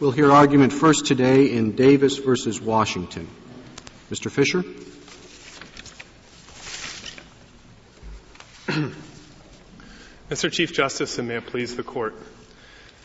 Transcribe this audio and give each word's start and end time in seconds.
We'll 0.00 0.10
hear 0.10 0.32
argument 0.32 0.72
first 0.72 1.06
today 1.06 1.52
in 1.52 1.76
Davis 1.76 2.18
versus 2.18 2.60
Washington. 2.60 3.28
Mr. 4.10 4.28
Fisher? 4.28 4.64
Mr. 10.30 10.50
Chief 10.50 10.72
Justice, 10.72 11.18
and 11.18 11.28
may 11.28 11.36
it 11.36 11.46
please 11.46 11.76
the 11.76 11.82
Court. 11.82 12.14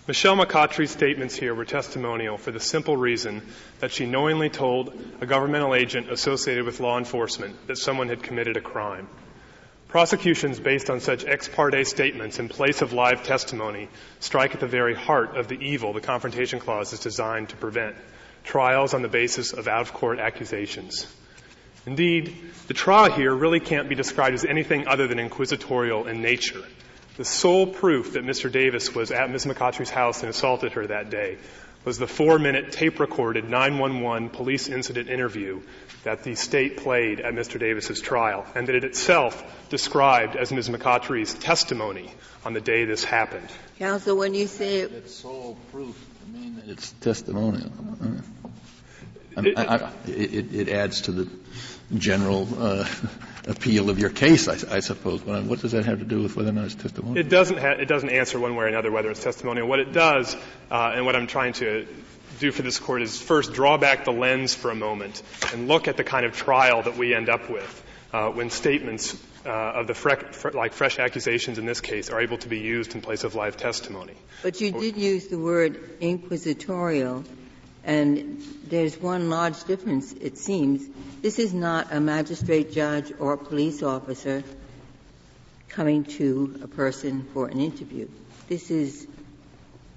Michelle 0.07 0.37
McCottry's 0.37 0.89
statements 0.89 1.35
here 1.35 1.53
were 1.53 1.65
testimonial 1.65 2.37
for 2.37 2.51
the 2.51 2.59
simple 2.59 2.97
reason 2.97 3.41
that 3.79 3.91
she 3.91 4.05
knowingly 4.05 4.49
told 4.49 4.93
a 5.21 5.25
governmental 5.25 5.75
agent 5.75 6.09
associated 6.09 6.65
with 6.65 6.79
law 6.79 6.97
enforcement 6.97 7.67
that 7.67 7.77
someone 7.77 8.09
had 8.09 8.23
committed 8.23 8.57
a 8.57 8.61
crime. 8.61 9.07
Prosecutions 9.89 10.59
based 10.59 10.91
on 10.91 10.99
such 10.99 11.25
ex 11.25 11.47
parte 11.47 11.83
statements 11.83 12.37
in 12.37 12.47
place 12.47 12.83
of 12.83 12.93
live 12.93 13.23
testimony 13.23 13.89
strike 14.19 14.53
at 14.53 14.59
the 14.59 14.67
very 14.67 14.93
heart 14.93 15.35
of 15.35 15.47
the 15.47 15.59
evil 15.59 15.93
the 15.93 15.99
Confrontation 15.99 16.59
Clause 16.59 16.93
is 16.93 16.99
designed 16.99 17.49
to 17.49 17.55
prevent 17.55 17.95
trials 18.43 18.93
on 18.93 19.01
the 19.01 19.07
basis 19.07 19.51
of 19.51 19.67
out 19.67 19.81
of 19.81 19.91
court 19.91 20.19
accusations. 20.19 21.07
Indeed, 21.87 22.35
the 22.67 22.75
trial 22.75 23.11
here 23.11 23.33
really 23.33 23.59
can't 23.59 23.89
be 23.89 23.95
described 23.95 24.35
as 24.35 24.45
anything 24.45 24.87
other 24.87 25.07
than 25.07 25.17
inquisitorial 25.17 26.05
in 26.05 26.21
nature. 26.21 26.61
The 27.17 27.25
sole 27.25 27.65
proof 27.65 28.13
that 28.13 28.23
Mr. 28.23 28.51
Davis 28.51 28.93
was 28.93 29.09
at 29.09 29.31
Ms. 29.31 29.47
McCottry's 29.47 29.89
house 29.89 30.21
and 30.21 30.29
assaulted 30.29 30.73
her 30.73 30.85
that 30.85 31.09
day 31.09 31.39
was 31.85 31.97
the 31.97 32.07
four 32.07 32.39
minute 32.39 32.71
tape 32.71 32.99
recorded 32.99 33.49
911 33.49 34.29
police 34.29 34.67
incident 34.67 35.09
interview 35.09 35.61
that 36.03 36.23
the 36.23 36.35
state 36.35 36.77
played 36.77 37.19
at 37.19 37.33
Mr. 37.33 37.59
Davis's 37.59 38.01
trial 38.01 38.45
and 38.55 38.67
that 38.67 38.75
it 38.75 38.83
itself 38.83 39.43
described 39.69 40.35
as 40.35 40.51
Ms. 40.51 40.69
McCottry's 40.69 41.33
testimony 41.33 42.13
on 42.45 42.53
the 42.53 42.61
day 42.61 42.85
this 42.85 43.03
happened. 43.03 43.49
Counsel, 43.77 44.17
when 44.17 44.33
you 44.33 44.47
say 44.47 44.81
it's 44.81 45.15
sole 45.15 45.57
proof, 45.71 45.95
I 46.25 46.37
mean 46.37 46.61
it's 46.67 46.91
testimonial. 46.93 47.71
It, 49.37 49.57
I, 49.57 49.75
I, 49.75 49.91
it, 50.07 50.53
it 50.53 50.69
adds 50.69 51.01
to 51.01 51.11
the 51.11 51.29
general 51.97 52.47
uh, 52.57 52.87
appeal 53.47 53.89
of 53.89 53.99
your 53.99 54.09
case, 54.09 54.47
I, 54.47 54.75
I 54.75 54.79
suppose. 54.79 55.21
But 55.21 55.43
what 55.43 55.59
does 55.59 55.71
that 55.71 55.85
have 55.85 55.99
to 55.99 56.05
do 56.05 56.23
with 56.23 56.35
whether 56.35 56.49
or 56.49 56.53
not 56.53 56.65
it's 56.65 56.75
testimonial? 56.75 57.17
It 57.17 57.29
doesn't. 57.29 57.57
Ha- 57.57 57.77
it 57.79 57.87
doesn't 57.87 58.09
answer 58.09 58.39
one 58.39 58.55
way 58.55 58.65
or 58.65 58.67
another 58.67 58.91
whether 58.91 59.09
it's 59.09 59.23
testimonial. 59.23 59.67
What 59.67 59.79
it 59.79 59.93
does, 59.93 60.35
uh, 60.71 60.93
and 60.95 61.05
what 61.05 61.15
I'm 61.15 61.27
trying 61.27 61.53
to 61.53 61.87
do 62.39 62.51
for 62.51 62.61
this 62.61 62.79
court, 62.79 63.01
is 63.01 63.19
first 63.19 63.53
draw 63.53 63.77
back 63.77 64.05
the 64.05 64.11
lens 64.11 64.53
for 64.53 64.71
a 64.71 64.75
moment 64.75 65.21
and 65.53 65.67
look 65.67 65.87
at 65.87 65.97
the 65.97 66.03
kind 66.03 66.25
of 66.25 66.35
trial 66.35 66.83
that 66.83 66.97
we 66.97 67.13
end 67.13 67.29
up 67.29 67.49
with 67.49 67.83
uh, 68.13 68.29
when 68.29 68.49
statements 68.49 69.17
uh, 69.45 69.49
of 69.49 69.87
the 69.87 69.93
fre- 69.93 70.15
fre- 70.31 70.49
like 70.51 70.73
fresh 70.73 70.99
accusations 70.99 71.57
in 71.57 71.65
this 71.65 71.81
case 71.81 72.09
are 72.09 72.21
able 72.21 72.37
to 72.37 72.47
be 72.47 72.59
used 72.59 72.95
in 72.95 73.01
place 73.01 73.23
of 73.23 73.35
live 73.35 73.57
testimony. 73.57 74.13
But 74.43 74.59
you 74.61 74.71
did 74.71 74.97
use 74.97 75.27
the 75.27 75.39
word 75.39 75.97
inquisitorial, 76.01 77.23
and 77.89 78.39
there's 78.65 79.01
one 79.01 79.31
large 79.31 79.63
difference, 79.63 80.13
it 80.13 80.37
seems. 80.37 80.87
This 81.23 81.39
is 81.39 81.55
not 81.55 81.87
a 81.91 81.99
magistrate 81.99 82.71
judge 82.71 83.11
or 83.17 83.33
a 83.33 83.37
police 83.37 83.81
officer 83.81 84.43
coming 85.69 86.03
to 86.03 86.59
a 86.63 86.67
person 86.67 87.27
for 87.33 87.47
an 87.47 87.59
interview. 87.59 88.07
This 88.47 88.69
is 88.69 89.07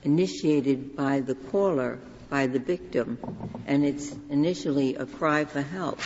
initiated 0.03 0.97
by 0.97 1.21
the 1.21 1.35
caller, 1.35 1.99
by 2.31 2.47
the 2.47 2.59
victim, 2.59 3.19
and 3.67 3.85
it's 3.85 4.11
initially 4.31 4.95
a 4.95 5.05
cry 5.05 5.45
for 5.45 5.61
help. 5.61 6.01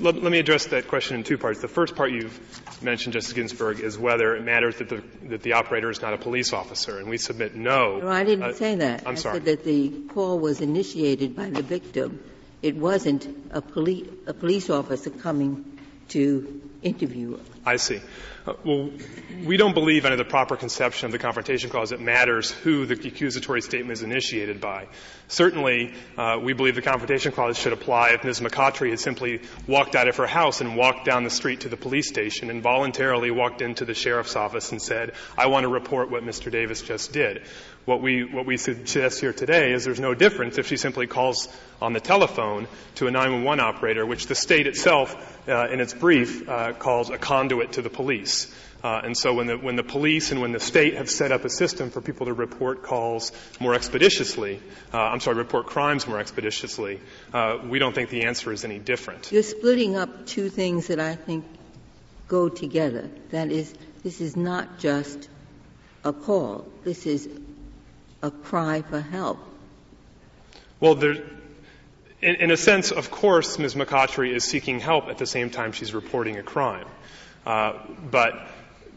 Let, 0.00 0.22
let, 0.22 0.30
me 0.30 0.38
address 0.38 0.66
that 0.66 0.88
question 0.88 1.16
in 1.16 1.24
two 1.24 1.38
parts. 1.38 1.60
The 1.60 1.68
first 1.68 1.96
part 1.96 2.10
you've 2.10 2.38
mentioned, 2.82 3.12
Justice 3.12 3.32
Ginsburg, 3.32 3.80
is 3.80 3.98
whether 3.98 4.34
it 4.36 4.42
matters 4.42 4.76
that 4.76 4.88
the, 4.88 5.02
that 5.28 5.42
the 5.42 5.54
operator 5.54 5.90
is 5.90 6.02
not 6.02 6.14
a 6.14 6.18
police 6.18 6.52
officer, 6.52 6.98
and 6.98 7.08
we 7.08 7.16
submit 7.16 7.54
no. 7.54 7.98
No, 7.98 8.08
I 8.08 8.24
didn't 8.24 8.44
uh, 8.44 8.52
say 8.54 8.74
that. 8.76 9.02
I'm 9.06 9.12
I 9.12 9.14
sorry. 9.14 9.36
said 9.36 9.44
that 9.46 9.64
the 9.64 9.90
call 10.08 10.38
was 10.38 10.60
initiated 10.60 11.34
by 11.34 11.50
the 11.50 11.62
victim. 11.62 12.22
It 12.62 12.76
wasn't 12.76 13.28
a, 13.50 13.60
poli- 13.60 14.08
a 14.26 14.34
police 14.34 14.70
officer 14.70 15.10
coming 15.10 15.78
to 16.08 16.62
interview. 16.82 17.38
I 17.66 17.76
see. 17.76 18.00
Uh, 18.46 18.52
well, 18.62 18.90
we 19.46 19.56
don't 19.56 19.72
believe 19.72 20.04
under 20.04 20.18
the 20.18 20.24
proper 20.24 20.54
conception 20.54 21.06
of 21.06 21.12
the 21.12 21.18
Confrontation 21.18 21.70
Clause 21.70 21.92
it 21.92 22.00
matters 22.00 22.50
who 22.50 22.84
the 22.84 22.94
accusatory 22.94 23.62
statement 23.62 23.92
is 23.92 24.02
initiated 24.02 24.60
by. 24.60 24.86
Certainly, 25.28 25.94
uh, 26.18 26.38
we 26.42 26.52
believe 26.52 26.74
the 26.74 26.82
Confrontation 26.82 27.32
Clause 27.32 27.58
should 27.58 27.72
apply 27.72 28.10
if 28.10 28.22
Ms. 28.22 28.40
McCottry 28.40 28.90
had 28.90 29.00
simply 29.00 29.40
walked 29.66 29.96
out 29.96 30.08
of 30.08 30.16
her 30.18 30.26
house 30.26 30.60
and 30.60 30.76
walked 30.76 31.06
down 31.06 31.24
the 31.24 31.30
street 31.30 31.60
to 31.60 31.70
the 31.70 31.78
police 31.78 32.08
station 32.08 32.50
and 32.50 32.62
voluntarily 32.62 33.30
walked 33.30 33.62
into 33.62 33.86
the 33.86 33.94
sheriff's 33.94 34.36
office 34.36 34.70
and 34.72 34.82
said, 34.82 35.12
I 35.38 35.46
want 35.46 35.64
to 35.64 35.68
report 35.68 36.10
what 36.10 36.22
Mr. 36.22 36.52
Davis 36.52 36.82
just 36.82 37.14
did. 37.14 37.42
What 37.86 38.02
we, 38.02 38.24
what 38.24 38.44
we 38.44 38.58
suggest 38.58 39.20
here 39.20 39.32
today 39.32 39.72
is 39.72 39.84
there's 39.84 40.00
no 40.00 40.14
difference 40.14 40.58
if 40.58 40.66
she 40.66 40.76
simply 40.76 41.06
calls 41.06 41.48
on 41.80 41.92
the 41.92 42.00
telephone 42.00 42.66
to 42.96 43.06
a 43.06 43.10
911 43.10 43.60
operator, 43.60 44.06
which 44.06 44.26
the 44.26 44.34
state 44.34 44.66
itself, 44.66 45.14
uh, 45.48 45.68
in 45.68 45.80
its 45.80 45.92
brief, 45.92 46.48
uh, 46.48 46.72
calls 46.72 47.10
a 47.10 47.18
conduit 47.18 47.53
to 47.62 47.82
the 47.82 47.90
police. 47.90 48.54
Uh, 48.82 49.00
and 49.02 49.16
so 49.16 49.32
when 49.32 49.46
the, 49.46 49.56
when 49.56 49.76
the 49.76 49.82
police 49.82 50.30
and 50.30 50.40
when 50.40 50.52
the 50.52 50.60
state 50.60 50.94
have 50.94 51.08
set 51.08 51.32
up 51.32 51.44
a 51.44 51.48
system 51.48 51.90
for 51.90 52.02
people 52.02 52.26
to 52.26 52.34
report 52.34 52.82
calls 52.82 53.32
more 53.58 53.74
expeditiously, 53.74 54.60
uh, 54.92 54.98
I'm 54.98 55.20
sorry, 55.20 55.36
report 55.36 55.66
crimes 55.66 56.06
more 56.06 56.18
expeditiously, 56.18 57.00
uh, 57.32 57.58
we 57.66 57.78
don't 57.78 57.94
think 57.94 58.10
the 58.10 58.24
answer 58.24 58.52
is 58.52 58.64
any 58.64 58.78
different. 58.78 59.32
You're 59.32 59.42
splitting 59.42 59.96
up 59.96 60.26
two 60.26 60.50
things 60.50 60.88
that 60.88 61.00
I 61.00 61.14
think 61.14 61.44
go 62.28 62.48
together. 62.48 63.08
That 63.30 63.50
is, 63.50 63.74
this 64.02 64.20
is 64.20 64.36
not 64.36 64.78
just 64.78 65.28
a 66.04 66.12
call. 66.12 66.66
This 66.84 67.06
is 67.06 67.28
a 68.24 68.30
cry 68.30 68.82
for 68.82 69.00
help? 69.00 69.38
Well, 70.80 70.94
there, 70.94 71.12
in, 72.20 72.36
in, 72.36 72.50
a 72.50 72.56
sense, 72.56 72.90
of 72.90 73.10
course, 73.10 73.58
Ms. 73.58 73.74
McCottry 73.74 74.34
is 74.34 74.44
seeking 74.44 74.80
help 74.80 75.08
at 75.08 75.18
the 75.18 75.26
same 75.26 75.50
time 75.50 75.72
she's 75.72 75.92
reporting 75.92 76.38
a 76.38 76.42
crime. 76.42 76.86
Uh, 77.44 77.78
but 78.10 78.34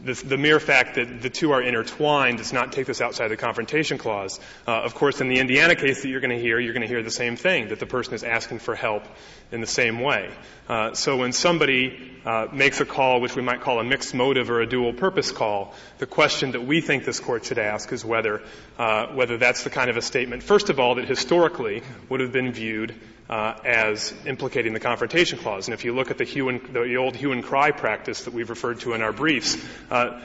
the, 0.04 0.14
the, 0.14 0.38
mere 0.38 0.60
fact 0.60 0.94
that 0.94 1.22
the 1.22 1.30
two 1.30 1.50
are 1.50 1.60
intertwined 1.60 2.38
does 2.38 2.52
not 2.52 2.72
take 2.72 2.86
this 2.86 3.00
outside 3.00 3.28
the 3.28 3.36
confrontation 3.36 3.98
clause. 3.98 4.38
Uh, 4.66 4.82
of 4.82 4.94
course, 4.94 5.20
in 5.20 5.28
the 5.28 5.40
Indiana 5.40 5.74
case 5.74 6.02
that 6.02 6.08
you're 6.08 6.20
going 6.20 6.34
to 6.34 6.40
hear, 6.40 6.60
you're 6.60 6.72
going 6.72 6.86
to 6.86 6.88
hear 6.88 7.02
the 7.02 7.10
same 7.10 7.36
thing, 7.36 7.70
that 7.70 7.80
the 7.80 7.86
person 7.86 8.14
is 8.14 8.22
asking 8.22 8.60
for 8.60 8.76
help 8.76 9.02
in 9.50 9.60
the 9.60 9.66
same 9.66 10.00
way. 10.00 10.30
Uh, 10.68 10.94
so 10.94 11.16
when 11.16 11.32
somebody 11.32 12.12
uh, 12.24 12.46
makes 12.52 12.80
a 12.80 12.84
call, 12.84 13.20
which 13.20 13.34
we 13.34 13.42
might 13.42 13.60
call 13.60 13.80
a 13.80 13.84
mixed 13.84 14.14
motive 14.14 14.50
or 14.50 14.60
a 14.60 14.66
dual 14.66 14.92
purpose 14.92 15.32
call, 15.32 15.74
the 15.98 16.06
question 16.06 16.52
that 16.52 16.64
we 16.64 16.80
think 16.80 17.04
this 17.04 17.18
court 17.18 17.44
should 17.44 17.58
ask 17.58 17.92
is 17.92 18.04
whether 18.04 18.42
uh, 18.78 19.06
whether 19.08 19.36
that's 19.36 19.64
the 19.64 19.70
kind 19.70 19.90
of 19.90 19.96
a 19.96 20.02
statement, 20.02 20.42
first 20.42 20.70
of 20.70 20.78
all, 20.78 20.94
that 20.96 21.08
historically 21.08 21.82
would 22.08 22.20
have 22.20 22.32
been 22.32 22.52
viewed 22.52 22.94
uh, 23.28 23.54
as 23.64 24.14
implicating 24.26 24.72
the 24.72 24.80
confrontation 24.80 25.38
clause. 25.38 25.68
And 25.68 25.74
if 25.74 25.84
you 25.84 25.94
look 25.94 26.10
at 26.10 26.18
the, 26.18 26.24
hue 26.24 26.48
and, 26.48 26.60
the 26.72 26.96
old 26.96 27.16
hue 27.16 27.32
and 27.32 27.42
cry 27.42 27.70
practice 27.70 28.24
that 28.24 28.34
we've 28.34 28.50
referred 28.50 28.80
to 28.80 28.94
in 28.94 29.02
our 29.02 29.12
briefs, 29.12 29.56
uh, 29.90 30.20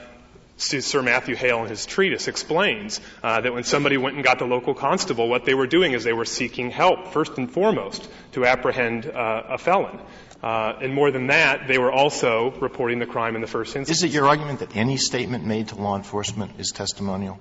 Sir 0.57 1.01
Matthew 1.01 1.35
Hale 1.35 1.63
in 1.63 1.69
his 1.69 1.85
treatise 1.85 2.27
explains 2.27 3.01
uh, 3.23 3.41
that 3.41 3.53
when 3.53 3.63
somebody 3.63 3.97
went 3.97 4.15
and 4.15 4.23
got 4.23 4.39
the 4.39 4.45
local 4.45 4.73
constable, 4.73 5.27
what 5.27 5.45
they 5.45 5.53
were 5.53 5.67
doing 5.67 5.93
is 5.93 6.03
they 6.03 6.13
were 6.13 6.25
seeking 6.25 6.69
help, 6.69 7.07
first 7.07 7.37
and 7.37 7.51
foremost, 7.51 8.07
to 8.33 8.45
apprehend 8.45 9.05
uh, 9.05 9.43
a 9.49 9.57
felon. 9.57 9.99
Uh, 10.41 10.77
and 10.81 10.93
more 10.93 11.09
than 11.09 11.27
that, 11.27 11.67
they 11.67 11.77
were 11.77 11.91
also 11.91 12.51
reporting 12.59 12.99
the 12.99 13.05
crime 13.05 13.35
in 13.35 13.41
the 13.41 13.47
first 13.47 13.75
instance. 13.75 13.97
Is 13.97 14.03
it 14.03 14.11
your 14.11 14.27
argument 14.27 14.59
that 14.59 14.75
any 14.75 14.97
statement 14.97 15.45
made 15.45 15.69
to 15.69 15.75
law 15.75 15.95
enforcement 15.95 16.59
is 16.59 16.71
testimonial? 16.71 17.39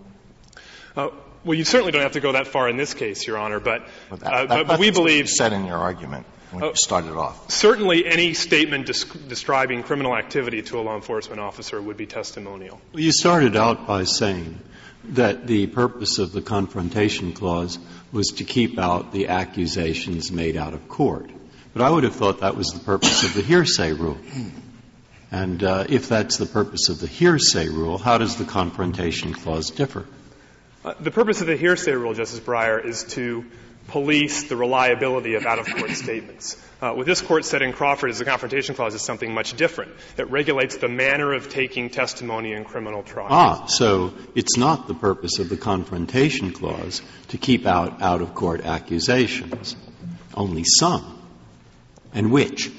Uh, 0.97 1.09
well, 1.45 1.59
you 1.59 1.65
certainly 1.65 1.93
don't 1.93 2.03
have 2.03 2.13
to 2.13 2.21
go 2.21 2.33
that 2.33 2.47
far 2.47 2.69
in 2.69 2.77
this 2.77 2.95
case, 2.95 3.27
Your 3.27 3.39
Honor, 3.39 3.61
but, 3.61 3.83
well, 4.11 4.19
that, 4.19 4.33
uh, 4.33 4.47
but, 4.47 4.67
but 4.67 4.79
we 4.79 4.91
believe. 4.91 5.29
said 5.29 5.53
in 5.53 5.67
your 5.67 5.79
argument 5.79 6.27
when 6.53 6.63
you 6.63 6.71
oh, 6.71 6.75
started 6.75 7.17
off. 7.17 7.51
Certainly, 7.51 8.07
any 8.07 8.35
statement 8.35 8.87
describing 8.87 9.83
criminal 9.83 10.17
activity 10.17 10.63
to 10.63 10.79
a 10.79 10.83
law 10.83 10.95
enforcement 10.95 11.41
officer 11.41 11.81
would 11.81 11.97
be 11.97 12.07
testimonial. 12.07 12.81
Well, 12.93 13.03
you 13.03 13.13
started 13.13 13.57
out 13.57 13.87
by 13.87 14.05
saying 14.05 14.61
that 15.05 15.47
the 15.47 15.67
purpose 15.67 16.19
of 16.19 16.33
the 16.33 16.43
Confrontation 16.43 17.33
Clause 17.33 17.79
was 18.13 18.29
to 18.29 18.45
keep 18.45 18.79
out 18.79 19.13
the 19.13 19.29
accusations 19.29 20.31
made 20.31 20.57
out 20.57 20.75
of 20.75 20.89
court. 20.89 21.31
But 21.73 21.83
I 21.83 21.91
would 21.91 22.05
have 22.05 22.15
thought 22.15 22.41
that 22.41 22.57
was 22.57 22.69
the 22.69 22.81
purpose 22.81 23.25
of 23.25 23.35
the 23.35 23.43
hearsay 23.43 23.95
rule. 23.95 24.19
And 25.31 25.65
uh, 25.65 25.87
if 25.89 26.09
that's 26.09 26.37
the 26.37 26.47
purpose 26.47 26.91
of 26.91 27.01
the 27.01 27.07
hearsay 27.07 27.69
rule, 27.69 27.97
how 27.97 28.19
does 28.19 28.37
the 28.37 28.45
Confrontation 28.45 29.33
Clause 29.33 29.71
differ? 29.71 30.07
Uh, 30.85 30.95
the 30.99 31.13
purpose 31.13 31.41
of 31.41 31.47
the 31.47 31.57
hearsay 31.57 31.93
rule, 31.93 32.13
Justice 32.13 32.41
Breyer, 32.41 32.85
is 32.85 33.05
to 33.05 33.45
police 33.89 34.49
the 34.49 34.57
reliability 34.57 35.35
of 35.35 35.47
out-of-court 35.47 35.91
statements. 35.91 36.57
Uh, 36.81 36.93
what 36.93 37.07
this 37.07 37.21
court 37.21 37.45
said 37.45 37.63
in 37.63 37.73
Crawford 37.73 38.11
is 38.11 38.19
the 38.19 38.25
Confrontation 38.25 38.75
Clause 38.75 38.95
is 38.95 39.03
something 39.03 39.33
much 39.33 39.55
different. 39.57 39.93
It 40.17 40.29
regulates 40.31 40.79
the 40.79 40.89
manner 40.89 41.35
of 41.35 41.49
taking 41.49 41.89
testimony 41.91 42.53
in 42.53 42.65
criminal 42.65 43.05
trials. 43.05 43.31
Ah, 43.33 43.67
so 43.67 44.13
it's 44.35 44.57
not 44.57 44.89
the 44.89 44.95
purpose 44.95 45.39
of 45.39 45.49
the 45.49 45.57
Confrontation 45.57 46.53
Clause 46.53 47.01
to 47.29 47.39
keep 47.39 47.65
out 47.65 48.03
out-of-court 48.03 48.63
accusations. 48.65 49.77
Only 50.35 50.65
some. 50.65 51.23
And 52.13 52.33
which? 52.33 52.73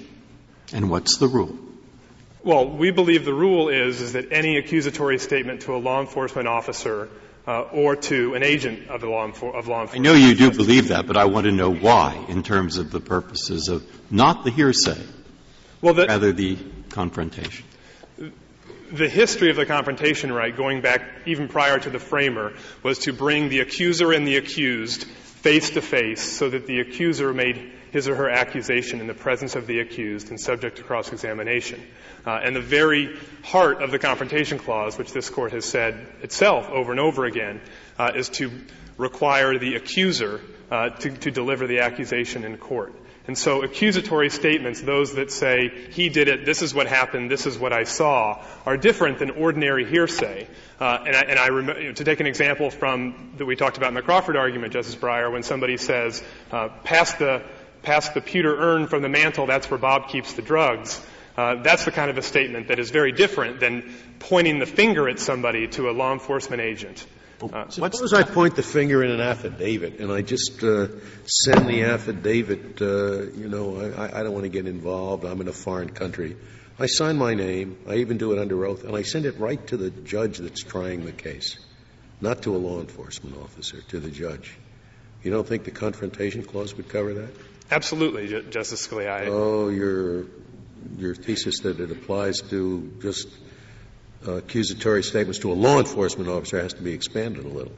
And 0.74 0.90
what's 0.90 1.18
the 1.18 1.28
rule? 1.28 1.58
Well, 2.44 2.68
we 2.68 2.92
believe 2.92 3.24
the 3.24 3.34
rule 3.34 3.70
is, 3.70 4.02
is 4.02 4.14
that 4.14 4.34
any 4.34 4.58
accusatory 4.58 5.20
statement 5.20 5.62
to 5.62 5.76
a 5.76 5.78
law 5.78 6.02
enforcement 6.02 6.50
officer 6.50 7.10
uh, 7.48 7.62
or 7.62 7.96
to 7.96 8.36
an 8.36 8.44
agent 8.44 8.88
of, 8.90 9.02
the 9.02 9.08
law, 9.10 9.28
enfor- 9.28 9.54
of 9.54 9.68
law 9.68 9.86
I 9.92 9.98
know 9.98 10.14
you 10.14 10.34
do 10.36 10.52
believe 10.52 10.90
that, 10.90 11.08
but 11.08 11.18
I 11.18 11.26
want 11.26 11.46
to 11.46 11.52
know 11.52 11.74
why 11.74 12.24
in 12.30 12.44
terms 12.44 12.78
of 12.78 12.92
the 12.92 13.00
purposes 13.00 13.68
of 13.68 13.86
not 14.12 14.44
the 14.44 14.52
hearsay, 14.52 15.02
Well, 15.82 15.94
the, 15.94 16.06
rather 16.08 16.32
the 16.32 16.58
confrontation. 16.90 17.66
the 18.92 19.10
history 19.10 19.50
of 19.50 19.56
the 19.56 19.66
confrontation 19.66 20.32
right, 20.32 20.56
going 20.56 20.82
back 20.82 21.02
even 21.26 21.48
prior 21.48 21.80
to 21.80 21.90
the 21.90 22.00
framer, 22.00 22.54
was 22.82 23.00
to 23.00 23.14
bring 23.14 23.50
the 23.50 23.60
accuser 23.60 24.12
and 24.12 24.26
the 24.28 24.38
accused 24.38 25.04
face 25.04 25.72
to 25.72 25.82
face 25.82 26.22
so 26.22 26.50
that 26.50 26.68
the 26.68 26.80
accuser 26.80 27.34
made 27.34 27.72
his 27.94 28.08
or 28.08 28.16
her 28.16 28.30
accusation 28.30 29.00
in 29.00 29.08
the 29.08 29.14
presence 29.14 29.56
of 29.56 29.68
the 29.68 29.80
accused 29.80 30.32
and 30.32 30.42
subject 30.42 30.78
to 30.78 30.84
cross 30.84 31.14
examination. 31.14 31.80
Uh, 32.26 32.40
and 32.44 32.56
the 32.56 32.62
very 32.62 33.16
heart 33.44 33.84
of 33.84 33.92
the 33.92 34.00
confrontation 34.00 34.58
clause, 34.58 34.98
which 34.98 35.14
this 35.14 35.30
court 35.30 35.52
has 35.52 35.64
said 35.64 36.08
itself 36.24 36.68
over 36.70 36.92
and 36.92 37.00
over 37.00 37.26
again, 37.26 37.62
uh, 38.00 38.12
is 38.16 38.30
to 38.30 38.50
require 38.98 39.60
the 39.60 39.76
accuser 39.76 40.42
uh, 40.72 40.90
to, 40.90 41.12
to 41.12 41.30
deliver 41.30 41.68
the 41.68 41.82
accusation 41.82 42.44
in 42.44 42.58
court. 42.58 42.94
And 43.26 43.38
so 43.38 43.64
accusatory 43.64 44.30
statements, 44.30 44.82
those 44.82 45.14
that 45.16 45.32
say, 45.32 45.70
he 45.92 46.10
did 46.10 46.28
it, 46.28 46.46
this 46.46 46.62
is 46.62 46.74
what 46.74 46.88
happened, 46.88 47.32
this 47.32 47.46
is 47.46 47.58
what 47.58 47.72
I 47.72 47.84
saw, 47.84 48.44
are 48.66 48.76
different 48.76 49.20
than 49.20 49.30
ordinary 49.30 49.86
hearsay. 49.86 50.48
Uh, 50.80 51.04
and 51.06 51.16
I, 51.16 51.22
and 51.22 51.40
I 51.40 51.50
rem- 51.50 51.96
to 51.96 52.04
take 52.04 52.20
an 52.20 52.28
example 52.28 52.70
from 52.70 53.36
that 53.38 53.46
we 53.46 53.56
talked 53.56 53.78
about 53.78 53.90
in 53.90 53.94
the 53.94 54.02
Crawford 54.02 54.36
argument, 54.36 54.74
Justice 54.74 54.96
Breyer, 54.96 55.32
when 55.32 55.44
somebody 55.44 55.78
says, 55.78 56.22
uh, 56.52 56.68
pass 56.84 57.14
the, 57.14 57.44
pass 57.84 58.10
the 58.10 58.22
pewter 58.22 58.56
urn 58.58 58.88
from 58.88 59.02
the 59.02 59.10
mantle, 59.10 59.46
that's 59.46 59.70
where 59.70 59.78
Bob 59.78 60.08
keeps 60.10 60.34
the 60.34 60.42
drugs. 60.42 61.02
Uh, 61.36 61.62
that's 61.64 61.86
the 61.86 61.92
kind 61.92 62.10
of 62.10 62.18
a 62.18 62.22
statement 62.22 62.68
that 62.68 62.80
is 62.80 62.92
very 62.92 63.12
different 63.12 63.60
than 63.60 63.94
pointing 64.20 64.60
the 64.60 64.66
finger 64.66 65.10
at 65.10 65.20
somebody 65.20 65.68
to 65.68 65.90
a 65.90 65.92
law 65.92 66.14
enforcement 66.14 66.62
agent. 66.62 67.06
Uh, 67.42 67.68
Suppose 67.68 68.14
I 68.14 68.24
point 68.24 68.56
the 68.56 68.64
finger 68.64 69.04
in 69.04 69.12
an 69.12 69.20
affidavit 69.20 70.00
and 70.00 70.12
I 70.12 70.22
just 70.22 70.64
uh, 70.64 70.88
send 71.26 71.68
the 71.68 71.84
affidavit, 71.84 72.82
uh, 72.82 73.24
you 73.34 73.50
know, 73.50 73.94
I, 73.98 74.20
I 74.20 74.24
don't 74.24 74.34
want 74.34 74.44
to 74.44 74.50
get 74.50 74.68
involved, 74.68 75.26
I'm 75.26 75.42
in 75.42 75.48
a 75.48 75.54
foreign 75.54 75.90
country. 75.90 76.38
I 76.80 76.86
sign 76.86 77.18
my 77.18 77.34
name, 77.34 77.78
I 77.88 77.96
even 77.96 78.18
do 78.18 78.32
it 78.32 78.40
under 78.40 78.66
oath, 78.66 78.84
and 78.84 78.96
I 78.96 79.02
send 79.02 79.26
it 79.26 79.40
right 79.40 79.66
to 79.68 79.78
the 79.78 79.90
judge 79.90 80.38
that's 80.38 80.64
trying 80.64 81.06
the 81.06 81.12
case, 81.12 81.58
not 82.22 82.44
to 82.44 82.56
a 82.56 82.58
law 82.58 82.80
enforcement 82.80 83.36
officer, 83.38 83.82
to 83.90 84.00
the 84.00 84.10
judge. 84.10 84.56
You 85.22 85.32
don't 85.32 85.48
think 85.48 85.66
the 85.66 85.72
confrontation 85.72 86.44
clause 86.44 86.76
would 86.76 86.90
cover 86.90 87.14
that? 87.14 87.34
Absolutely, 87.72 88.28
Ju- 88.28 88.44
Justice 88.50 88.88
Scalia. 88.88 89.10
I- 89.10 89.26
Oh, 89.28 89.70
your, 89.70 90.26
your 90.98 91.16
thesis 91.16 91.60
that 91.62 91.80
it 91.80 91.92
applies 91.92 92.42
to 92.50 92.92
just 93.02 93.28
uh, 94.28 94.34
accusatory 94.34 95.04
statements 95.04 95.40
to 95.40 95.52
a 95.52 95.56
law 95.56 95.80
enforcement 95.80 96.30
officer 96.30 96.62
has 96.62 96.74
to 96.74 96.82
be 96.82 96.94
expanded 96.94 97.46
a 97.46 97.50
little. 97.50 97.74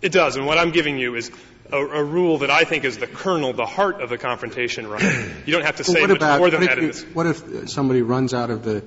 It 0.00 0.12
does, 0.12 0.36
and 0.36 0.46
what 0.46 0.58
I'm 0.58 0.70
giving 0.72 0.98
you 0.98 1.14
is 1.14 1.30
a, 1.70 1.76
a 1.78 2.02
rule 2.02 2.38
that 2.38 2.50
I 2.50 2.64
think 2.64 2.84
is 2.84 2.98
the 2.98 3.06
kernel, 3.06 3.52
the 3.52 3.66
heart 3.66 4.00
of 4.00 4.08
the 4.10 4.18
confrontation 4.18 4.88
right. 4.88 5.02
You 5.46 5.52
don't 5.52 5.64
have 5.64 5.76
to 5.76 5.84
say 5.84 6.00
what 6.00 6.10
much 6.10 6.16
about, 6.18 6.38
more 6.38 6.50
than 6.50 6.60
what 6.60 6.68
that 6.68 6.78
if, 6.78 6.82
in 6.82 6.86
this. 6.88 7.02
what 7.14 7.26
if 7.26 7.42
uh, 7.42 7.66
somebody 7.66 8.02
runs 8.02 8.34
out 8.34 8.50
of 8.50 8.64
the, 8.64 8.84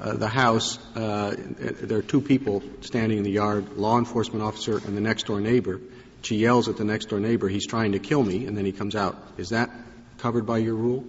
uh, 0.00 0.14
the 0.14 0.28
house, 0.28 0.78
uh, 0.96 1.34
there 1.36 1.98
are 1.98 2.02
two 2.02 2.20
people 2.20 2.62
standing 2.80 3.18
in 3.18 3.24
the 3.24 3.30
yard, 3.30 3.76
law 3.76 3.98
enforcement 3.98 4.42
officer 4.42 4.78
and 4.78 4.96
the 4.96 5.00
next 5.00 5.26
door 5.26 5.40
neighbor. 5.40 5.80
She 6.22 6.36
yells 6.36 6.68
at 6.68 6.76
the 6.76 6.84
next 6.84 7.06
door 7.06 7.20
neighbor, 7.20 7.48
he's 7.48 7.66
trying 7.66 7.92
to 7.92 7.98
kill 7.98 8.22
me, 8.22 8.46
and 8.46 8.56
then 8.56 8.64
he 8.64 8.72
comes 8.72 8.96
out. 8.96 9.16
Is 9.36 9.50
that 9.50 9.70
covered 10.18 10.46
by 10.46 10.58
your 10.58 10.74
rule? 10.74 11.04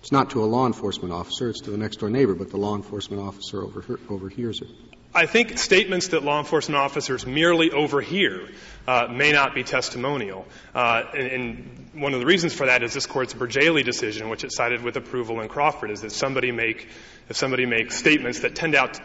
It's 0.00 0.12
not 0.12 0.30
to 0.30 0.42
a 0.42 0.46
law 0.46 0.66
enforcement 0.66 1.12
officer, 1.12 1.50
it's 1.50 1.60
to 1.62 1.70
the 1.70 1.76
next 1.76 1.96
door 1.96 2.08
neighbor, 2.08 2.34
but 2.34 2.50
the 2.50 2.56
law 2.56 2.74
enforcement 2.74 3.22
officer 3.22 3.62
overhear, 3.62 3.98
overhears 4.08 4.62
it. 4.62 4.68
I 5.12 5.26
think 5.26 5.58
statements 5.58 6.08
that 6.08 6.22
law 6.22 6.38
enforcement 6.38 6.78
officers 6.78 7.26
merely 7.26 7.72
overhear 7.72 8.48
uh, 8.86 9.08
may 9.10 9.32
not 9.32 9.54
be 9.56 9.64
testimonial. 9.64 10.46
Uh, 10.72 11.02
and, 11.12 11.26
and 11.26 11.90
one 11.94 12.14
of 12.14 12.20
the 12.20 12.26
reasons 12.26 12.54
for 12.54 12.66
that 12.66 12.84
is 12.84 12.94
this 12.94 13.06
court's 13.06 13.34
Bourjaily 13.34 13.84
decision, 13.84 14.28
which 14.28 14.44
it 14.44 14.52
cited 14.52 14.82
with 14.82 14.96
approval 14.96 15.40
in 15.40 15.48
Crawford, 15.48 15.90
is 15.90 16.02
that 16.02 16.12
somebody 16.12 16.52
make, 16.52 16.88
if 17.28 17.36
somebody 17.36 17.66
makes 17.66 17.96
statements 17.96 18.40
that 18.40 18.54
tend 18.54 18.76
out 18.76 19.00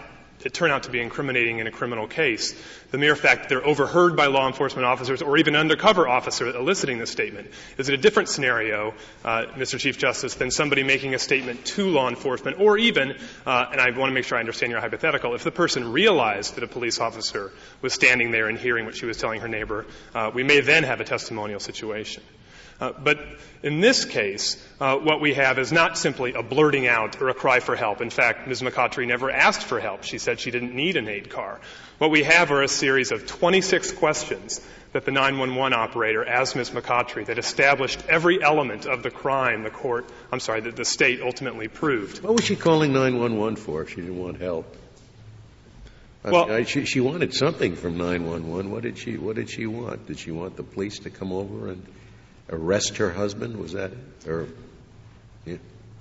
that 0.46 0.54
turn 0.54 0.70
out 0.70 0.84
to 0.84 0.92
be 0.92 1.02
incriminating 1.02 1.58
in 1.58 1.66
a 1.66 1.72
criminal 1.72 2.06
case, 2.08 2.54
the 2.92 3.00
mere 3.00 3.16
fact 3.16 3.42
that 3.42 3.50
they're 3.50 3.66
overheard 3.66 4.16
by 4.16 4.28
law 4.28 4.46
enforcement 4.46 4.86
officers 4.86 5.24
or 5.24 5.40
even 5.40 5.56
undercover 5.56 6.08
officer 6.08 6.56
eliciting 6.56 7.00
the 7.00 7.08
statement 7.08 7.50
is 7.80 7.90
it 7.90 7.96
a 7.96 7.98
different 7.98 8.30
scenario, 8.30 8.94
uh, 9.24 9.46
Mr. 9.56 9.80
Chief 9.80 9.98
Justice, 9.98 10.36
than 10.36 10.52
somebody 10.52 10.84
making 10.84 11.16
a 11.16 11.20
statement 11.20 11.66
to 11.66 11.90
law 11.90 12.08
enforcement 12.10 12.60
or 12.60 12.78
even, 12.78 13.18
uh, 13.48 13.66
and 13.72 13.82
I 13.82 13.90
want 13.98 14.12
to 14.12 14.14
make 14.14 14.26
sure 14.26 14.38
I 14.38 14.42
understand 14.42 14.72
your 14.72 14.82
hypothetical, 14.82 15.34
if 15.34 15.44
the 15.44 15.50
person 15.50 15.92
realized 15.92 16.58
that 16.58 16.64
a 16.64 16.68
police 16.68 17.00
officer 17.00 17.52
was 17.82 17.94
standing 17.94 18.30
there 18.30 18.48
and 18.48 18.56
hearing 18.56 18.86
what 18.86 18.96
she 18.96 19.08
was 19.08 19.18
telling 19.18 19.42
her 19.42 19.48
neighbor, 19.48 19.88
uh, 20.14 20.30
we 20.32 20.44
may 20.44 20.60
then 20.60 20.84
have 20.84 21.02
a 21.02 21.06
testimonial 21.06 21.60
situation. 21.60 22.22
Uh, 22.80 22.92
but 22.92 23.20
in 23.64 23.80
this 23.80 24.04
case, 24.04 24.62
uh, 24.82 24.98
what 24.98 25.22
we 25.22 25.34
have 25.34 25.58
is 25.60 25.72
not 25.72 25.98
simply 25.98 26.34
a 26.34 26.44
blurting 26.44 26.88
out 26.88 27.22
or 27.22 27.30
a 27.30 27.34
cry 27.34 27.60
for 27.60 27.76
help. 27.76 28.02
In 28.02 28.10
fact, 28.10 28.48
Ms. 28.48 28.62
McCottry 28.62 29.08
never 29.08 29.32
asked 29.32 29.64
for 29.64 29.80
help. 29.80 30.04
She 30.04 30.18
said 30.18 30.40
she 30.40 30.52
didn't 30.52 30.76
need 30.76 30.98
an 30.98 31.08
aid 31.08 31.30
car. 31.30 31.60
What 32.00 32.12
we 32.12 32.24
have 32.24 32.52
are 32.52 32.62
a 32.62 32.68
series 32.68 33.12
of 33.12 33.26
26 33.26 33.94
questions 33.94 34.60
that 34.92 35.06
the 35.06 35.12
911 35.12 35.74
operator 35.74 36.26
asked 36.28 36.56
Ms. 36.56 36.72
McCottry 36.72 37.26
that 37.28 37.38
established 37.38 38.04
every 38.10 38.44
element 38.44 38.86
of 38.86 39.04
the 39.04 39.12
crime 39.12 39.64
the 39.64 39.70
court, 39.70 40.06
I'm 40.32 40.40
sorry, 40.42 40.62
that 40.62 40.76
the 40.76 40.86
state 40.86 41.22
ultimately 41.22 41.70
proved. 41.70 42.24
What 42.24 42.36
was 42.36 42.44
she 42.44 42.56
calling 42.58 42.92
911 42.94 43.56
for 43.56 43.84
if 43.84 43.90
she 43.90 43.98
didn't 43.98 44.20
want 44.20 44.42
help? 44.42 44.76
I 46.26 46.32
Well- 46.32 46.48
mean, 46.48 46.56
I, 46.58 46.64
she, 46.64 46.86
she 46.86 47.00
wanted 47.00 47.34
something 47.34 47.76
from 47.76 47.98
911. 47.98 48.70
What 48.72 48.84
did 48.84 48.98
she 48.98 49.18
What 49.18 49.36
did 49.36 49.50
she 49.50 49.66
want? 49.66 50.08
Did 50.08 50.20
she 50.20 50.32
want 50.32 50.58
the 50.58 50.64
police 50.64 51.00
to 51.00 51.10
come 51.10 51.32
over 51.32 51.70
and 51.70 51.86
arrest 52.50 52.98
her 52.98 53.12
husband? 53.12 53.58
Was 53.58 53.74
that 53.74 53.92
it? 53.92 54.28
Or 54.28 54.48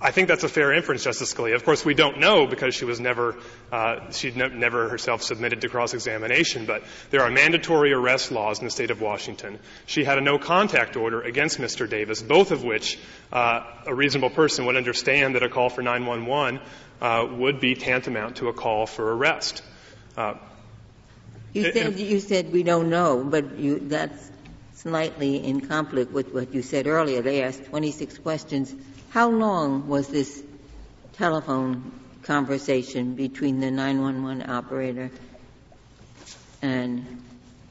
I 0.01 0.11
think 0.11 0.27
that's 0.27 0.43
a 0.43 0.49
fair 0.49 0.73
inference, 0.73 1.03
Justice 1.05 1.33
Scalia. 1.33 1.55
Of 1.55 1.63
course, 1.63 1.85
we 1.85 1.93
don't 1.93 2.19
know 2.19 2.45
because 2.45 2.75
she 2.75 2.83
was 2.85 2.99
never, 2.99 3.37
uh, 3.71 4.11
she 4.11 4.29
ne- 4.29 4.49
never 4.49 4.89
herself 4.89 5.23
submitted 5.23 5.61
to 5.61 5.69
cross-examination, 5.69 6.65
but 6.65 6.83
there 7.11 7.21
are 7.21 7.31
mandatory 7.31 7.93
arrest 7.93 8.29
laws 8.31 8.59
in 8.59 8.65
the 8.65 8.71
state 8.71 8.91
of 8.91 9.01
Washington. 9.01 9.57
She 9.85 10.03
had 10.03 10.17
a 10.17 10.21
no-contact 10.21 10.95
order 10.97 11.21
against 11.21 11.59
Mr. 11.59 11.89
Davis, 11.89 12.21
both 12.21 12.51
of 12.51 12.63
which 12.63 12.99
uh, 13.31 13.63
a 13.87 13.95
reasonable 13.95 14.29
person 14.29 14.65
would 14.65 14.75
understand 14.75 15.35
that 15.35 15.43
a 15.43 15.49
call 15.49 15.69
for 15.69 15.81
911 15.81 16.59
uh, 17.01 17.25
would 17.31 17.59
be 17.61 17.73
tantamount 17.73 18.35
to 18.37 18.49
a 18.49 18.53
call 18.53 18.85
for 18.85 19.15
arrest. 19.15 19.63
Uh, 20.17 20.35
You 21.53 21.65
And- 21.65 21.73
said, 21.73 21.99
you 21.99 22.19
said 22.19 22.51
we 22.51 22.63
don't 22.63 22.89
know, 22.89 23.23
but 23.23 23.57
you, 23.57 23.79
that's 23.79 24.29
slightly 24.85 25.43
in 25.43 25.61
conflict 25.61 26.11
with 26.11 26.31
what 26.31 26.53
you 26.53 26.61
said 26.61 26.85
earlier. 26.85 27.19
They 27.23 27.41
asked 27.41 27.65
26 27.65 28.19
questions. 28.19 28.71
How 29.09 29.31
long 29.31 29.87
was 29.87 30.09
this 30.09 30.43
telephone 31.13 31.91
conversation 32.21 33.15
between 33.15 33.61
the 33.61 33.71
911 33.71 34.47
operator 34.47 35.09
and 36.61 37.23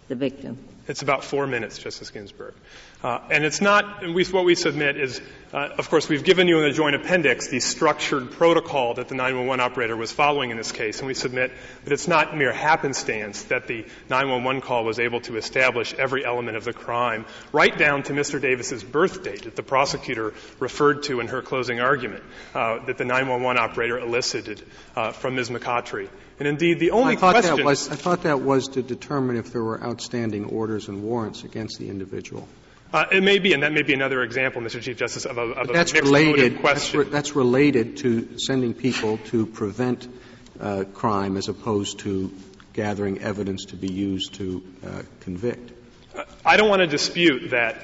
the 0.08 0.16
victim? 0.16 0.58
It's 0.88 1.02
about 1.02 1.22
four 1.22 1.46
minutes, 1.46 1.78
Justice 1.78 2.10
Ginsburg. 2.10 2.54
Uh, 3.04 3.20
and 3.30 3.44
it's 3.44 3.60
not, 3.60 4.02
and 4.02 4.14
we, 4.14 4.24
what 4.24 4.46
we 4.46 4.54
submit 4.54 4.96
is, 4.96 5.20
uh, 5.52 5.68
of 5.76 5.90
course, 5.90 6.08
we've 6.08 6.24
given 6.24 6.48
you 6.48 6.56
in 6.60 6.64
the 6.64 6.74
joint 6.74 6.96
appendix 6.96 7.48
the 7.48 7.60
structured 7.60 8.30
protocol 8.30 8.94
that 8.94 9.08
the 9.08 9.14
911 9.14 9.60
operator 9.60 9.94
was 9.94 10.10
following 10.10 10.50
in 10.50 10.56
this 10.56 10.72
case, 10.72 11.00
and 11.00 11.06
we 11.06 11.12
submit 11.12 11.52
that 11.84 11.92
it's 11.92 12.08
not 12.08 12.34
mere 12.34 12.50
happenstance 12.50 13.42
that 13.44 13.66
the 13.66 13.84
911 14.08 14.62
call 14.62 14.86
was 14.86 14.98
able 14.98 15.20
to 15.20 15.36
establish 15.36 15.92
every 15.92 16.24
element 16.24 16.56
of 16.56 16.64
the 16.64 16.72
crime, 16.72 17.26
right 17.52 17.76
down 17.76 18.02
to 18.04 18.14
Mr. 18.14 18.40
Davis's 18.40 18.82
birth 18.82 19.22
date 19.22 19.42
that 19.42 19.54
the 19.54 19.62
prosecutor 19.62 20.32
referred 20.58 21.02
to 21.02 21.20
in 21.20 21.28
her 21.28 21.42
closing 21.42 21.80
argument, 21.80 22.24
uh, 22.54 22.86
that 22.86 22.96
the 22.96 23.04
911 23.04 23.62
operator 23.62 23.98
elicited 23.98 24.62
uh, 24.96 25.12
from 25.12 25.34
Ms. 25.34 25.50
McCottry. 25.50 26.08
And 26.38 26.48
indeed, 26.48 26.78
the 26.78 26.92
only 26.92 27.16
I 27.16 27.16
thought 27.16 27.34
question 27.34 27.56
that 27.56 27.64
was, 27.66 27.90
I 27.90 27.96
thought 27.96 28.22
that 28.22 28.40
was 28.40 28.68
to 28.68 28.82
determine 28.82 29.36
if 29.36 29.52
there 29.52 29.62
were 29.62 29.84
outstanding 29.84 30.46
orders 30.46 30.88
and 30.88 31.02
warrants 31.02 31.44
against 31.44 31.78
the 31.78 31.90
individual. 31.90 32.48
Uh, 32.94 33.06
it 33.10 33.24
may 33.24 33.40
be, 33.40 33.52
and 33.52 33.64
that 33.64 33.72
may 33.72 33.82
be 33.82 33.92
another 33.92 34.22
example, 34.22 34.62
Mr. 34.62 34.80
Chief 34.80 34.96
Justice, 34.96 35.26
of 35.26 35.36
a, 35.36 35.40
of 35.40 35.68
a 35.68 35.72
That's 35.72 35.92
related, 35.92 36.52
that's, 36.52 36.60
question. 36.60 37.00
re- 37.00 37.06
that's 37.06 37.34
related 37.34 37.96
to 37.96 38.38
sending 38.38 38.72
people 38.72 39.18
to 39.30 39.46
prevent 39.46 40.06
uh, 40.60 40.84
crime 40.94 41.36
as 41.36 41.48
opposed 41.48 41.98
to 42.00 42.32
gathering 42.72 43.18
evidence 43.18 43.64
to 43.64 43.76
be 43.76 43.92
used 43.92 44.34
to 44.34 44.62
uh, 44.86 45.02
convict. 45.18 45.72
I 46.46 46.56
don't 46.56 46.68
want 46.68 46.82
to 46.82 46.86
dispute 46.86 47.50
that 47.50 47.82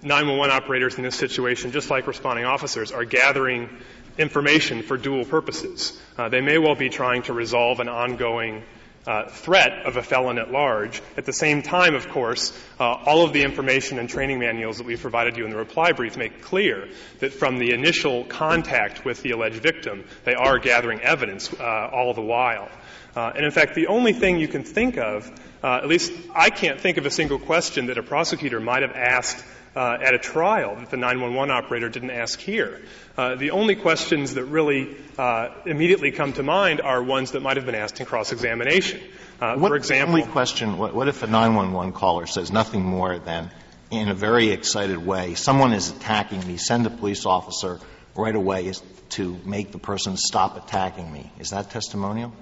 911 0.00 0.54
operators 0.54 0.94
in 0.94 1.02
this 1.02 1.16
situation, 1.16 1.72
just 1.72 1.90
like 1.90 2.06
responding 2.06 2.44
officers, 2.44 2.92
are 2.92 3.04
gathering 3.04 3.68
information 4.16 4.84
for 4.84 4.96
dual 4.96 5.24
purposes. 5.24 6.00
Uh, 6.16 6.28
they 6.28 6.40
may 6.40 6.58
well 6.58 6.76
be 6.76 6.88
trying 6.88 7.22
to 7.22 7.32
resolve 7.32 7.80
an 7.80 7.88
ongoing 7.88 8.62
uh, 9.06 9.28
threat 9.28 9.84
of 9.84 9.96
a 9.96 10.02
felon 10.02 10.38
at 10.38 10.50
large. 10.50 11.02
At 11.16 11.24
the 11.24 11.32
same 11.32 11.62
time, 11.62 11.94
of 11.94 12.08
course, 12.08 12.56
uh, 12.78 12.84
all 12.84 13.24
of 13.24 13.32
the 13.32 13.42
information 13.42 13.98
and 13.98 14.08
training 14.08 14.38
manuals 14.38 14.78
that 14.78 14.86
we've 14.86 15.00
provided 15.00 15.36
you 15.36 15.44
in 15.44 15.50
the 15.50 15.56
reply 15.56 15.92
brief 15.92 16.16
make 16.16 16.42
clear 16.42 16.88
that 17.18 17.32
from 17.32 17.58
the 17.58 17.72
initial 17.72 18.24
contact 18.24 19.04
with 19.04 19.22
the 19.22 19.32
alleged 19.32 19.62
victim, 19.62 20.04
they 20.24 20.34
are 20.34 20.58
gathering 20.58 21.00
evidence 21.00 21.52
uh, 21.52 21.90
all 21.92 22.14
the 22.14 22.22
while. 22.22 22.68
Uh, 23.14 23.32
and 23.34 23.44
in 23.44 23.50
fact, 23.50 23.74
the 23.74 23.88
only 23.88 24.12
thing 24.12 24.38
you 24.38 24.48
can 24.48 24.64
think 24.64 24.96
of, 24.96 25.30
uh, 25.62 25.80
at 25.82 25.88
least 25.88 26.12
I 26.34 26.50
can't 26.50 26.80
think 26.80 26.96
of 26.96 27.04
a 27.04 27.10
single 27.10 27.38
question 27.38 27.86
that 27.86 27.98
a 27.98 28.02
prosecutor 28.02 28.60
might 28.60 28.82
have 28.82 28.92
asked 28.92 29.44
uh, 29.74 29.98
at 30.00 30.14
a 30.14 30.18
trial 30.18 30.76
that 30.76 30.90
the 30.90 30.96
911 30.96 31.50
operator 31.50 31.88
didn't 31.88 32.10
ask 32.10 32.38
here. 32.38 32.82
Uh, 33.16 33.34
the 33.34 33.50
only 33.50 33.74
questions 33.74 34.34
that 34.34 34.44
really 34.44 34.96
uh, 35.18 35.48
immediately 35.66 36.10
come 36.10 36.32
to 36.34 36.42
mind 36.42 36.80
are 36.80 37.02
ones 37.02 37.32
that 37.32 37.40
might 37.40 37.56
have 37.56 37.66
been 37.66 37.74
asked 37.74 38.00
in 38.00 38.06
cross-examination. 38.06 39.00
Uh, 39.40 39.56
what, 39.56 39.70
for 39.70 39.76
example, 39.76 40.14
only 40.14 40.26
question: 40.26 40.78
what, 40.78 40.94
what 40.94 41.08
if 41.08 41.22
a 41.22 41.26
911 41.26 41.92
caller 41.92 42.26
says 42.26 42.52
nothing 42.52 42.82
more 42.82 43.18
than, 43.18 43.50
in 43.90 44.08
a 44.08 44.14
very 44.14 44.50
excited 44.50 44.98
way, 44.98 45.34
"Someone 45.34 45.72
is 45.72 45.90
attacking 45.90 46.46
me. 46.46 46.56
Send 46.56 46.86
a 46.86 46.90
police 46.90 47.26
officer 47.26 47.80
right 48.14 48.34
away 48.34 48.72
to 49.10 49.38
make 49.44 49.72
the 49.72 49.78
person 49.78 50.16
stop 50.16 50.56
attacking 50.56 51.10
me." 51.12 51.32
Is 51.38 51.50
that 51.50 51.70
testimonial? 51.70 52.32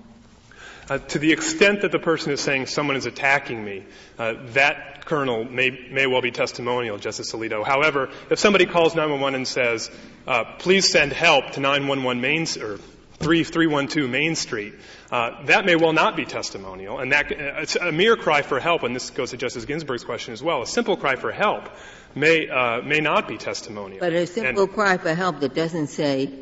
Uh, 0.91 0.99
to 0.99 1.21
the 1.21 1.31
extent 1.31 1.83
that 1.83 1.93
the 1.93 2.01
person 2.01 2.33
is 2.33 2.41
saying 2.41 2.67
someone 2.67 2.97
is 2.97 3.07
attacking 3.07 3.65
me, 3.65 3.85
uh, 4.19 4.35
that 4.47 5.05
kernel 5.05 5.45
may, 5.45 5.71
may 5.89 6.05
well 6.09 6.21
be 6.21 6.33
testimonial, 6.33 6.99
Justice 6.99 7.31
Alito. 7.31 7.65
However, 7.65 8.11
if 8.29 8.41
somebody 8.41 8.67
calls 8.67 8.97
911 8.97 9.37
and 9.37 9.47
says, 9.47 9.89
uh, 10.27 10.43
please 10.59 10.91
send 10.91 11.13
help 11.13 11.53
to 11.53 11.61
911 11.61 12.21
Main, 12.21 12.43
or 12.61 12.79
3312 13.21 14.11
Main 14.11 14.35
Street, 14.35 14.75
uh, 15.13 15.45
that 15.45 15.65
may 15.65 15.77
well 15.77 15.93
not 15.93 16.17
be 16.17 16.25
testimonial. 16.25 16.99
And 16.99 17.13
that, 17.13 17.31
uh, 17.31 17.87
a 17.87 17.93
mere 17.93 18.17
cry 18.17 18.43
for 18.43 18.59
help, 18.59 18.83
and 18.83 18.93
this 18.93 19.11
goes 19.11 19.31
to 19.31 19.37
Justice 19.37 19.67
Ginsburg's 19.67 20.03
question 20.03 20.33
as 20.33 20.43
well, 20.43 20.61
a 20.61 20.67
simple 20.67 20.97
cry 20.97 21.15
for 21.15 21.31
help 21.31 21.69
may, 22.17 22.49
uh, 22.49 22.83
may 22.83 22.99
not 22.99 23.29
be 23.29 23.37
testimonial. 23.37 24.01
But 24.01 24.13
a 24.13 24.27
simple 24.27 24.65
and, 24.65 24.73
cry 24.73 24.97
for 24.97 25.15
help 25.15 25.39
that 25.39 25.55
doesn't 25.55 25.87
say, 25.87 26.33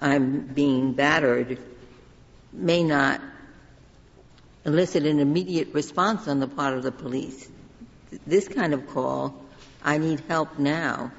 I'm 0.00 0.42
being 0.42 0.92
battered, 0.92 1.58
may 2.52 2.84
not 2.84 3.20
elicit 4.64 5.04
an 5.04 5.18
immediate 5.18 5.74
response 5.74 6.28
on 6.28 6.40
the 6.40 6.46
part 6.46 6.76
of 6.76 6.82
the 6.82 6.92
police. 6.92 7.48
This 8.26 8.48
kind 8.48 8.74
of 8.74 8.86
call, 8.88 9.34
I 9.82 9.98
need 9.98 10.20
help 10.28 10.58
now, 10.58 11.12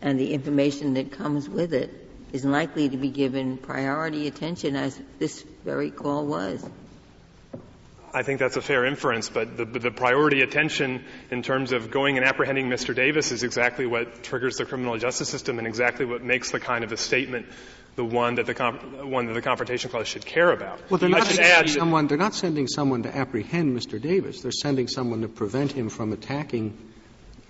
and 0.00 0.18
the 0.18 0.32
information 0.34 0.94
that 0.94 1.12
comes 1.12 1.48
with 1.48 1.72
it 1.72 1.90
is 2.32 2.44
likely 2.44 2.88
to 2.88 2.96
be 2.96 3.08
given 3.08 3.58
priority 3.58 4.26
attention 4.26 4.74
as 4.74 4.98
this 5.18 5.44
very 5.64 5.90
call 5.90 6.26
was. 6.26 6.64
I 8.14 8.22
think 8.22 8.40
that's 8.40 8.56
a 8.56 8.62
fair 8.62 8.84
inference, 8.84 9.30
but 9.30 9.56
the, 9.56 9.64
the, 9.64 9.90
priority 9.90 10.42
attention 10.42 11.02
in 11.30 11.42
terms 11.42 11.72
of 11.72 11.90
going 11.90 12.18
and 12.18 12.26
apprehending 12.26 12.68
Mr. 12.68 12.94
Davis 12.94 13.32
is 13.32 13.42
exactly 13.42 13.86
what 13.86 14.22
triggers 14.22 14.56
the 14.56 14.66
criminal 14.66 14.98
justice 14.98 15.30
system 15.30 15.58
and 15.58 15.66
exactly 15.66 16.04
what 16.04 16.22
makes 16.22 16.50
the 16.50 16.60
kind 16.60 16.84
of 16.84 16.92
a 16.92 16.98
statement 16.98 17.46
the 17.94 18.04
one 18.04 18.36
that 18.36 18.46
the 18.46 18.54
one 19.04 19.26
that 19.26 19.34
the 19.34 19.42
confrontation 19.42 19.90
clause 19.90 20.08
should 20.08 20.24
care 20.24 20.50
about. 20.50 20.90
Well, 20.90 20.98
they're 20.98 21.08
not 21.08 21.26
sending 21.26 21.72
someone. 21.72 22.06
They're 22.06 22.16
not 22.16 22.34
sending 22.34 22.66
someone 22.66 23.02
to 23.02 23.14
apprehend 23.14 23.76
Mr. 23.76 24.00
Davis. 24.00 24.40
They're 24.40 24.50
sending 24.50 24.88
someone 24.88 25.22
to 25.22 25.28
prevent 25.28 25.72
him 25.72 25.88
from 25.88 26.12
attacking 26.12 26.76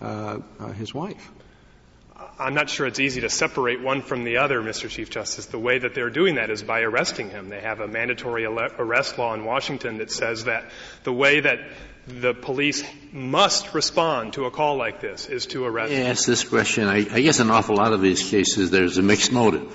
uh, 0.01 0.41
uh, 0.59 0.73
his 0.73 0.93
wife. 0.93 1.31
I'm 2.39 2.55
not 2.55 2.71
sure 2.71 2.87
it's 2.87 2.99
easy 2.99 3.21
to 3.21 3.31
separate 3.31 3.83
one 3.83 4.03
from 4.03 4.25
the 4.25 4.39
other, 4.39 4.61
Mr. 4.63 4.89
Chief 4.89 5.11
Justice. 5.11 5.47
The 5.47 5.59
way 5.59 5.79
that 5.79 5.95
they're 5.95 6.11
doing 6.11 6.37
that 6.37 6.51
is 6.51 6.63
by 6.63 6.81
arresting 6.81 7.31
him. 7.31 7.49
They 7.49 7.61
have 7.61 7.81
a 7.81 7.87
mandatory 7.87 8.45
arrest 8.45 9.19
law 9.19 9.35
in 9.35 9.45
Washington 9.45 9.99
that 9.99 10.11
says 10.11 10.45
that 10.45 10.71
the 11.05 11.13
way 11.13 11.41
that 11.41 11.59
the 12.07 12.35
police 12.35 12.83
must 13.13 13.75
respond 13.75 14.33
to 14.33 14.47
a 14.47 14.51
call 14.51 14.77
like 14.77 15.01
this 15.01 15.29
is 15.29 15.47
to 15.47 15.65
arrest. 15.65 15.93
I 15.93 16.09
ask 16.09 16.27
this 16.27 16.43
question. 16.43 16.89
I, 16.89 16.97
I 16.97 17.21
guess 17.21 17.39
in 17.39 17.47
an 17.49 17.53
awful 17.53 17.77
lot 17.77 17.93
of 17.93 18.01
these 18.01 18.29
cases, 18.29 18.71
there's 18.71 18.99
a 18.99 19.03
mixed 19.03 19.31
motive 19.31 19.73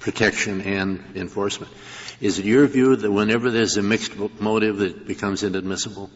protection 0.00 0.62
and 0.62 1.04
enforcement. 1.14 1.72
Is 2.20 2.38
it 2.38 2.44
your 2.44 2.66
view 2.66 2.96
that 2.96 3.10
whenever 3.10 3.50
there's 3.50 3.76
a 3.76 3.82
mixed 3.82 4.16
motive 4.40 4.78
that 4.78 5.06
becomes 5.06 5.42
inadmissible? 5.42 6.10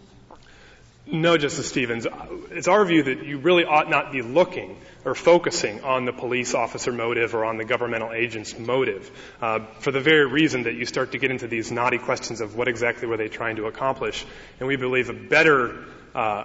No, 1.07 1.37
Justice 1.37 1.69
Stevens. 1.69 2.07
It's 2.51 2.67
our 2.67 2.83
view 2.85 3.03
that 3.03 3.25
you 3.25 3.39
really 3.39 3.65
ought 3.65 3.91
not 3.91 4.11
be 4.11 4.23
looking 4.23 4.79
or 5.05 5.15
focusing 5.15 5.85
on 5.85 6.07
the 6.07 6.15
police 6.15 6.55
officer 6.55 6.93
motive 6.93 7.35
or 7.35 7.45
on 7.45 7.59
the 7.59 7.65
governmental 7.65 8.13
agent's 8.13 8.59
motive 8.59 9.11
uh, 9.43 9.61
for 9.81 9.91
the 9.91 10.01
very 10.01 10.27
reason 10.27 10.63
that 10.63 10.75
you 10.75 10.87
start 10.87 11.13
to 11.13 11.19
get 11.19 11.31
into 11.31 11.47
these 11.47 11.71
knotty 11.71 11.99
questions 11.99 12.41
of 12.41 12.57
what 12.57 12.69
exactly 12.69 13.07
were 13.07 13.19
they 13.19 13.29
trying 13.29 13.57
to 13.57 13.67
accomplish. 13.67 14.25
And 14.61 14.67
we 14.67 14.77
believe 14.77 15.11
a 15.11 15.13
better, 15.13 15.85
uh, 16.15 16.45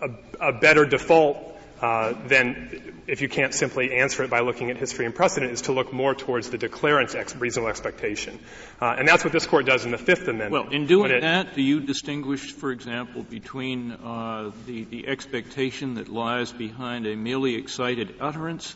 a, 0.00 0.10
a 0.40 0.52
better 0.52 0.86
default 0.86 1.53
uh, 1.84 2.14
then 2.28 3.02
if 3.06 3.20
you 3.20 3.28
can't 3.28 3.52
simply 3.52 3.92
answer 3.92 4.22
it 4.24 4.30
by 4.30 4.40
looking 4.40 4.70
at 4.70 4.78
history 4.78 5.04
and 5.04 5.14
precedent, 5.14 5.52
is 5.52 5.62
to 5.62 5.72
look 5.72 5.92
more 5.92 6.14
towards 6.14 6.48
the 6.48 6.56
declarant's 6.56 7.14
ex- 7.14 7.36
reasonable 7.36 7.68
expectation. 7.68 8.38
Uh, 8.80 8.94
and 8.98 9.06
that's 9.06 9.22
what 9.22 9.34
this 9.34 9.46
court 9.46 9.66
does 9.66 9.84
in 9.84 9.90
the 9.90 9.98
Fifth 9.98 10.26
Amendment. 10.26 10.50
Well, 10.50 10.72
in 10.72 10.86
doing 10.86 11.10
it, 11.10 11.20
that, 11.20 11.54
do 11.54 11.60
you 11.60 11.80
distinguish, 11.80 12.52
for 12.52 12.72
example, 12.72 13.22
between 13.22 13.92
uh, 13.92 14.52
the, 14.64 14.84
the 14.84 15.06
expectation 15.06 15.96
that 15.96 16.08
lies 16.08 16.52
behind 16.52 17.06
a 17.06 17.16
merely 17.16 17.56
excited 17.56 18.14
utterance 18.18 18.74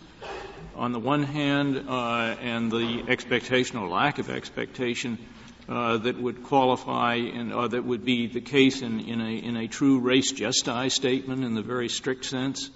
on 0.77 0.93
the 0.93 1.01
one 1.01 1.23
hand 1.23 1.87
uh, 1.89 2.37
and 2.43 2.71
the 2.71 3.05
expectation 3.09 3.79
or 3.79 3.89
lack 3.89 4.19
of 4.19 4.29
expectation 4.29 5.17
uh, 5.67 5.97
that 5.97 6.21
would 6.21 6.45
qualify 6.45 7.15
and 7.15 7.55
uh, 7.55 7.69
that 7.69 7.85
would 7.85 8.05
be 8.05 8.27
the 8.27 8.43
case 8.43 8.83
in, 8.83 9.01
in, 9.01 9.23
a, 9.23 9.33
in 9.33 9.57
a 9.57 9.67
true 9.67 9.99
res 9.99 10.31
gestae 10.35 10.91
statement 10.91 11.43
in 11.43 11.55
the 11.55 11.63
very 11.63 11.89
strict 11.89 12.27
sense? 12.27 12.71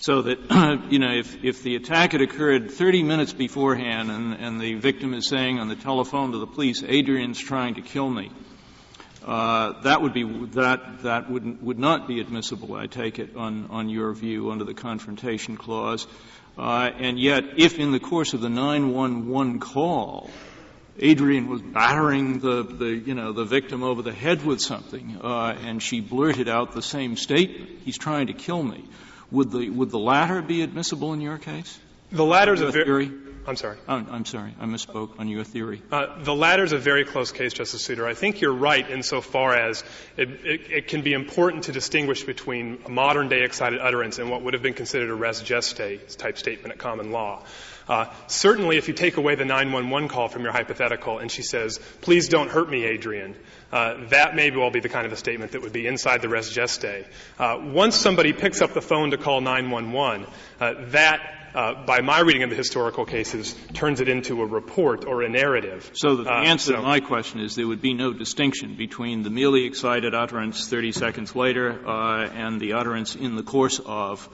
So 0.00 0.22
that, 0.22 0.86
you 0.90 0.98
know, 0.98 1.12
if, 1.12 1.44
if 1.44 1.62
the 1.62 1.76
attack 1.76 2.12
had 2.12 2.22
occurred 2.22 2.70
30 2.70 3.02
minutes 3.02 3.32
beforehand 3.34 4.10
and, 4.10 4.32
and 4.34 4.60
the 4.60 4.74
victim 4.74 5.12
is 5.14 5.28
saying 5.28 5.58
on 5.58 5.68
the 5.68 5.76
telephone 5.76 6.32
to 6.32 6.38
the 6.38 6.46
police, 6.46 6.82
Adrian's 6.82 7.38
trying 7.38 7.74
to 7.74 7.82
kill 7.82 8.08
me, 8.08 8.32
uh, 9.24 9.82
that 9.82 10.00
would 10.00 10.14
be 10.14 10.24
that 10.52 11.02
that 11.02 11.30
would 11.30 11.62
would 11.62 11.78
not 11.78 12.08
be 12.08 12.20
admissible. 12.20 12.74
I 12.74 12.86
take 12.86 13.18
it 13.18 13.36
on 13.36 13.66
on 13.70 13.90
your 13.90 14.12
view 14.14 14.50
under 14.50 14.64
the 14.64 14.72
confrontation 14.72 15.58
clause, 15.58 16.06
uh, 16.56 16.88
and 16.98 17.20
yet 17.20 17.44
if 17.58 17.78
in 17.78 17.92
the 17.92 18.00
course 18.00 18.32
of 18.32 18.40
the 18.40 18.48
911 18.48 19.60
call, 19.60 20.30
Adrian 20.98 21.48
was 21.48 21.60
battering 21.60 22.40
the, 22.40 22.62
the 22.62 22.86
you 22.86 23.14
know 23.14 23.32
the 23.32 23.44
victim 23.44 23.82
over 23.82 24.00
the 24.00 24.12
head 24.12 24.42
with 24.42 24.62
something, 24.62 25.20
uh, 25.22 25.54
and 25.66 25.82
she 25.82 26.00
blurted 26.00 26.48
out 26.48 26.72
the 26.72 26.80
same 26.80 27.18
statement, 27.18 27.68
"He's 27.84 27.98
trying 27.98 28.28
to 28.28 28.32
kill 28.32 28.62
me." 28.62 28.88
Would 29.30 29.50
the, 29.52 29.70
would 29.70 29.90
the 29.90 29.98
latter 29.98 30.42
be 30.42 30.62
admissible 30.62 31.12
in 31.12 31.20
your 31.20 31.38
case? 31.38 31.78
The 32.10 32.24
latter 32.24 32.54
is 32.54 32.60
a 32.60 32.70
very. 32.70 33.10
I'm 33.46 33.56
sorry. 33.56 33.78
I'm, 33.88 34.06
I'm, 34.10 34.24
sorry. 34.26 34.54
I 34.60 34.66
misspoke 34.66 35.18
on 35.18 35.26
your 35.26 35.44
theory. 35.44 35.82
Uh, 35.90 36.22
the 36.22 36.34
latter 36.34 36.62
is 36.62 36.72
a 36.72 36.78
very 36.78 37.04
close 37.04 37.32
case, 37.32 37.54
Justice 37.54 37.82
Souter. 37.82 38.06
I 38.06 38.14
think 38.14 38.40
you're 38.40 38.52
right 38.52 38.88
insofar 38.88 39.54
as 39.54 39.82
it, 40.16 40.28
it, 40.44 40.60
it, 40.70 40.88
can 40.88 41.00
be 41.00 41.14
important 41.14 41.64
to 41.64 41.72
distinguish 41.72 42.24
between 42.24 42.78
a 42.84 42.90
modern 42.90 43.28
day 43.28 43.42
excited 43.42 43.80
utterance 43.80 44.18
and 44.18 44.30
what 44.30 44.42
would 44.42 44.54
have 44.54 44.62
been 44.62 44.74
considered 44.74 45.10
a 45.10 45.14
res 45.14 45.42
gestae 45.42 46.16
type 46.16 46.36
statement 46.36 46.72
at 46.72 46.78
common 46.78 47.12
law. 47.12 47.42
Uh, 47.88 48.06
certainly, 48.28 48.76
if 48.76 48.86
you 48.86 48.94
take 48.94 49.16
away 49.16 49.34
the 49.34 49.44
911 49.44 50.08
call 50.08 50.28
from 50.28 50.42
your 50.42 50.52
hypothetical 50.52 51.18
and 51.18 51.30
she 51.30 51.42
says, 51.42 51.80
please 52.02 52.28
don't 52.28 52.50
hurt 52.50 52.70
me, 52.70 52.84
Adrian, 52.84 53.34
uh, 53.72 54.06
that 54.10 54.36
may 54.36 54.50
well 54.50 54.70
be 54.70 54.80
the 54.80 54.88
kind 54.88 55.06
of 55.06 55.12
a 55.12 55.16
statement 55.16 55.52
that 55.52 55.62
would 55.62 55.72
be 55.72 55.86
inside 55.86 56.22
the 56.22 56.28
res 56.28 56.54
gestae. 56.54 57.04
Uh, 57.38 57.58
once 57.60 57.96
somebody 57.96 58.32
picks 58.32 58.60
up 58.60 58.74
the 58.74 58.82
phone 58.82 59.10
to 59.10 59.16
call 59.16 59.40
911, 59.40 60.26
uh, 60.60 60.74
that 60.90 61.39
uh, 61.54 61.84
by 61.84 62.00
my 62.00 62.20
reading 62.20 62.42
of 62.42 62.50
the 62.50 62.56
historical 62.56 63.04
cases, 63.04 63.54
turns 63.74 64.00
it 64.00 64.08
into 64.08 64.42
a 64.42 64.46
report 64.46 65.04
or 65.04 65.22
a 65.22 65.28
narrative. 65.28 65.90
So 65.94 66.16
the 66.16 66.30
uh, 66.30 66.42
answer 66.42 66.72
so 66.72 66.76
to 66.76 66.82
my 66.82 67.00
question 67.00 67.40
is 67.40 67.54
there 67.54 67.66
would 67.66 67.82
be 67.82 67.94
no 67.94 68.12
distinction 68.12 68.76
between 68.76 69.22
the 69.22 69.30
merely 69.30 69.64
excited 69.64 70.14
utterance 70.14 70.68
30 70.68 70.92
seconds 70.92 71.34
later 71.34 71.86
uh, 71.86 72.28
and 72.28 72.60
the 72.60 72.74
utterance 72.74 73.14
in 73.16 73.36
the 73.36 73.42
course 73.42 73.80
of 73.84 74.28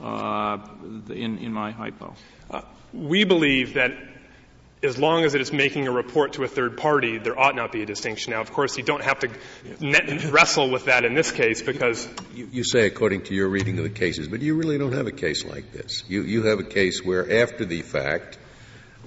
in, 0.00 1.38
in 1.38 1.52
my 1.52 1.72
hypo. 1.72 2.14
We 2.92 3.24
believe 3.24 3.74
that 3.74 4.07
as 4.82 4.98
long 4.98 5.24
as 5.24 5.34
it 5.34 5.40
is 5.40 5.52
making 5.52 5.88
a 5.88 5.90
report 5.90 6.34
to 6.34 6.44
a 6.44 6.48
third 6.48 6.76
party, 6.76 7.18
there 7.18 7.38
ought 7.38 7.56
not 7.56 7.72
be 7.72 7.82
a 7.82 7.86
distinction. 7.86 8.32
Now, 8.32 8.40
of 8.40 8.52
course, 8.52 8.76
you 8.76 8.84
don't 8.84 9.02
have 9.02 9.18
to 9.20 9.30
net, 9.80 10.30
wrestle 10.30 10.70
with 10.70 10.86
that 10.86 11.04
in 11.04 11.14
this 11.14 11.32
case 11.32 11.62
because. 11.62 12.08
You, 12.34 12.48
you, 12.52 12.64
say 12.64 12.86
according 12.86 13.22
to 13.22 13.34
your 13.34 13.48
reading 13.48 13.78
of 13.78 13.84
the 13.84 13.90
cases, 13.90 14.28
but 14.28 14.40
you 14.40 14.54
really 14.54 14.78
don't 14.78 14.92
have 14.92 15.06
a 15.06 15.12
case 15.12 15.44
like 15.44 15.72
this. 15.72 16.04
You, 16.08 16.22
you 16.22 16.44
have 16.44 16.60
a 16.60 16.64
case 16.64 17.04
where 17.04 17.42
after 17.42 17.64
the 17.64 17.82
fact, 17.82 18.38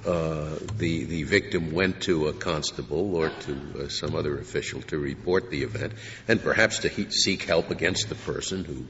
uh, 0.06 0.56
the, 0.78 1.06
the 1.06 1.24
victim 1.24 1.72
went 1.72 2.01
to 2.04 2.28
a 2.28 2.34
constable 2.34 3.16
or 3.16 3.30
to 3.30 3.84
uh, 3.84 3.88
some 3.88 4.16
other 4.16 4.38
official 4.40 4.82
to 4.82 4.98
report 4.98 5.51
the 5.51 5.63
event 5.63 5.94
and 6.28 6.42
perhaps 6.42 6.80
to 6.80 6.90
he- 6.90 7.12
seek 7.12 7.44
help 7.44 7.70
against 7.70 8.10
the 8.10 8.16
person 8.16 8.63
who 8.63 8.86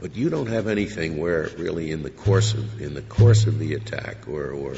but 0.00 0.16
you 0.16 0.28
don't 0.30 0.48
have 0.48 0.66
anything 0.66 1.16
where 1.16 1.48
really 1.56 1.90
in 1.90 2.02
the 2.02 2.10
course 2.10 2.54
of, 2.54 2.82
in 2.82 2.92
the 2.92 3.02
course 3.02 3.46
of 3.46 3.58
the 3.58 3.74
attack 3.74 4.28
or, 4.28 4.50
or 4.50 4.74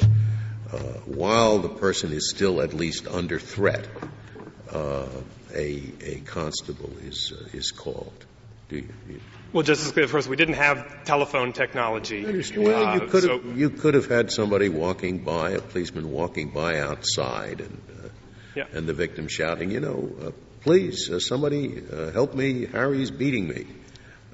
while 1.05 1.59
the 1.59 1.69
person 1.69 2.11
is 2.11 2.29
still 2.29 2.61
at 2.61 2.73
least 2.73 3.07
under 3.07 3.39
threat, 3.39 3.87
uh, 4.71 5.05
a, 5.53 5.83
a 6.03 6.21
constable 6.25 6.91
is, 7.03 7.33
uh, 7.35 7.57
is 7.57 7.71
called. 7.71 8.25
Do 8.69 8.77
you, 8.77 8.89
you 9.09 9.19
well, 9.53 9.63
Justice 9.63 9.95
of 9.95 10.11
course, 10.11 10.27
we 10.27 10.35
didn't 10.35 10.55
have 10.55 11.05
telephone 11.05 11.53
technology. 11.53 12.25
Well, 12.57 12.95
you 12.95 13.07
could 13.07 13.23
have 13.23 13.41
so 13.41 13.53
you 13.53 13.69
could 13.69 13.93
have 13.93 14.07
had 14.07 14.31
somebody 14.31 14.67
walking 14.67 15.19
by, 15.19 15.51
a 15.51 15.61
policeman 15.61 16.11
walking 16.11 16.49
by 16.49 16.79
outside, 16.79 17.61
and 17.61 17.81
uh, 17.89 18.09
Yeah. 18.55 18.65
and 18.73 18.85
the 18.85 18.93
victim 18.93 19.29
shouting, 19.29 19.71
you 19.71 19.79
know, 19.79 20.11
uh, 20.21 20.31
please, 20.61 21.09
uh, 21.09 21.19
somebody 21.19 21.83
uh, 21.89 22.11
help 22.11 22.33
me, 22.33 22.65
Harry's 22.65 23.11
beating 23.11 23.47
me. 23.47 23.65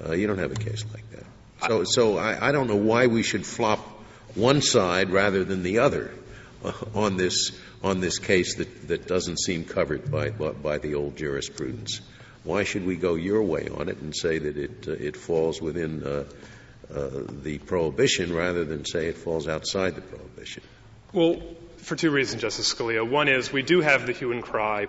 Uh, 0.04 0.12
you 0.12 0.26
don't 0.26 0.38
have 0.38 0.50
a 0.50 0.56
case 0.56 0.84
like 0.92 1.08
that. 1.12 1.26
So, 1.68 1.84
so 1.84 2.18
I, 2.18 2.48
I 2.48 2.52
don't 2.52 2.66
know 2.66 2.74
why 2.76 3.06
we 3.06 3.22
should 3.22 3.46
flop 3.46 3.78
one 4.34 4.60
side 4.60 5.10
rather 5.10 5.44
than 5.44 5.62
the 5.62 5.78
other 5.78 6.10
uh, 6.10 6.21
on 6.94 7.16
this 7.16 7.52
on 7.82 8.00
this 8.00 8.18
case 8.18 8.56
that, 8.56 9.06
doesn't 9.06 9.38
seem 9.38 9.64
covered 9.64 10.10
by, 10.10 10.30
the 10.78 10.94
old 10.94 11.16
jurisprudence. 11.16 12.00
Why 12.44 12.64
should 12.64 12.86
we 12.86 12.96
go 12.96 13.14
your 13.14 13.42
way 13.42 13.68
on 13.68 13.88
it 13.88 13.98
and 13.98 14.14
say 14.14 14.38
that 14.38 14.56
it 14.56 14.88
uh, 14.88 14.92
it 14.92 15.16
falls 15.16 15.60
within 15.60 16.02
uh, 16.02 16.24
uh, 16.92 17.08
the 17.42 17.58
prohibition 17.58 18.32
rather 18.32 18.64
than 18.64 18.84
say 18.84 19.06
it 19.06 19.16
falls 19.16 19.48
outside 19.48 19.94
the 19.94 20.00
prohibition? 20.00 20.62
Well, 21.12 21.42
for 21.78 21.96
two 21.96 22.10
reasons, 22.10 22.42
Justice 22.42 22.72
Scalia. 22.72 23.08
One 23.08 23.28
is 23.28 23.52
we 23.52 23.62
do 23.62 23.80
have 23.80 24.06
the 24.06 24.12
hue 24.12 24.32
and 24.32 24.42
cry 24.42 24.86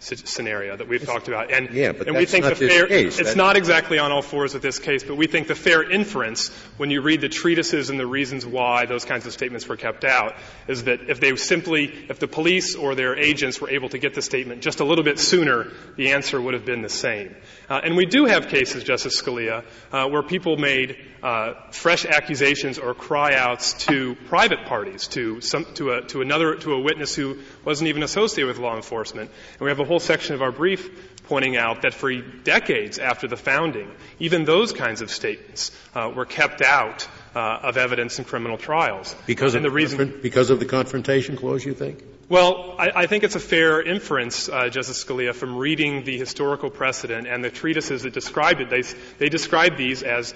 scenario 0.00 0.76
that 0.76 0.88
we've 0.88 1.04
talked 1.04 1.28
about, 1.28 1.50
and 1.50 1.70
Yeah, 1.70 1.92
but 1.92 2.06
and 2.06 2.16
we 2.16 2.24
think 2.24 2.44
the 2.44 2.54
fair 2.54 2.86
case. 2.86 3.18
it's 3.18 3.30
That- 3.30 3.36
not 3.36 3.56
exactly 3.56 3.98
on 3.98 4.12
all 4.12 4.22
fours 4.22 4.54
with 4.54 4.62
this 4.62 4.78
case, 4.78 5.02
but 5.02 5.16
we 5.16 5.26
think 5.26 5.48
the 5.48 5.54
fair 5.54 5.82
inference 5.82 6.50
when 6.76 6.90
you 6.90 7.00
read 7.00 7.20
the 7.20 7.28
treatises 7.28 7.90
and 7.90 7.98
the 7.98 8.06
reasons 8.06 8.46
why 8.46 8.86
those 8.86 9.04
kinds 9.04 9.26
of 9.26 9.32
statements 9.32 9.68
were 9.68 9.76
kept 9.76 10.04
out 10.04 10.36
is 10.68 10.84
that 10.84 11.08
if 11.08 11.18
they 11.20 11.34
simply 11.36 11.92
if 12.08 12.18
the 12.20 12.28
police 12.28 12.76
or 12.76 12.94
their 12.94 13.16
agents 13.16 13.60
were 13.60 13.70
able 13.70 13.88
to 13.88 13.98
get 13.98 14.14
the 14.14 14.22
statement 14.22 14.62
just 14.62 14.80
a 14.80 14.84
little 14.84 15.04
bit 15.04 15.18
sooner, 15.18 15.68
the 15.96 16.12
answer 16.12 16.40
would 16.40 16.54
have 16.54 16.64
been 16.64 16.82
the 16.82 16.88
same. 16.88 17.34
Uh, 17.68 17.80
and 17.82 17.96
we 17.96 18.06
do 18.06 18.24
have 18.24 18.48
cases, 18.48 18.84
Justice 18.84 19.20
Scalia, 19.20 19.64
uh, 19.92 20.06
where 20.08 20.22
people 20.22 20.56
made 20.56 20.96
uh, 21.22 21.54
fresh 21.72 22.06
accusations 22.06 22.78
or 22.78 22.94
cry-outs 22.94 23.72
to 23.86 24.14
private 24.28 24.64
parties, 24.66 25.08
to 25.08 25.40
some, 25.40 25.64
to 25.74 25.90
a, 25.92 26.02
to 26.02 26.20
another, 26.20 26.54
to 26.54 26.72
a 26.74 26.80
witness 26.80 27.14
who 27.14 27.38
wasn't 27.64 27.88
even 27.88 28.04
associated 28.04 28.46
with 28.46 28.58
law 28.58 28.76
enforcement. 28.76 29.28
And 29.54 29.60
we 29.60 29.68
have 29.70 29.80
a 29.80 29.84
whole 29.88 30.00
section 30.00 30.34
of 30.34 30.42
our 30.42 30.52
brief 30.52 30.88
pointing 31.28 31.56
out 31.56 31.82
that 31.82 31.92
for 31.92 32.10
decades 32.12 32.98
after 32.98 33.28
the 33.28 33.36
founding, 33.36 33.90
even 34.18 34.44
those 34.44 34.72
kinds 34.72 35.02
of 35.02 35.10
statements 35.10 35.70
uh, 35.94 36.10
were 36.14 36.24
kept 36.24 36.62
out 36.62 37.06
uh, 37.34 37.60
of 37.62 37.76
evidence 37.76 38.18
in 38.18 38.24
criminal 38.24 38.56
trials. 38.56 39.14
Because 39.26 39.54
and 39.54 39.64
of 39.64 39.70
the 39.70 39.74
reason, 39.74 40.20
because 40.22 40.50
of 40.50 40.58
the 40.58 40.64
confrontation 40.64 41.36
clause, 41.36 41.64
you 41.64 41.74
think? 41.74 42.02
well, 42.28 42.74
I, 42.78 43.02
I 43.02 43.06
think 43.06 43.24
it's 43.24 43.36
a 43.36 43.40
fair 43.40 43.80
inference, 43.82 44.48
uh, 44.48 44.68
Justice 44.68 45.04
Scalia, 45.04 45.34
from 45.34 45.56
reading 45.56 46.04
the 46.04 46.18
historical 46.18 46.70
precedent 46.70 47.26
and 47.26 47.44
the 47.44 47.50
treatises 47.50 48.02
that 48.02 48.14
described 48.14 48.60
it. 48.60 48.70
They, 48.70 48.82
they 49.18 49.28
describe 49.28 49.76
these 49.76 50.02
as, 50.02 50.34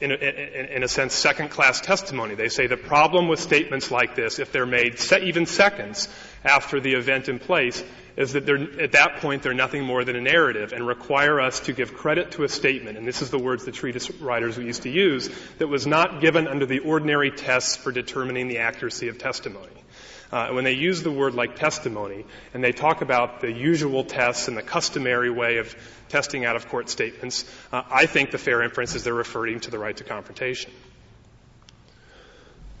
in 0.00 0.10
a, 0.10 0.14
in, 0.14 0.66
in 0.76 0.82
a 0.82 0.88
sense, 0.88 1.14
second-class 1.14 1.80
testimony. 1.80 2.34
They 2.34 2.48
say 2.48 2.66
the 2.66 2.76
problem 2.76 3.28
with 3.28 3.40
statements 3.40 3.90
like 3.90 4.14
this, 4.14 4.38
if 4.38 4.52
they're 4.52 4.66
made 4.66 4.98
se- 4.98 5.24
even 5.24 5.46
seconds 5.46 6.08
after 6.44 6.80
the 6.80 6.94
event 6.94 7.28
in 7.28 7.38
place, 7.38 7.82
is 8.16 8.34
that 8.34 8.46
they're, 8.46 8.80
at 8.80 8.92
that 8.92 9.16
point 9.16 9.42
they're 9.42 9.54
nothing 9.54 9.82
more 9.82 10.04
than 10.04 10.16
a 10.16 10.20
narrative 10.20 10.72
and 10.72 10.86
require 10.86 11.40
us 11.40 11.60
to 11.60 11.72
give 11.72 11.94
credit 11.94 12.32
to 12.32 12.44
a 12.44 12.48
statement, 12.48 12.96
and 12.96 13.06
this 13.06 13.22
is 13.22 13.30
the 13.30 13.38
words 13.38 13.64
the 13.64 13.72
treatise 13.72 14.10
writers 14.20 14.56
used 14.56 14.82
to 14.82 14.90
use, 14.90 15.30
that 15.58 15.68
was 15.68 15.86
not 15.86 16.20
given 16.20 16.46
under 16.46 16.66
the 16.66 16.80
ordinary 16.80 17.30
tests 17.30 17.76
for 17.76 17.90
determining 17.90 18.48
the 18.48 18.58
accuracy 18.58 19.08
of 19.08 19.18
testimony. 19.18 19.68
Uh, 20.32 20.48
when 20.48 20.64
they 20.64 20.72
use 20.72 21.02
the 21.02 21.12
word 21.12 21.34
like 21.34 21.54
testimony, 21.56 22.24
and 22.54 22.64
they 22.64 22.72
talk 22.72 23.02
about 23.02 23.40
the 23.40 23.52
usual 23.52 24.04
tests 24.04 24.48
and 24.48 24.56
the 24.56 24.62
customary 24.62 25.30
way 25.30 25.58
of 25.58 25.76
testing 26.08 26.44
out 26.44 26.56
of 26.56 26.68
court 26.68 26.88
statements, 26.88 27.44
uh, 27.72 27.82
I 27.90 28.06
think 28.06 28.30
the 28.30 28.38
fair 28.38 28.62
inference 28.62 28.94
is 28.94 29.04
they're 29.04 29.14
referring 29.14 29.60
to 29.60 29.70
the 29.70 29.78
right 29.78 29.96
to 29.96 30.04
confrontation. 30.04 30.72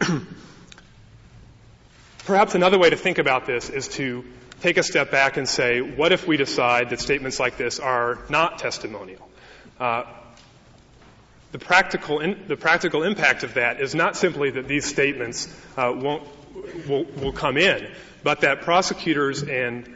Perhaps 2.26 2.54
another 2.54 2.78
way 2.78 2.88
to 2.88 2.96
think 2.96 3.18
about 3.18 3.44
this 3.44 3.68
is 3.68 3.86
to 3.88 4.24
take 4.62 4.78
a 4.78 4.82
step 4.82 5.10
back 5.10 5.36
and 5.36 5.46
say, 5.46 5.82
what 5.82 6.10
if 6.10 6.26
we 6.26 6.38
decide 6.38 6.88
that 6.88 6.98
statements 6.98 7.38
like 7.38 7.58
this 7.58 7.78
are 7.78 8.18
not 8.30 8.58
testimonial? 8.58 9.28
Uh, 9.78 10.04
the 11.52 11.58
practical, 11.58 12.20
in, 12.20 12.46
the 12.48 12.56
practical 12.56 13.02
impact 13.02 13.42
of 13.42 13.54
that 13.54 13.78
is 13.78 13.94
not 13.94 14.16
simply 14.16 14.48
that 14.52 14.66
these 14.66 14.86
statements 14.86 15.54
uh, 15.76 15.92
won't, 15.94 16.22
will, 16.88 17.04
will 17.04 17.32
come 17.32 17.58
in, 17.58 17.86
but 18.22 18.40
that 18.40 18.62
prosecutors 18.62 19.42
and 19.42 19.94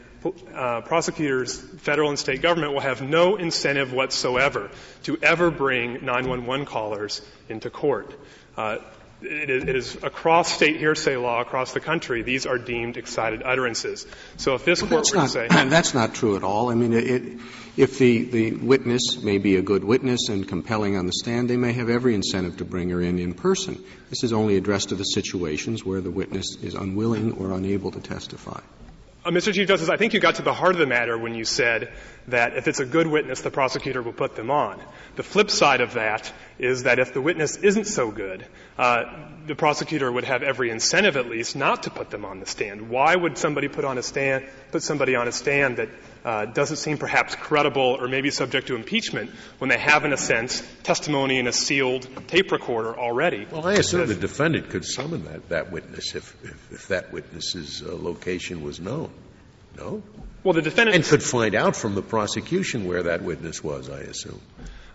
uh, 0.53 0.81
prosecutors, 0.81 1.59
federal 1.59 2.09
and 2.09 2.19
state 2.19 2.43
government 2.43 2.73
will 2.73 2.79
have 2.79 3.01
no 3.01 3.37
incentive 3.37 3.91
whatsoever 3.91 4.69
to 5.01 5.17
ever 5.23 5.49
bring 5.49 6.05
911 6.05 6.67
callers 6.67 7.23
into 7.47 7.71
court. 7.71 8.13
Uh, 8.55 8.77
it 9.21 9.49
is, 9.49 9.63
it 9.63 9.75
is 9.75 9.95
across 10.03 10.51
state 10.51 10.77
hearsay 10.77 11.17
law 11.17 11.41
across 11.41 11.73
the 11.73 11.79
country. 11.79 12.21
These 12.21 12.45
are 12.45 12.57
deemed 12.57 12.97
excited 12.97 13.43
utterances. 13.43 14.05
So 14.37 14.55
if 14.55 14.65
this 14.65 14.81
Well, 14.81 14.89
court 14.89 15.05
were 15.05 15.11
to 15.11 15.17
not, 15.17 15.29
say, 15.29 15.47
that's 15.49 15.93
not 15.93 16.13
true 16.13 16.35
at 16.35 16.43
all. 16.43 16.69
I 16.69 16.75
mean, 16.75 16.93
it, 16.93 17.39
if 17.77 17.97
the, 17.97 18.23
the 18.23 18.51
witness 18.53 19.21
may 19.21 19.37
be 19.37 19.55
a 19.55 19.61
good 19.61 19.83
witness 19.83 20.29
and 20.29 20.47
compelling 20.47 20.97
on 20.97 21.05
the 21.05 21.13
stand, 21.13 21.49
they 21.49 21.57
may 21.57 21.73
have 21.73 21.89
every 21.89 22.15
incentive 22.15 22.57
to 22.57 22.65
bring 22.65 22.89
her 22.89 23.01
in 23.01 23.19
in 23.19 23.33
person. 23.33 23.83
This 24.09 24.23
is 24.23 24.33
only 24.33 24.57
addressed 24.57 24.89
to 24.89 24.95
the 24.95 25.03
situations 25.03 25.85
where 25.85 26.01
the 26.01 26.11
witness 26.11 26.55
is 26.61 26.73
unwilling 26.73 27.33
or 27.33 27.51
unable 27.51 27.91
to 27.91 27.99
testify. 27.99 28.61
Uh, 29.25 29.31
Mr. 29.31 29.53
Chief 29.53 29.67
Justice, 29.67 29.89
I 29.89 29.97
think 29.97 30.13
you 30.13 30.21
got 30.21 30.35
to 30.35 30.43
the 30.43 30.53
heart 30.53 30.75
of 30.75 30.79
the 30.79 30.85
matter 30.85 31.17
when 31.17 31.35
you 31.35 31.43
said 31.43 31.91
that 32.29 32.55
if 32.55 32.69
it's 32.69 32.79
a 32.79 32.85
good 32.85 33.05
witness, 33.05 33.41
the 33.41 33.51
prosecutor 33.51 34.01
will 34.01 34.13
put 34.13 34.37
them 34.37 34.49
on. 34.49 34.81
The 35.17 35.23
flip 35.23 35.51
side 35.51 35.81
of 35.81 35.95
that 35.95 36.31
is 36.57 36.83
that 36.83 36.99
if 36.99 37.13
the 37.13 37.19
witness 37.19 37.57
isn't 37.57 37.83
so 37.83 38.11
good, 38.11 38.45
uh, 38.77 39.03
the 39.45 39.55
prosecutor 39.55 40.09
would 40.09 40.23
have 40.23 40.41
every 40.41 40.69
incentive, 40.69 41.17
at 41.17 41.29
least, 41.29 41.57
not 41.57 41.83
to 41.83 41.89
put 41.89 42.11
them 42.11 42.23
on 42.23 42.39
the 42.39 42.45
stand. 42.45 42.89
Why 42.89 43.13
would 43.13 43.37
somebody 43.37 43.67
put 43.67 43.83
on 43.83 43.97
a 43.97 44.03
stand, 44.03 44.45
put 44.71 44.83
somebody 44.83 45.17
on 45.17 45.27
a 45.27 45.33
stand 45.33 45.77
that 45.77 45.89
uh, 46.25 46.45
doesn't 46.45 46.77
seem 46.77 46.97
perhaps 46.97 47.35
credible 47.35 47.97
or 47.99 48.07
maybe 48.07 48.29
subject 48.31 48.67
to 48.67 48.75
impeachment 48.75 49.31
when 49.57 49.69
they 49.69 49.77
have, 49.77 50.05
in 50.05 50.13
a 50.13 50.17
sense, 50.17 50.63
testimony 50.83 51.39
in 51.39 51.47
a 51.47 51.53
sealed 51.53 52.07
tape 52.27 52.51
recorder 52.51 52.97
already? 52.97 53.47
Well, 53.49 53.65
I 53.65 53.73
assume 53.73 54.07
the 54.07 54.15
defendant 54.15 54.69
could 54.69 54.85
summon 54.85 55.25
that, 55.25 55.49
that 55.49 55.71
witness 55.71 56.15
if, 56.15 56.35
if, 56.43 56.71
if 56.71 56.87
that 56.89 57.11
witness's 57.13 57.81
uh, 57.81 57.95
location 57.95 58.63
was 58.63 58.79
known. 58.79 59.11
No? 59.77 60.03
Well, 60.43 60.53
the 60.53 60.61
defendant 60.61 60.95
And 60.95 61.05
could 61.05 61.23
find 61.23 61.55
out 61.55 61.75
from 61.75 61.95
the 61.95 62.01
prosecution 62.01 62.87
where 62.87 63.03
that 63.03 63.21
witness 63.23 63.63
was, 63.63 63.89
I 63.89 63.99
assume. 63.99 64.41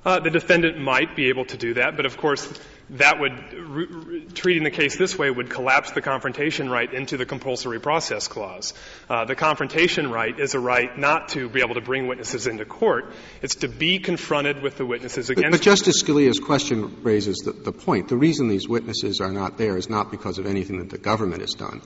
Uh, 0.05 0.21
the 0.21 0.31
defendant 0.31 0.79
might 0.79 1.17
be 1.17 1.29
able 1.31 1.47
to 1.47 1.57
do 1.57 1.75
that, 1.75 1.97
but 1.97 2.05
of 2.05 2.17
course, 2.19 2.47
that 2.91 3.19
would 3.19 3.33
re- 3.55 3.87
re- 3.87 4.25
treating 4.35 4.63
the 4.63 4.71
case 4.71 4.99
this 4.99 5.19
way 5.19 5.31
would 5.31 5.49
collapse 5.49 5.93
the 5.93 6.03
confrontation 6.03 6.69
right 6.69 6.93
into 6.93 7.17
the 7.17 7.25
compulsory 7.25 7.81
process 7.81 8.29
clause. 8.29 8.75
Uh, 9.09 9.25
the 9.25 9.35
confrontation 9.35 10.11
right 10.11 10.39
is 10.39 10.55
a 10.55 10.61
right 10.61 10.99
not 10.99 11.31
to 11.31 11.49
be 11.49 11.61
able 11.61 11.75
to 11.75 11.81
bring 11.81 12.07
witnesses 12.07 12.47
into 12.47 12.67
court; 12.67 13.13
it's 13.41 13.55
to 13.57 13.69
be 13.69 13.99
confronted 13.99 14.63
with 14.63 14.77
the 14.77 14.85
witnesses 14.85 15.29
But, 15.29 15.39
against. 15.39 15.59
but 15.59 15.65
Justice 15.65 16.03
Scalia's 16.03 16.39
question 16.39 17.03
raises 17.03 17.39
the, 17.39 17.53
the 17.53 17.73
point. 17.73 18.09
The 18.09 18.17
reason 18.19 18.49
these 18.49 18.69
witnesses 18.69 19.21
are 19.21 19.33
not 19.33 19.57
there 19.57 19.79
is 19.79 19.89
not 19.89 20.11
because 20.11 20.39
of 20.39 20.45
anything 20.45 20.79
that 20.79 20.91
the 20.91 20.99
government 20.99 21.41
has 21.41 21.55
done. 21.55 21.81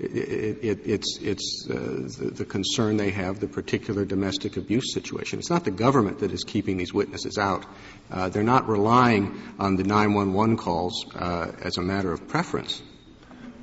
It, 0.00 0.84
it, 0.86 1.06
it's 1.20 1.68
uh, 1.70 1.74
the, 1.74 2.44
concern 2.44 2.96
they 2.96 3.10
have, 3.10 3.40
the 3.40 3.46
particular 3.46 4.04
domestic 4.04 4.56
abuse 4.56 4.92
situation. 4.92 5.38
It's 5.38 5.50
not 5.50 5.64
the 5.64 5.70
government 5.70 6.20
that 6.20 6.32
is 6.32 6.44
keeping 6.44 6.76
these 6.76 6.92
witnesses 6.92 7.38
out. 7.38 7.64
Uh, 8.10 8.28
they're 8.28 8.42
not 8.42 8.68
relying 8.68 9.40
on 9.58 9.76
the 9.76 9.84
911 9.84 10.56
calls 10.56 11.06
uh, 11.14 11.52
as 11.62 11.76
a 11.76 11.82
matter 11.82 12.12
of 12.12 12.26
preference. 12.28 12.82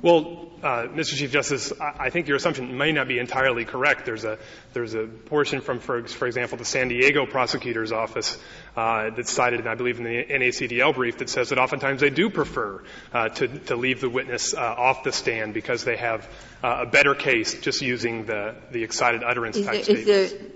Well, 0.00 0.50
Mr. 0.62 1.16
Chief 1.16 1.30
Justice, 1.30 1.72
I, 1.80 2.06
I 2.06 2.10
think 2.10 2.28
your 2.28 2.36
assumption 2.36 2.76
may 2.76 2.92
not 2.92 3.08
be 3.08 3.18
entirely 3.18 3.64
correct. 3.64 4.06
There's 4.06 4.24
a 4.24 4.38
there's 4.72 4.94
a 4.94 5.06
portion 5.06 5.60
from, 5.60 5.80
for, 5.80 6.06
for 6.06 6.26
example, 6.26 6.58
the 6.58 6.64
San 6.64 6.88
Diego 6.88 7.26
prosecutor's 7.26 7.92
office 7.92 8.38
uh, 8.76 9.10
that's 9.10 9.30
cited, 9.30 9.60
and 9.60 9.68
I 9.68 9.74
believe, 9.74 9.98
in 9.98 10.04
the 10.04 10.24
NACDL 10.24 10.94
brief 10.94 11.18
that 11.18 11.28
says 11.28 11.50
that 11.50 11.58
oftentimes 11.58 12.00
they 12.00 12.10
do 12.10 12.30
prefer 12.30 12.82
uh, 13.12 13.28
to 13.30 13.48
to 13.66 13.76
leave 13.76 14.00
the 14.00 14.08
witness 14.08 14.54
uh, 14.54 14.60
off 14.60 15.04
the 15.04 15.12
stand 15.12 15.52
because 15.54 15.84
they 15.84 15.96
have 15.96 16.28
uh, 16.62 16.78
a 16.80 16.86
better 16.86 17.14
case 17.14 17.60
just 17.60 17.82
using 17.82 18.24
the 18.26 18.54
the 18.70 18.82
excited 18.82 19.22
utterance 19.22 19.56
Is 19.56 19.66
type 19.66 19.84
there, 19.84 19.96
is 19.96 20.04
statements. 20.04 20.32
there, 20.32 20.50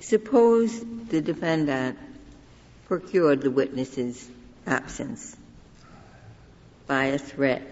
suppose 0.00 0.84
the 1.08 1.20
defendant 1.20 1.98
procured 2.88 3.42
the 3.42 3.50
witness's 3.50 4.28
absence 4.66 5.36
by 6.86 7.04
a 7.06 7.18
threat. 7.18 7.62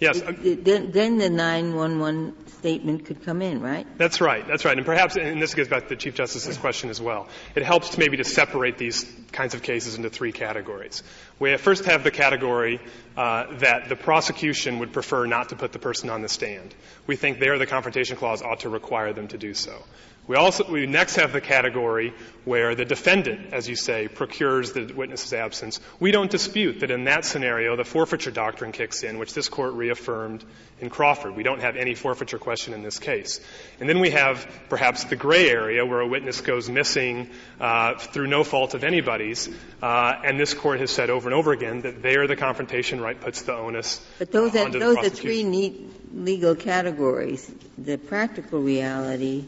Yes, 0.00 0.20
Then, 0.20 0.90
then 0.90 1.18
the 1.18 1.30
911 1.30 2.34
statement 2.64 3.04
could 3.04 3.22
come 3.22 3.42
in, 3.42 3.60
right? 3.60 3.86
That's 3.98 4.22
right. 4.22 4.46
That's 4.46 4.64
right. 4.64 4.74
And 4.74 4.86
perhaps, 4.86 5.16
and 5.16 5.42
this 5.42 5.52
goes 5.52 5.68
back 5.68 5.82
to 5.82 5.88
the 5.90 5.96
Chief 5.96 6.14
Justice's 6.14 6.56
question 6.56 6.88
as 6.88 6.98
well. 6.98 7.28
It 7.54 7.62
helps 7.62 7.98
maybe 7.98 8.16
to 8.16 8.24
separate 8.24 8.78
these 8.78 9.04
kinds 9.32 9.52
of 9.52 9.62
cases 9.62 9.96
into 9.96 10.08
three 10.08 10.32
categories. 10.32 11.02
We 11.38 11.54
first 11.58 11.84
have 11.84 12.04
the 12.04 12.10
category 12.10 12.80
uh, 13.18 13.58
that 13.58 13.90
the 13.90 13.96
prosecution 13.96 14.78
would 14.78 14.94
prefer 14.94 15.26
not 15.26 15.50
to 15.50 15.56
put 15.56 15.72
the 15.72 15.78
person 15.78 16.08
on 16.08 16.22
the 16.22 16.28
stand. 16.30 16.74
We 17.06 17.16
think 17.16 17.38
there 17.38 17.58
the 17.58 17.66
confrontation 17.66 18.16
clause 18.16 18.40
ought 18.40 18.60
to 18.60 18.70
require 18.70 19.12
them 19.12 19.28
to 19.28 19.36
do 19.36 19.52
so. 19.52 19.82
We 20.26 20.36
also 20.36 20.64
we 20.70 20.86
next 20.86 21.16
have 21.16 21.34
the 21.34 21.40
category 21.42 22.14
where 22.46 22.74
the 22.74 22.86
defendant, 22.86 23.52
as 23.52 23.68
you 23.68 23.76
say, 23.76 24.08
procures 24.08 24.72
the 24.72 24.90
witness's 24.92 25.34
absence. 25.34 25.80
We 26.00 26.12
don't 26.12 26.30
dispute 26.30 26.80
that 26.80 26.90
in 26.90 27.04
that 27.04 27.26
scenario 27.26 27.76
the 27.76 27.84
forfeiture 27.84 28.30
doctrine 28.30 28.72
kicks 28.72 29.02
in, 29.02 29.18
which 29.18 29.34
this 29.34 29.50
court 29.50 29.74
reaffirmed 29.74 30.42
in 30.80 30.88
Crawford. 30.88 31.36
We 31.36 31.42
don't 31.42 31.60
have 31.60 31.76
any 31.76 31.94
forfeiture 31.94 32.38
question 32.38 32.72
in 32.72 32.82
this 32.82 32.98
case. 32.98 33.40
And 33.80 33.88
then 33.88 34.00
we 34.00 34.10
have 34.10 34.50
perhaps 34.70 35.04
the 35.04 35.16
gray 35.16 35.50
area 35.50 35.84
where 35.84 36.00
a 36.00 36.06
witness 36.06 36.40
goes 36.40 36.70
missing 36.70 37.28
uh, 37.60 37.94
through 37.98 38.26
no 38.26 38.44
fault 38.44 38.72
of 38.72 38.82
anybody's, 38.82 39.50
uh, 39.82 40.14
and 40.24 40.40
this 40.40 40.54
court 40.54 40.80
has 40.80 40.90
said 40.90 41.10
over 41.10 41.28
and 41.28 41.34
over 41.34 41.52
again 41.52 41.82
that 41.82 42.02
there 42.02 42.26
the 42.26 42.36
confrontation 42.36 42.98
right 42.98 43.20
puts 43.20 43.42
the 43.42 43.52
onus. 43.52 44.00
But 44.18 44.32
those 44.32 44.56
uh, 44.56 44.64
are 44.64 44.70
those 44.70 44.96
are 44.96 45.10
three 45.10 45.44
neat 45.44 46.14
legal 46.14 46.54
categories. 46.54 47.52
The 47.76 47.98
practical 47.98 48.60
reality 48.60 49.44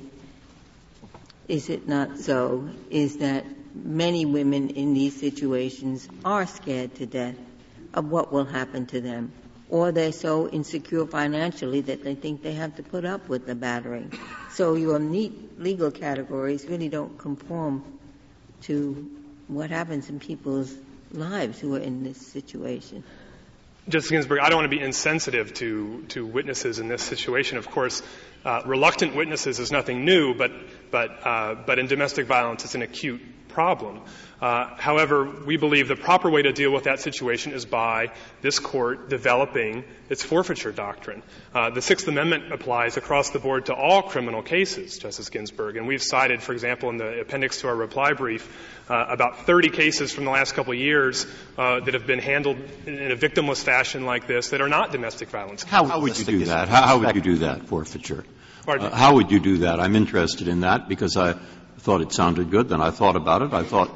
is 1.49 1.69
it 1.69 1.89
not 1.89 2.19
so, 2.19 2.69
is 2.91 3.19
that 3.19 3.45
many 3.75 4.25
women 4.25 4.71
in 4.71 4.95
these 4.95 5.19
situations 5.19 6.09
are 6.25 6.47
scared 6.47 6.95
to 6.97 7.07
death 7.07 7.37
of 7.95 8.11
what 8.11 8.33
will 8.33 8.45
happen 8.45 8.87
to 8.87 9.01
them, 9.01 9.33
or 9.69 9.93
they're 9.93 10.13
so 10.13 10.49
insecure 10.49 11.07
financially 11.07 11.81
that 11.83 12.03
they 12.05 12.15
think 12.15 12.43
they 12.43 12.55
have 12.55 12.77
to 12.77 12.83
put 12.83 13.05
up 13.05 13.29
with 13.29 13.47
the 13.47 13.55
battering. 13.55 14.13
So 14.53 14.75
your 14.75 14.99
neat 14.99 15.61
legal 15.61 15.91
categories 15.91 16.65
really 16.67 16.89
don't 16.89 17.19
conform 17.19 17.85
to 18.63 19.11
what 19.49 19.71
happens 19.71 20.09
in 20.09 20.19
people's 20.19 20.75
lives 21.13 21.61
who 21.61 21.75
are 21.77 21.81
in 21.81 22.03
this 22.03 22.19
situation. 22.19 23.05
Justice 23.89 24.11
Ginsburg, 24.11 24.41
I 24.41 24.49
don't 24.49 24.59
want 24.59 24.71
to 24.71 24.77
be 24.77 24.83
insensitive 24.83 25.55
to, 25.55 26.05
to 26.09 26.27
witnesses 26.27 26.81
in 26.81 26.89
this 26.89 27.03
situation. 27.03 27.57
Of 27.57 27.71
course, 27.71 28.03
uh, 28.45 28.63
reluctant 28.67 29.15
witnesses 29.15 29.61
is 29.61 29.71
nothing 29.71 30.05
new, 30.05 30.35
but, 30.35 30.51
but, 30.91 31.27
uh, 31.27 31.55
but 31.67 31.79
in 31.79 31.87
domestic 31.87 32.27
violence, 32.27 32.65
it's 32.65 32.75
an 32.75 32.83
acute 32.83 33.21
problem. 33.49 34.03
Uh, 34.41 34.75
however, 34.77 35.25
we 35.47 35.57
believe 35.57 35.89
the 35.89 35.97
proper 35.97 36.29
way 36.29 36.43
to 36.43 36.53
deal 36.53 36.71
with 36.71 36.85
that 36.85 37.01
situation 37.01 37.53
is 37.53 37.65
by 37.65 38.13
this 38.43 38.59
court 38.59 39.09
developing 39.09 39.83
its 40.11 40.23
forfeiture 40.23 40.73
doctrine. 40.73 41.23
Uh, 41.55 41.71
the 41.71 41.81
Sixth 41.81 42.07
Amendment 42.07 42.53
applies 42.53 42.99
across 42.99 43.31
the 43.31 43.39
board 43.39 43.67
to 43.67 43.75
all 43.75 44.03
criminal 44.03 44.43
cases, 44.43 44.99
Justice 44.99 45.31
Ginsburg, 45.31 45.79
and 45.79 45.87
we've 45.87 46.03
cited, 46.03 46.43
for 46.43 46.53
example, 46.53 46.91
in 46.91 46.99
the 46.99 47.21
appendix 47.21 47.61
to 47.63 47.69
our 47.69 47.75
reply 47.75 48.13
brief, 48.13 48.47
uh, 48.91 49.07
about 49.09 49.47
30 49.47 49.71
cases 49.71 50.13
from 50.13 50.25
the 50.25 50.31
last 50.31 50.53
couple 50.53 50.75
of 50.75 50.79
years 50.79 51.27
uh, 51.57 51.81
that 51.81 51.95
have 51.95 52.07
been 52.07 52.19
handled 52.19 52.59
in 52.85 53.11
a 53.11 53.17
victimless 53.17 53.63
fashion 53.63 54.05
like 54.05 54.27
this 54.27 54.51
that 54.51 54.61
are 54.61 54.69
not 54.69 54.93
domestic 54.93 55.31
violence. 55.31 55.63
How, 55.63 55.87
how 55.87 56.01
would 56.01 56.19
you 56.19 56.25
do 56.25 56.45
that? 56.45 56.69
How, 56.69 56.83
how, 56.83 56.99
would 56.99 57.15
you 57.15 57.23
do 57.23 57.37
that, 57.39 57.67
forfeiture? 57.69 58.25
Uh, 58.69 58.91
how 58.91 59.15
would 59.15 59.31
you 59.31 59.41
do 59.41 59.59
that? 59.59 59.81
I'm 59.81 59.97
interested 59.97 60.49
in 60.49 60.61
that 60.61 60.89
because 60.89 61.17
I 61.17 61.37
thought 61.79 62.01
it 62.01 62.13
sounded 62.13 62.51
good. 62.51 62.69
Then 62.69 62.81
I 62.81 62.91
thought 62.91 63.17
about 63.17 63.43
it. 63.43 63.53
I 63.53 63.63
thought 63.63 63.91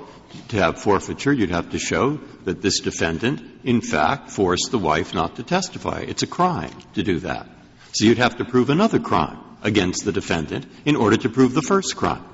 to 0.48 0.56
have 0.56 0.80
forfeiture, 0.80 1.32
you'd 1.32 1.50
have 1.50 1.70
to 1.70 1.78
show 1.78 2.20
that 2.44 2.62
this 2.62 2.80
defendant, 2.80 3.42
in 3.64 3.80
fact, 3.80 4.30
forced 4.30 4.70
the 4.70 4.78
wife 4.78 5.14
not 5.14 5.36
to 5.36 5.42
testify. 5.42 6.00
It's 6.06 6.22
a 6.22 6.26
crime 6.26 6.72
to 6.94 7.02
do 7.02 7.20
that. 7.20 7.48
So 7.92 8.04
you'd 8.04 8.18
have 8.18 8.36
to 8.38 8.44
prove 8.44 8.70
another 8.70 9.00
crime 9.00 9.38
against 9.62 10.04
the 10.04 10.12
defendant 10.12 10.66
in 10.84 10.96
order 10.96 11.16
to 11.16 11.28
prove 11.28 11.54
the 11.54 11.62
first 11.62 11.96
crime. 11.96 12.24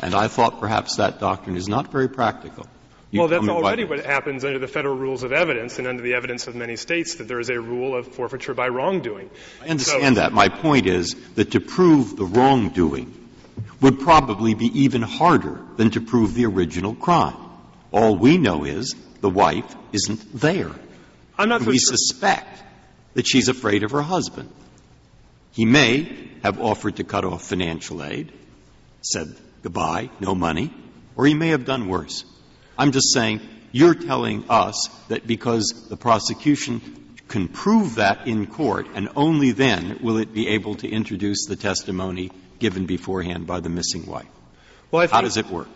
And 0.00 0.14
I 0.14 0.28
thought 0.28 0.60
perhaps 0.60 0.96
that 0.96 1.20
doctrine 1.20 1.56
is 1.56 1.68
not 1.68 1.92
very 1.92 2.08
practical. 2.08 2.66
You 3.10 3.20
well, 3.20 3.28
that's 3.28 3.46
already 3.46 3.84
what 3.84 4.06
happens 4.06 4.42
under 4.42 4.58
the 4.58 4.66
federal 4.66 4.96
rules 4.96 5.22
of 5.22 5.32
evidence 5.32 5.78
and 5.78 5.86
under 5.86 6.02
the 6.02 6.14
evidence 6.14 6.46
of 6.46 6.54
many 6.54 6.76
states 6.76 7.16
that 7.16 7.28
there 7.28 7.40
is 7.40 7.50
a 7.50 7.60
rule 7.60 7.94
of 7.94 8.08
forfeiture 8.08 8.54
by 8.54 8.68
wrongdoing. 8.68 9.28
I 9.62 9.68
understand 9.68 10.16
so, 10.16 10.22
that. 10.22 10.32
My 10.32 10.48
point 10.48 10.86
is 10.86 11.14
that 11.34 11.50
to 11.50 11.60
prove 11.60 12.16
the 12.16 12.24
wrongdoing 12.24 13.21
would 13.80 14.00
probably 14.00 14.54
be 14.54 14.66
even 14.82 15.02
harder 15.02 15.60
than 15.76 15.90
to 15.90 16.00
prove 16.00 16.34
the 16.34 16.46
original 16.46 16.94
crime. 16.94 17.36
All 17.90 18.16
we 18.16 18.38
know 18.38 18.64
is 18.64 18.94
the 19.20 19.30
wife 19.30 19.74
isn't 19.92 20.40
there. 20.40 20.70
I'm 21.38 21.48
not 21.48 21.62
we 21.62 21.78
sure. 21.78 21.96
suspect 21.96 22.62
that 23.14 23.26
she's 23.26 23.48
afraid 23.48 23.82
of 23.82 23.90
her 23.90 24.02
husband. 24.02 24.50
He 25.52 25.64
may 25.64 26.30
have 26.42 26.60
offered 26.60 26.96
to 26.96 27.04
cut 27.04 27.24
off 27.24 27.44
financial 27.44 28.02
aid, 28.02 28.32
said 29.02 29.36
goodbye, 29.62 30.10
no 30.20 30.34
money, 30.34 30.72
or 31.16 31.26
he 31.26 31.34
may 31.34 31.48
have 31.48 31.64
done 31.64 31.88
worse. 31.88 32.24
I'm 32.78 32.92
just 32.92 33.12
saying 33.12 33.40
you're 33.70 33.94
telling 33.94 34.44
us 34.48 34.88
that 35.08 35.26
because 35.26 35.86
the 35.88 35.96
prosecution 35.96 36.80
can 37.28 37.48
prove 37.48 37.96
that 37.96 38.26
in 38.26 38.46
court 38.46 38.86
and 38.94 39.08
only 39.16 39.52
then 39.52 39.98
will 40.02 40.18
it 40.18 40.34
be 40.34 40.48
able 40.48 40.74
to 40.76 40.88
introduce 40.88 41.46
the 41.46 41.56
testimony 41.56 42.30
given 42.62 42.86
beforehand 42.86 43.46
by 43.46 43.60
the 43.60 43.68
missing 43.68 44.06
wife. 44.06 44.28
Well, 44.90 45.06
How 45.08 45.20
does 45.20 45.36
it 45.36 45.50
work? 45.50 45.68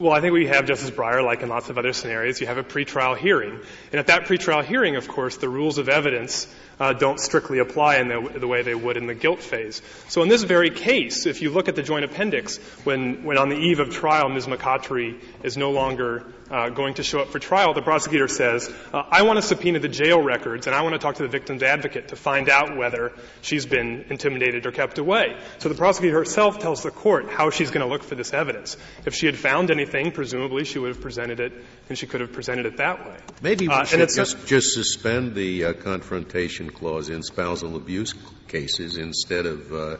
Well, 0.00 0.12
I 0.12 0.20
think 0.20 0.32
we 0.32 0.46
have 0.46 0.64
Justice 0.64 0.92
Breyer, 0.92 1.24
like 1.24 1.42
in 1.42 1.48
lots 1.48 1.70
of 1.70 1.76
other 1.76 1.92
scenarios, 1.92 2.40
you 2.40 2.46
have 2.46 2.56
a 2.56 2.62
pretrial 2.62 3.18
hearing. 3.18 3.58
And 3.90 3.98
at 3.98 4.06
that 4.06 4.26
pretrial 4.26 4.64
hearing, 4.64 4.94
of 4.94 5.08
course, 5.08 5.38
the 5.38 5.48
rules 5.48 5.78
of 5.78 5.88
evidence 5.88 6.46
uh, 6.80 6.92
don't 6.92 7.18
strictly 7.18 7.58
apply 7.58 7.96
in 7.96 8.08
the, 8.08 8.38
the, 8.38 8.46
way 8.46 8.62
they 8.62 8.74
would 8.74 8.96
in 8.96 9.06
the 9.06 9.14
guilt 9.14 9.40
phase. 9.40 9.82
So 10.08 10.22
in 10.22 10.28
this 10.28 10.44
very 10.44 10.70
case, 10.70 11.26
if 11.26 11.42
you 11.42 11.50
look 11.50 11.68
at 11.68 11.74
the 11.74 11.82
joint 11.82 12.04
appendix, 12.04 12.58
when, 12.84 13.24
when 13.24 13.38
on 13.38 13.48
the 13.48 13.56
eve 13.56 13.80
of 13.80 13.90
trial 13.90 14.28
Ms. 14.28 14.46
McCottry 14.46 15.20
is 15.42 15.56
no 15.56 15.72
longer 15.72 16.24
uh, 16.50 16.70
going 16.70 16.94
to 16.94 17.02
show 17.02 17.20
up 17.20 17.28
for 17.28 17.38
trial, 17.38 17.74
the 17.74 17.82
prosecutor 17.82 18.28
says, 18.28 18.72
uh, 18.92 19.02
I 19.10 19.22
want 19.22 19.38
to 19.38 19.42
subpoena 19.42 19.80
the 19.80 19.88
jail 19.88 20.22
records 20.22 20.66
and 20.66 20.74
I 20.74 20.82
want 20.82 20.94
to 20.94 20.98
talk 20.98 21.16
to 21.16 21.22
the 21.22 21.28
victim's 21.28 21.62
advocate 21.62 22.08
to 22.08 22.16
find 22.16 22.48
out 22.48 22.76
whether 22.76 23.12
she's 23.42 23.66
been 23.66 24.06
intimidated 24.08 24.64
or 24.64 24.70
kept 24.70 24.98
away. 24.98 25.36
So 25.58 25.68
the 25.68 25.74
prosecutor 25.74 26.18
herself 26.18 26.58
tells 26.58 26.82
the 26.82 26.90
court 26.90 27.28
how 27.28 27.50
she's 27.50 27.70
going 27.70 27.86
to 27.86 27.92
look 27.92 28.02
for 28.02 28.14
this 28.14 28.32
evidence. 28.32 28.76
If 29.04 29.14
she 29.14 29.26
had 29.26 29.36
found 29.36 29.70
anything, 29.70 29.87
presumably 30.12 30.64
she 30.64 30.78
would 30.78 30.88
have 30.88 31.00
presented 31.00 31.40
it 31.40 31.52
and 31.88 31.98
she 31.98 32.06
could 32.06 32.20
have 32.20 32.32
presented 32.32 32.66
it 32.66 32.76
that 32.78 33.06
way. 33.06 33.16
Maybe 33.42 33.68
we 33.68 33.74
uh, 33.74 33.84
should 33.84 34.08
just, 34.08 34.46
just 34.46 34.74
suspend 34.74 35.34
the 35.34 35.64
uh, 35.64 35.72
confrontation 35.72 36.70
clause 36.70 37.08
in 37.08 37.22
spousal 37.22 37.76
abuse 37.76 38.14
cases 38.48 38.96
instead 38.96 39.46
of 39.46 39.72
uh, 39.72 39.96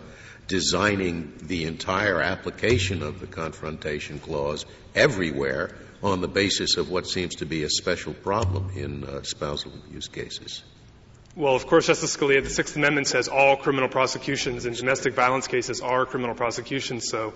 designing 0.46 1.35
the 1.42 1.64
entire 1.64 2.20
application 2.20 3.03
of 3.03 3.20
the 3.20 3.27
confrontation 3.27 4.18
clause 4.18 4.64
everywhere 4.94 5.74
on 6.03 6.20
the 6.20 6.29
basis 6.29 6.77
of 6.77 6.90
what 6.90 7.07
seems 7.07 7.37
to 7.37 7.46
be 7.46 7.64
a 7.64 7.70
special 7.70 8.14
problem 8.14 8.70
in 8.74 9.05
uh, 9.05 9.22
spousal 9.22 9.72
abuse 9.74 10.09
cases. 10.09 10.62
Well, 11.37 11.55
of 11.55 11.67
course, 11.67 11.87
Justice 11.87 12.17
Scalia, 12.17 12.43
the 12.43 12.51
Sixth 12.51 12.75
Amendment 12.77 13.07
says 13.07 13.29
all 13.29 13.57
criminal 13.57 13.88
prosecutions 13.88 14.67
in 14.67 14.73
domestic 14.73 15.14
violence 15.14 15.47
cases 15.47 15.81
are 15.81 16.05
criminal 16.05 16.35
prosecutions, 16.35 17.09
so 17.09 17.35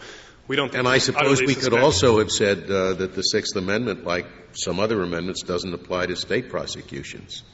we 0.48 0.57
don't 0.57 0.74
And 0.74 0.88
I 0.88 0.98
suppose 0.98 1.40
we 1.40 1.55
could 1.55 1.74
also 1.74 2.18
have 2.18 2.31
said 2.31 2.70
uh, 2.70 2.94
that 2.94 3.14
the 3.14 3.22
Sixth 3.22 3.55
Amendment, 3.55 4.05
like 4.05 4.26
some 4.52 4.81
other 4.81 5.02
amendments, 5.02 5.42
doesn't 5.42 5.72
apply 5.72 6.07
to 6.07 6.16
state 6.16 6.50
prosecutions. 6.50 7.44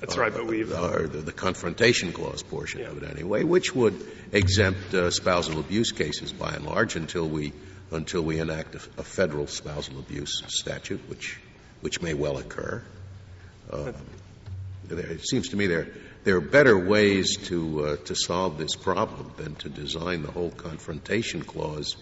That's 0.00 0.16
right, 0.16 0.32
but 0.32 0.46
we've. 0.46 0.72
Or 0.72 1.06
the, 1.06 1.18
the, 1.18 1.32
confrontation 1.32 2.12
clause 2.12 2.42
portion 2.42 2.80
yeah. 2.80 2.88
of 2.88 3.02
it 3.02 3.08
anyway, 3.08 3.44
which 3.44 3.74
would 3.74 4.06
exempt 4.32 4.92
uh, 4.92 5.10
spousal 5.10 5.60
abuse 5.60 5.92
cases 5.92 6.32
by 6.32 6.52
and 6.52 6.66
large 6.66 6.96
until 6.96 7.28
we, 7.28 7.52
until 7.90 8.22
we 8.22 8.38
enact 8.38 8.74
a, 8.74 8.80
a 8.98 9.02
federal 9.02 9.46
spousal 9.46 9.98
abuse 9.98 10.42
statute, 10.48 11.00
which, 11.08 11.40
which 11.80 12.02
may 12.02 12.12
well 12.12 12.38
occur. 12.38 12.82
There, 13.70 13.94
it 14.90 15.26
seems 15.26 15.48
to 15.48 15.56
me 15.56 15.66
there, 15.66 15.88
there 16.24 16.36
are 16.36 16.40
better 16.40 16.78
ways 16.78 17.36
to, 17.48 17.84
uh, 17.84 17.96
to 18.04 18.14
solve 18.14 18.58
this 18.58 18.76
problem 18.76 19.32
than 19.36 19.54
to 19.56 19.68
design 19.68 20.22
the 20.22 20.30
whole 20.30 20.50
confrontation 20.50 21.42
clause 21.42 21.96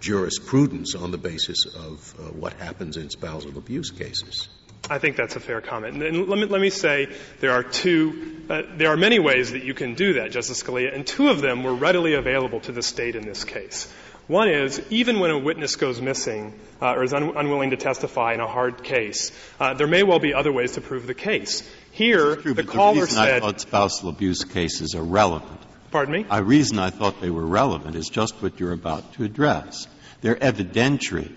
jurisprudence 0.00 0.94
on 0.94 1.10
the 1.10 1.18
basis 1.18 1.66
of 1.66 2.14
uh, 2.18 2.22
what 2.32 2.52
happens 2.54 2.96
in 2.96 3.10
spousal 3.10 3.56
abuse 3.58 3.90
cases. 3.90 4.48
I 4.90 4.98
think 4.98 5.16
that's 5.16 5.36
a 5.36 5.40
fair 5.40 5.60
comment. 5.60 6.02
And 6.02 6.28
let 6.28 6.38
me, 6.38 6.46
let 6.46 6.60
me 6.60 6.70
say 6.70 7.08
there 7.40 7.52
are 7.52 7.62
two, 7.62 8.44
uh, 8.48 8.62
there 8.76 8.90
are 8.90 8.96
many 8.96 9.18
ways 9.18 9.52
that 9.52 9.64
you 9.64 9.74
can 9.74 9.94
do 9.94 10.14
that, 10.14 10.30
Justice 10.30 10.62
Scalia, 10.62 10.94
and 10.94 11.06
two 11.06 11.28
of 11.28 11.40
them 11.40 11.62
were 11.62 11.74
readily 11.74 12.14
available 12.14 12.60
to 12.60 12.72
the 12.72 12.82
state 12.82 13.14
in 13.14 13.26
this 13.26 13.44
case. 13.44 13.92
One 14.28 14.50
is, 14.50 14.80
even 14.90 15.20
when 15.20 15.30
a 15.30 15.38
witness 15.38 15.76
goes 15.76 16.02
missing 16.02 16.52
uh, 16.82 16.92
or 16.92 17.02
is 17.02 17.14
un- 17.14 17.34
unwilling 17.34 17.70
to 17.70 17.78
testify 17.78 18.34
in 18.34 18.40
a 18.40 18.46
hard 18.46 18.84
case, 18.84 19.32
uh, 19.58 19.72
there 19.72 19.86
may 19.86 20.02
well 20.02 20.18
be 20.18 20.34
other 20.34 20.52
ways 20.52 20.72
to 20.72 20.82
prove 20.82 21.06
the 21.06 21.14
case. 21.14 21.68
Here, 21.92 22.36
true, 22.36 22.52
the 22.52 22.62
caller 22.62 23.06
the 23.06 23.06
said. 23.06 23.36
I 23.36 23.40
thought 23.40 23.60
spousal 23.62 24.10
abuse 24.10 24.44
cases 24.44 24.94
are 24.94 25.02
relevant. 25.02 25.58
Pardon 25.90 26.12
me? 26.12 26.22
The 26.24 26.44
reason 26.44 26.78
I 26.78 26.90
thought 26.90 27.22
they 27.22 27.30
were 27.30 27.46
relevant 27.46 27.96
is 27.96 28.10
just 28.10 28.42
what 28.42 28.60
you're 28.60 28.72
about 28.72 29.14
to 29.14 29.24
address. 29.24 29.88
They're 30.20 30.36
evidentiary 30.36 31.32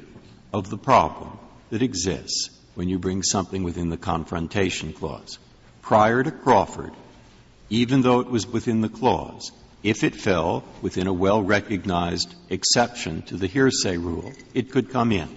of 0.54 0.70
the 0.70 0.78
problem 0.78 1.40
that 1.70 1.82
exists 1.82 2.50
when 2.76 2.90
you 2.90 3.00
bring 3.00 3.24
something 3.24 3.64
within 3.64 3.90
the 3.90 3.98
confrontation 3.98 4.92
clause. 4.92 5.40
Prior 5.82 6.22
to 6.22 6.32
Crawford, 6.32 6.92
even 7.70 8.02
though 8.02 8.20
it 8.20 8.28
was 8.28 8.46
within 8.46 8.82
the 8.82 8.90
clause, 8.90 9.54
if 9.84 10.04
it 10.04 10.16
fell 10.16 10.64
within 10.82 11.08
a 11.08 11.14
well 11.14 11.42
recognized 11.42 12.34
exception 12.50 13.24
to 13.24 13.38
the 13.38 13.48
hearsay 13.48 13.98
rule, 13.98 14.32
it 14.54 14.72
could 14.72 14.92
come 14.92 15.12
in. 15.12 15.30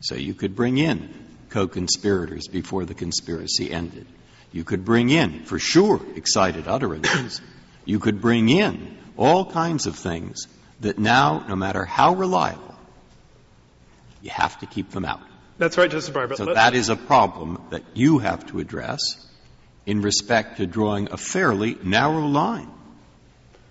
So 0.00 0.14
you 0.14 0.34
could 0.34 0.54
bring 0.54 0.78
in 0.78 1.12
co 1.50 1.68
conspirators 1.68 2.48
before 2.48 2.84
the 2.84 2.94
conspiracy 2.94 3.70
ended. 3.70 4.06
You 4.52 4.64
could 4.64 4.84
bring 4.84 5.10
in, 5.10 5.44
for 5.44 5.58
sure, 5.58 6.00
excited 6.14 6.68
utterances. 6.68 7.40
You 7.84 7.98
could 7.98 8.20
bring 8.20 8.48
in 8.48 8.96
all 9.16 9.44
kinds 9.44 9.86
of 9.86 9.96
things 9.96 10.46
that 10.80 10.98
now, 10.98 11.44
no 11.48 11.56
matter 11.56 11.84
how 11.84 12.14
reliable, 12.14 12.74
you 14.22 14.30
have 14.30 14.58
to 14.60 14.66
keep 14.66 14.90
them 14.90 15.04
out. 15.04 15.20
That's 15.58 15.78
right, 15.78 15.90
Justice 15.90 16.14
Breyer. 16.14 16.36
So 16.36 16.54
that 16.54 16.74
is 16.74 16.88
a 16.88 16.96
problem 16.96 17.62
that 17.70 17.82
you 17.94 18.18
have 18.18 18.46
to 18.46 18.58
address 18.58 19.26
in 19.86 20.02
respect 20.02 20.58
to 20.58 20.66
drawing 20.66 21.10
a 21.12 21.16
fairly 21.16 21.78
narrow 21.82 22.26
line. 22.26 22.70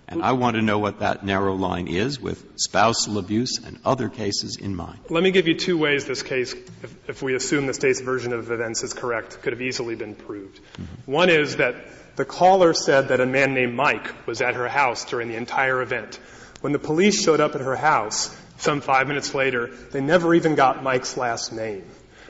And 0.08 0.22
I 0.22 0.32
want 0.32 0.54
to 0.54 0.62
know 0.62 0.78
what 0.78 1.00
that 1.00 1.24
narrow 1.24 1.54
line 1.54 1.88
is 1.88 2.20
with 2.20 2.44
spousal 2.56 3.18
abuse 3.18 3.58
and 3.64 3.80
other 3.84 4.08
cases 4.08 4.56
in 4.56 4.76
mind. 4.76 5.00
Let 5.10 5.22
me 5.22 5.32
give 5.32 5.48
you 5.48 5.54
two 5.54 5.76
ways 5.76 6.04
this 6.04 6.22
case, 6.22 6.52
if, 6.52 7.08
if 7.08 7.22
we 7.22 7.34
assume 7.34 7.66
the 7.66 7.74
state's 7.74 8.00
version 8.00 8.32
of 8.32 8.50
events 8.50 8.84
is 8.84 8.92
correct, 8.94 9.42
could 9.42 9.52
have 9.52 9.62
easily 9.62 9.96
been 9.96 10.14
proved. 10.14 10.60
Mm-hmm. 10.60 11.12
One 11.12 11.28
is 11.28 11.56
that 11.56 11.74
the 12.14 12.24
caller 12.24 12.72
said 12.72 13.08
that 13.08 13.20
a 13.20 13.26
man 13.26 13.52
named 13.52 13.74
Mike 13.74 14.26
was 14.26 14.40
at 14.40 14.54
her 14.54 14.68
house 14.68 15.04
during 15.04 15.28
the 15.28 15.36
entire 15.36 15.82
event. 15.82 16.20
When 16.60 16.72
the 16.72 16.78
police 16.78 17.22
showed 17.22 17.40
up 17.40 17.54
at 17.54 17.60
her 17.60 17.76
house 17.76 18.34
some 18.58 18.80
five 18.80 19.08
minutes 19.08 19.34
later, 19.34 19.66
they 19.66 20.00
never 20.00 20.34
even 20.34 20.54
got 20.54 20.82
Mike's 20.82 21.16
last 21.16 21.52
name. 21.52 21.84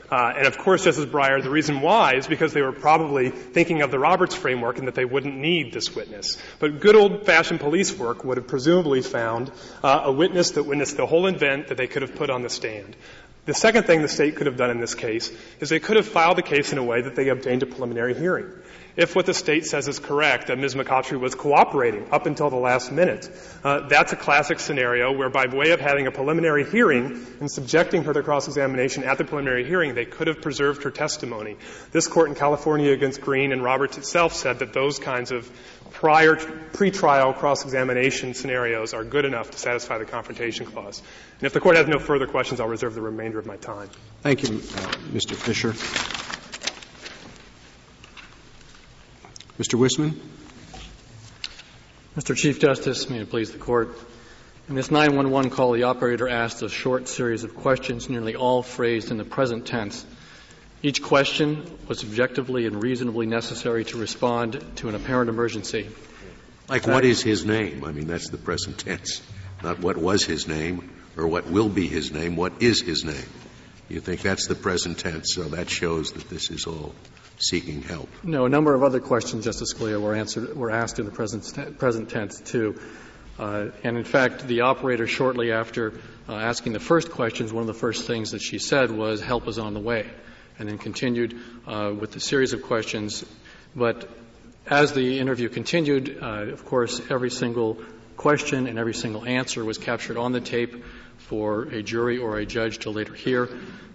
Uh, 0.09 0.33
and 0.37 0.47
of 0.47 0.57
course, 0.57 0.85
Justice 0.85 1.05
Breyer, 1.05 1.43
the 1.43 1.49
reason 1.49 1.81
why 1.81 2.15
is 2.15 2.27
because 2.27 2.53
they 2.53 2.61
were 2.61 2.71
probably 2.71 3.29
thinking 3.29 3.81
of 3.81 3.91
the 3.91 3.99
Roberts 3.99 4.35
framework 4.35 4.77
and 4.77 4.87
that 4.87 4.95
they 4.95 5.03
wouldn't 5.03 5.35
need 5.35 5.73
this 5.73 5.93
witness. 5.93 6.37
But 6.59 6.79
good 6.79 6.95
old-fashioned 6.95 7.59
police 7.59 7.97
work 7.97 8.23
would 8.23 8.37
have 8.37 8.47
presumably 8.47 9.01
found 9.01 9.51
uh, 9.83 10.03
a 10.05 10.11
witness 10.11 10.51
that 10.51 10.63
witnessed 10.63 10.95
the 10.95 11.05
whole 11.05 11.27
event 11.27 11.67
that 11.67 11.77
they 11.77 11.87
could 11.87 12.03
have 12.03 12.15
put 12.15 12.29
on 12.29 12.41
the 12.41 12.49
stand. 12.49 12.95
The 13.45 13.53
second 13.53 13.83
thing 13.83 14.01
the 14.01 14.07
state 14.07 14.35
could 14.35 14.47
have 14.47 14.57
done 14.57 14.71
in 14.71 14.79
this 14.79 14.95
case 14.95 15.31
is 15.59 15.69
they 15.69 15.79
could 15.79 15.97
have 15.97 16.07
filed 16.07 16.37
the 16.37 16.41
case 16.41 16.71
in 16.71 16.77
a 16.77 16.83
way 16.83 17.01
that 17.01 17.15
they 17.15 17.29
obtained 17.29 17.63
a 17.63 17.65
preliminary 17.65 18.13
hearing. 18.13 18.51
If 18.97 19.15
what 19.15 19.27
the 19.27 19.33
state 19.35 19.65
says 19.65 19.87
is 19.87 19.99
correct, 19.99 20.47
that 20.47 20.57
Ms. 20.57 20.73
McCottry 20.73 21.19
was 21.19 21.35
cooperating 21.35 22.07
up 22.11 22.25
until 22.25 22.49
the 22.49 22.55
last 22.55 22.91
minute, 22.91 23.29
uh, 23.63 23.87
that's 23.87 24.11
a 24.11 24.15
classic 24.15 24.59
scenario 24.59 25.15
where 25.15 25.29
by 25.29 25.45
way 25.45 25.69
of 25.69 25.79
having 25.79 26.07
a 26.07 26.11
preliminary 26.11 26.65
hearing 26.65 27.23
and 27.39 27.49
subjecting 27.49 28.05
her 28.05 28.13
to 28.13 28.23
cross-examination 28.23 29.03
at 29.03 29.19
the 29.19 29.23
preliminary 29.23 29.63
hearing, 29.65 29.93
they 29.93 30.05
could 30.05 30.25
have 30.25 30.41
preserved 30.41 30.81
her 30.81 30.89
testimony. 30.89 31.57
This 31.91 32.07
court 32.07 32.29
in 32.29 32.33
California 32.33 32.91
against 32.91 33.21
Green 33.21 33.51
and 33.51 33.63
Roberts 33.63 33.99
itself 33.99 34.33
said 34.33 34.59
that 34.59 34.73
those 34.73 34.97
kinds 34.97 35.29
of 35.29 35.47
prior 35.91 36.35
pre-trial 36.35 37.33
cross-examination 37.33 38.33
scenarios 38.33 38.95
are 38.95 39.03
good 39.03 39.25
enough 39.25 39.51
to 39.51 39.59
satisfy 39.59 39.99
the 39.99 40.05
confrontation 40.05 40.65
clause. 40.65 41.03
And 41.39 41.45
if 41.45 41.53
the 41.53 41.59
court 41.59 41.77
has 41.77 41.87
no 41.87 41.99
further 41.99 42.25
questions, 42.25 42.59
I'll 42.59 42.67
reserve 42.67 42.95
the 42.95 43.01
remainder 43.01 43.37
of 43.37 43.45
my 43.45 43.57
time. 43.57 43.89
Thank 44.23 44.41
you, 44.41 44.55
uh, 44.57 44.91
Mr. 45.13 45.35
Fisher. 45.35 46.26
Mr. 49.59 49.79
Wisman? 49.79 50.13
Mr. 52.15 52.35
Chief 52.35 52.59
Justice, 52.59 53.09
may 53.09 53.21
it 53.21 53.29
please 53.31 53.51
the 53.51 53.57
Court. 53.57 53.89
In 54.69 54.75
this 54.75 54.91
911 54.91 55.49
call, 55.49 55.71
the 55.71 55.83
operator 55.83 56.27
asked 56.27 56.61
a 56.61 56.69
short 56.69 57.07
series 57.07 57.43
of 57.43 57.55
questions, 57.55 58.07
nearly 58.07 58.35
all 58.35 58.61
phrased 58.61 59.09
in 59.09 59.17
the 59.17 59.23
present 59.23 59.65
tense. 59.65 60.05
Each 60.83 61.01
question 61.01 61.65
was 61.87 62.03
objectively 62.03 62.67
and 62.67 62.83
reasonably 62.83 63.25
necessary 63.25 63.83
to 63.85 63.97
respond 63.97 64.63
to 64.75 64.89
an 64.89 64.95
apparent 64.95 65.29
emergency. 65.29 65.89
Like, 66.69 66.85
what 66.85 67.03
is 67.03 67.23
his 67.23 67.43
name? 67.43 67.83
I 67.83 67.91
mean, 67.91 68.05
that's 68.05 68.29
the 68.29 68.37
present 68.37 68.77
tense. 68.77 69.23
Not 69.63 69.79
what 69.79 69.97
was 69.97 70.23
his 70.23 70.47
name 70.47 70.91
or 71.15 71.25
what 71.27 71.49
will 71.49 71.69
be 71.69 71.87
his 71.87 72.11
name. 72.11 72.35
What 72.35 72.61
is 72.61 72.81
his 72.81 73.03
name? 73.03 73.29
You 73.89 74.01
think 74.01 74.21
that's 74.21 74.45
the 74.45 74.55
present 74.55 74.99
tense, 74.99 75.33
so 75.33 75.43
that 75.45 75.67
shows 75.69 76.11
that 76.11 76.29
this 76.29 76.51
is 76.51 76.67
all 76.67 76.93
seeking 77.39 77.81
help. 77.81 78.09
No, 78.23 78.45
a 78.45 78.49
number 78.49 78.73
of 78.73 78.83
other 78.83 78.99
questions, 78.99 79.45
Justice 79.45 79.73
Scalia, 79.73 80.01
were, 80.01 80.15
answered, 80.15 80.55
were 80.55 80.71
asked 80.71 80.99
in 80.99 81.05
the 81.05 81.11
present, 81.11 81.77
present 81.77 82.09
tense, 82.09 82.39
too. 82.39 82.79
Uh, 83.37 83.67
and 83.83 83.97
in 83.97 84.03
fact, 84.03 84.47
the 84.47 84.61
operator, 84.61 85.05
shortly 85.05 85.51
after 85.51 85.93
uh, 86.27 86.33
asking 86.33 86.73
the 86.73 86.79
first 86.79 87.11
questions, 87.11 87.53
one 87.53 87.61
of 87.61 87.67
the 87.67 87.73
first 87.73 88.07
things 88.07 88.31
that 88.31 88.41
she 88.41 88.57
said 88.57 88.91
was, 88.91 89.21
help 89.21 89.47
is 89.47 89.59
on 89.59 89.73
the 89.73 89.79
way, 89.79 90.09
and 90.57 90.67
then 90.67 90.77
continued 90.77 91.39
uh, 91.67 91.93
with 91.97 92.11
the 92.11 92.19
series 92.19 92.53
of 92.53 92.63
questions. 92.63 93.23
But 93.75 94.09
as 94.65 94.93
the 94.93 95.19
interview 95.19 95.49
continued, 95.49 96.17
uh, 96.21 96.47
of 96.51 96.65
course, 96.65 96.99
every 97.11 97.29
single 97.29 97.77
question 98.17 98.65
and 98.65 98.79
every 98.79 98.95
single 98.95 99.25
answer 99.25 99.63
was 99.63 99.77
captured 99.77 100.17
on 100.17 100.31
the 100.31 100.41
tape 100.41 100.83
for 101.17 101.63
a 101.63 101.83
jury 101.83 102.17
or 102.17 102.37
a 102.37 102.45
judge 102.45 102.79
to 102.79 102.89
later 102.89 103.13
hear. 103.13 103.47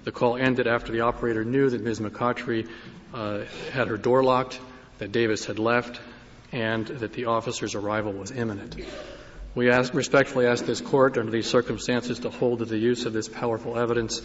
The 0.04 0.12
call 0.12 0.36
ended 0.36 0.66
after 0.66 0.92
the 0.92 1.00
operator 1.00 1.44
knew 1.44 1.68
that 1.68 1.80
Ms. 1.80 2.00
McCottry 2.00 2.68
Uh, 3.12 3.44
had 3.72 3.88
her 3.88 3.98
door 3.98 4.24
locked, 4.24 4.58
that 4.98 5.12
Davis 5.12 5.44
had 5.44 5.58
left, 5.58 6.00
and 6.50 6.86
that 6.86 7.12
the 7.12 7.26
officer's 7.26 7.74
arrival 7.74 8.12
was 8.12 8.30
imminent. 8.30 8.76
We 9.54 9.70
ask, 9.70 9.92
respectfully 9.92 10.46
ask 10.46 10.64
this 10.64 10.80
court, 10.80 11.18
under 11.18 11.30
these 11.30 11.46
circumstances, 11.46 12.20
to 12.20 12.30
hold 12.30 12.60
that 12.60 12.68
the 12.68 12.78
use 12.78 13.04
of 13.04 13.12
this 13.12 13.28
powerful 13.28 13.78
evidence 13.78 14.22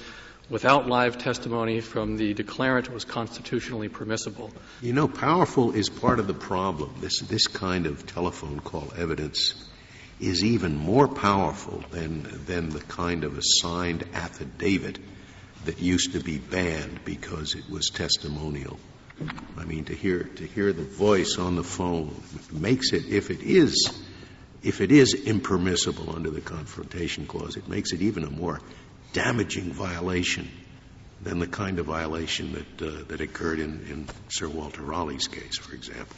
without 0.50 0.88
live 0.88 1.18
testimony 1.18 1.82
from 1.82 2.16
the 2.16 2.34
declarant 2.34 2.90
was 2.90 3.04
constitutionally 3.04 3.90
permissible. 3.90 4.52
You 4.82 4.94
know, 4.94 5.10
powerful 5.10 5.74
is 5.74 5.90
part 5.90 6.20
of 6.20 6.28
the 6.28 6.34
problem. 6.34 6.96
This, 7.02 7.20
this 7.20 7.48
kind 7.48 7.88
of 7.88 8.06
telephone 8.06 8.62
call 8.62 8.94
evidence 8.98 9.54
is 10.22 10.44
even 10.44 10.78
more 10.78 11.08
powerful 11.08 11.84
than, 11.92 12.26
than 12.46 12.70
the 12.70 12.80
kind 12.80 13.26
of 13.26 13.38
a 13.38 13.42
signed 13.44 14.06
affidavit 14.14 14.98
that 15.66 15.80
used 15.80 16.14
to 16.14 16.20
be 16.20 16.38
banned 16.38 17.04
because 17.06 17.56
it 17.56 17.70
was 17.70 17.90
testimonial. 17.90 18.80
I 19.58 19.66
mean, 19.66 19.86
to 19.86 19.96
hear, 19.96 20.24
to 20.24 20.46
hear 20.46 20.74
the 20.74 20.84
voice 20.84 21.38
on 21.38 21.56
the 21.56 21.64
phone 21.64 22.16
makes 22.52 22.94
it, 22.94 23.08
if 23.08 23.32
it 23.32 23.42
is, 23.42 23.92
if 24.64 24.82
it 24.82 24.92
is 24.92 25.14
impermissible 25.14 26.16
under 26.16 26.30
the 26.30 26.42
Confrontation 26.42 27.26
Clause, 27.26 27.58
it 27.58 27.68
makes 27.68 27.94
it 27.94 28.02
even 28.02 28.24
a 28.24 28.30
more 28.30 28.62
damaging 29.14 29.72
violation 29.72 30.50
than 31.24 31.40
the 31.40 31.48
kind 31.48 31.80
of 31.80 31.88
violation 31.88 32.54
that, 32.54 32.88
uh, 32.88 33.04
that 33.08 33.22
occurred 33.22 33.60
in, 33.60 33.86
in 33.90 34.08
Sir 34.30 34.48
Walter 34.48 34.84
Raleigh's 34.84 35.28
case, 35.28 35.58
for 35.58 35.74
example. 35.74 36.16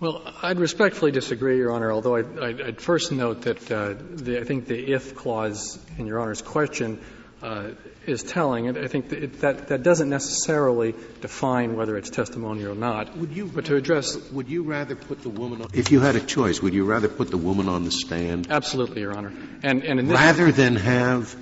Well, 0.00 0.22
I'd 0.42 0.60
respectfully 0.60 1.10
disagree, 1.10 1.56
Your 1.56 1.72
Honor, 1.72 1.90
although 1.90 2.14
I'd, 2.14 2.60
I'd 2.60 2.80
first 2.80 3.10
note 3.10 3.42
that 3.42 3.70
uh, 3.72 3.94
the, 3.98 4.38
I 4.38 4.44
think 4.44 4.66
the 4.66 4.92
if 4.92 5.16
clause 5.16 5.76
in 5.98 6.06
Your 6.06 6.20
Honor's 6.20 6.40
question 6.40 7.00
uh, 7.42 7.70
is 8.06 8.22
telling. 8.22 8.68
And 8.68 8.78
I 8.78 8.88
think 8.88 9.10
that, 9.10 9.40
that, 9.40 9.68
that 9.68 9.82
doesn't 9.82 10.08
necessarily 10.08 10.94
define 11.20 11.76
whether 11.76 11.96
it's 11.96 12.10
testimony 12.10 12.64
or 12.64 12.74
not. 12.74 13.16
Would 13.16 13.32
you, 13.32 13.46
but 13.46 13.66
to 13.66 13.76
address, 13.76 14.16
would 14.30 14.48
you 14.48 14.62
rather 14.62 14.96
put 14.96 15.22
the 15.22 15.28
woman 15.28 15.62
on, 15.62 15.68
if 15.72 15.90
you 15.92 16.00
had 16.00 16.16
a 16.16 16.20
choice, 16.20 16.60
would 16.62 16.74
you 16.74 16.84
rather 16.84 17.08
put 17.08 17.30
the 17.30 17.36
woman 17.36 17.68
on 17.68 17.84
the 17.84 17.90
stand? 17.90 18.48
Absolutely, 18.50 19.02
Your 19.02 19.16
Honor. 19.16 19.32
And, 19.62 19.84
and 19.84 20.00
in 20.00 20.06
this 20.06 20.18
rather 20.18 20.50
than 20.52 20.76
have 20.76 21.36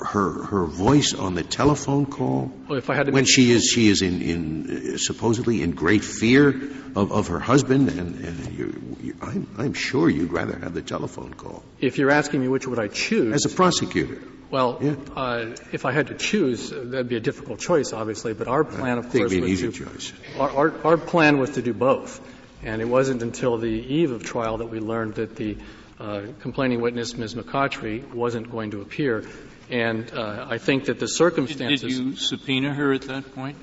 her 0.00 0.44
her 0.44 0.64
voice 0.64 1.14
on 1.14 1.34
the 1.34 1.42
telephone 1.42 2.06
call 2.06 2.52
well, 2.68 2.78
if 2.78 2.90
I 2.90 2.94
had 2.94 3.06
to 3.06 3.12
when 3.12 3.24
she 3.24 3.50
is 3.50 3.64
she 3.64 3.88
is 3.88 4.02
in, 4.02 4.22
in 4.22 4.94
uh, 4.94 4.98
supposedly 4.98 5.62
in 5.62 5.72
great 5.72 6.04
fear 6.04 6.48
of, 6.48 7.12
of 7.12 7.28
her 7.28 7.40
husband 7.40 7.88
and, 7.88 8.24
and 8.24 8.52
you, 8.52 8.96
you, 9.02 9.16
I'm, 9.20 9.48
I'm 9.58 9.74
sure 9.74 10.08
you'd 10.08 10.32
rather 10.32 10.58
have 10.58 10.74
the 10.74 10.82
telephone 10.82 11.34
call 11.34 11.62
if 11.80 11.98
you're 11.98 12.10
asking 12.10 12.40
me 12.40 12.48
which 12.48 12.66
would 12.66 12.78
I 12.78 12.88
choose 12.88 13.34
as 13.34 13.52
a 13.52 13.54
prosecutor 13.54 14.20
well, 14.48 14.78
uh, 15.16 15.56
if 15.72 15.84
I 15.84 15.90
had 15.90 16.06
to 16.06 16.14
choose, 16.14 16.72
uh, 16.72 16.82
that'd 16.84 17.08
be 17.08 17.16
a 17.16 17.20
difficult 17.20 17.58
choice, 17.58 17.92
obviously. 17.92 18.32
But 18.32 18.46
our 18.46 18.62
plan, 18.62 18.98
of 18.98 19.06
course, 19.06 19.14
it'd 19.16 19.30
be 19.30 19.38
an 19.38 19.42
was 19.42 19.50
easy 19.50 19.72
to, 19.72 19.84
choice. 19.84 20.12
Our, 20.38 20.50
our, 20.50 20.86
our, 20.86 20.96
plan 20.96 21.38
was 21.38 21.50
to 21.50 21.62
do 21.62 21.74
both, 21.74 22.20
and 22.62 22.80
it 22.80 22.84
wasn't 22.84 23.22
until 23.22 23.58
the 23.58 23.68
eve 23.68 24.12
of 24.12 24.22
trial 24.22 24.58
that 24.58 24.66
we 24.66 24.78
learned 24.78 25.16
that 25.16 25.34
the 25.34 25.56
uh, 25.98 26.22
complaining 26.40 26.80
witness, 26.80 27.16
Ms. 27.16 27.34
McCottry, 27.34 28.08
wasn't 28.12 28.50
going 28.50 28.70
to 28.70 28.82
appear. 28.82 29.24
And 29.70 30.12
uh, 30.12 30.46
I 30.48 30.58
think 30.58 30.84
that 30.84 30.98
the 30.98 31.08
circumstances. 31.08 31.80
Did, 31.80 31.88
did 31.88 31.96
you 31.96 32.16
subpoena 32.16 32.72
her 32.72 32.92
at 32.92 33.02
that 33.02 33.34
point? 33.34 33.56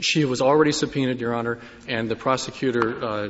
She 0.00 0.24
was 0.24 0.42
already 0.42 0.72
subpoenaed, 0.72 1.20
Your 1.20 1.34
Honor, 1.34 1.58
and 1.88 2.10
the 2.10 2.16
prosecutor 2.16 3.02
uh, 3.02 3.28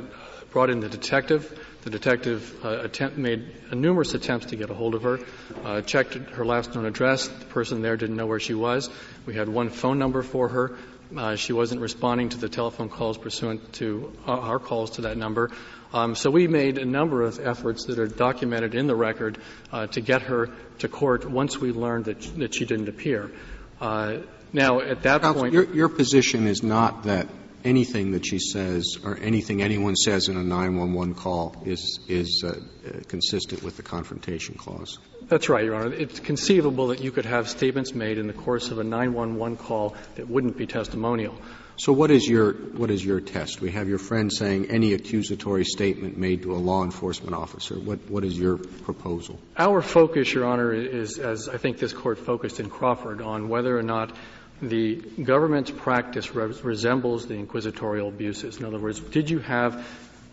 brought 0.51 0.69
in 0.69 0.81
the 0.81 0.89
detective. 0.89 1.57
The 1.83 1.89
detective 1.89 2.65
uh, 2.65 2.79
attempt, 2.81 3.17
made 3.17 3.71
numerous 3.71 4.13
attempts 4.13 4.47
to 4.47 4.57
get 4.57 4.69
a 4.69 4.73
hold 4.73 4.93
of 4.93 5.03
her, 5.03 5.19
uh, 5.63 5.81
checked 5.81 6.15
her 6.15 6.43
last 6.43 6.75
known 6.75 6.85
address. 6.85 7.29
The 7.29 7.45
person 7.45 7.81
there 7.81 7.95
didn't 7.95 8.17
know 8.17 8.25
where 8.25 8.41
she 8.41 8.53
was. 8.53 8.89
We 9.25 9.35
had 9.35 9.47
one 9.47 9.69
phone 9.69 9.97
number 9.97 10.21
for 10.21 10.49
her. 10.49 10.77
Uh, 11.15 11.35
she 11.35 11.53
wasn't 11.53 11.79
responding 11.79 12.29
to 12.29 12.37
the 12.37 12.49
telephone 12.49 12.89
calls 12.89 13.17
pursuant 13.17 13.73
to 13.73 14.11
uh, 14.27 14.31
our 14.31 14.59
calls 14.59 14.91
to 14.91 15.01
that 15.01 15.17
number. 15.17 15.51
Um, 15.93 16.15
so 16.15 16.29
we 16.29 16.47
made 16.47 16.77
a 16.77 16.85
number 16.85 17.21
of 17.21 17.39
efforts 17.39 17.85
that 17.85 17.97
are 17.97 18.07
documented 18.07 18.75
in 18.75 18.87
the 18.87 18.95
record 18.95 19.37
uh, 19.71 19.87
to 19.87 20.01
get 20.01 20.23
her 20.23 20.49
to 20.79 20.89
court 20.89 21.29
once 21.29 21.57
we 21.57 21.71
learned 21.71 22.05
that, 22.05 22.21
that 22.39 22.55
she 22.55 22.65
didn't 22.65 22.89
appear. 22.89 23.31
Uh, 23.79 24.17
now, 24.51 24.81
at 24.81 25.03
that 25.03 25.21
Counsel, 25.21 25.43
point, 25.43 25.53
your, 25.53 25.73
your 25.73 25.89
position 25.89 26.47
is 26.47 26.61
not 26.61 27.03
that 27.03 27.27
anything 27.63 28.11
that 28.11 28.25
she 28.25 28.39
says 28.39 28.97
or 29.03 29.17
anything 29.17 29.61
anyone 29.61 29.95
says 29.95 30.29
in 30.29 30.37
a 30.37 30.43
911 30.43 31.15
call 31.15 31.55
is, 31.65 31.99
is 32.07 32.43
uh, 32.45 32.59
consistent 33.07 33.63
with 33.63 33.77
the 33.77 33.83
Confrontation 33.83 34.55
Clause. 34.55 34.99
That's 35.27 35.49
right, 35.49 35.65
Your 35.65 35.75
Honor. 35.75 35.93
It's 35.93 36.19
conceivable 36.19 36.87
that 36.87 37.01
you 37.01 37.11
could 37.11 37.25
have 37.25 37.49
statements 37.49 37.93
made 37.93 38.17
in 38.17 38.27
the 38.27 38.33
course 38.33 38.71
of 38.71 38.79
a 38.79 38.83
911 38.83 39.57
call 39.57 39.95
that 40.15 40.29
wouldn't 40.29 40.57
be 40.57 40.67
testimonial. 40.67 41.35
So 41.79 41.93
what 41.93 42.09
is 42.09 42.27
your 42.27 42.53
what 42.53 42.89
is 42.89 43.05
your 43.05 43.21
test? 43.21 43.61
We 43.61 43.69
have 43.71 43.87
your 43.87 43.99
friend 43.99 44.33
saying 44.33 44.71
any 44.71 44.93
accusatory 44.93 45.63
statement 45.63 46.17
made 46.17 46.41
to 46.41 46.53
a 46.53 46.57
law 46.57 46.83
enforcement 46.83 47.35
officer. 47.35 47.75
What 47.75 48.09
what 48.09 48.23
is 48.23 48.37
your 48.37 48.57
proposal? 48.57 49.39
Our 49.57 49.83
focus, 49.83 50.33
Your 50.33 50.45
Honor, 50.45 50.73
is 50.73 51.19
as 51.19 51.47
I 51.47 51.57
think 51.57 51.77
this 51.77 51.93
court 51.93 52.17
focused 52.17 52.59
in 52.59 52.69
Crawford 52.71 53.21
on 53.21 53.47
whether 53.47 53.77
or 53.77 53.83
not 53.83 54.15
the 54.61 54.95
government's 54.95 55.71
practice 55.71 56.33
re- 56.33 56.53
resembles 56.63 57.27
the 57.27 57.35
inquisitorial 57.35 58.09
abuses. 58.09 58.57
In 58.57 58.65
other 58.65 58.79
words, 58.79 58.99
did 58.99 59.29
you 59.29 59.39
have, 59.39 59.85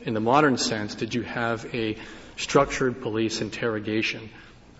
in 0.03 0.15
the 0.15 0.21
modern 0.21 0.57
sense, 0.57 0.95
did 0.95 1.15
you 1.15 1.23
have 1.23 1.67
a 1.75 1.97
structured 2.37 3.01
police 3.01 3.41
interrogation 3.41 4.31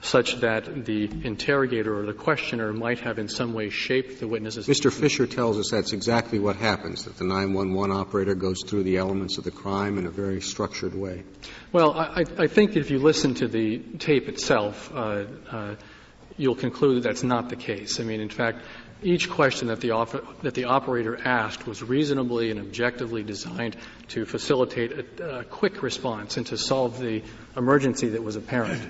such 0.05 0.41
that 0.41 0.85
the 0.85 1.09
interrogator 1.25 1.99
or 1.99 2.05
the 2.05 2.13
questioner 2.13 2.73
might 2.73 3.01
have 3.01 3.19
in 3.19 3.27
some 3.27 3.55
way 3.55 3.71
shaped 3.71 4.21
the 4.21 4.29
witnesses. 4.29 4.67
Mr. 4.67 4.93
Fisher 4.93 5.27
tells 5.27 5.59
us 5.59 5.71
that's 5.71 5.95
exactly 5.95 6.39
what 6.39 6.57
happens, 6.57 7.05
that 7.05 7.17
the 7.17 7.25
911 7.25 7.97
operator 7.97 8.35
goes 8.35 8.63
through 8.67 8.83
the 8.83 8.99
elements 8.99 9.39
of 9.39 9.45
the 9.45 9.51
crime 9.51 9.97
in 9.97 10.07
a 10.07 10.11
very 10.11 10.43
structured 10.43 10.95
way. 10.95 11.25
Well, 11.73 11.93
I, 11.93 12.25
I 12.39 12.47
think 12.49 12.77
if 12.77 12.91
you 12.91 12.99
listen 12.99 13.35
to 13.37 13.49
the 13.49 13.79
tape 13.99 14.29
itself, 14.29 14.93
uh, 14.95 15.25
uh, 15.51 15.75
you'll 16.37 16.55
conclude 16.55 17.03
that 17.03 17.09
that's 17.09 17.23
not 17.23 17.49
the 17.49 17.57
case. 17.57 17.99
I 17.99 18.03
mean, 18.05 18.21
in 18.21 18.29
fact, 18.29 18.59
each 19.05 19.31
question 19.31 19.69
that 19.69 19.81
the, 19.81 20.23
that 20.43 20.55
the 20.55 20.65
operator 20.65 21.19
asked 21.25 21.67
was 21.67 21.83
reasonably 21.83 22.51
and 22.51 22.59
objectively 22.59 23.23
designed 23.23 23.77
to 24.09 24.25
facilitate 24.25 25.21
a, 25.21 25.39
a 25.39 25.45
quick 25.45 25.83
response 25.83 26.37
and 26.37 26.47
to 26.47 26.59
solve 26.59 26.99
the 26.99 27.23
emergency 27.57 28.09
that 28.09 28.23
was 28.23 28.37
apparent. 28.37 28.83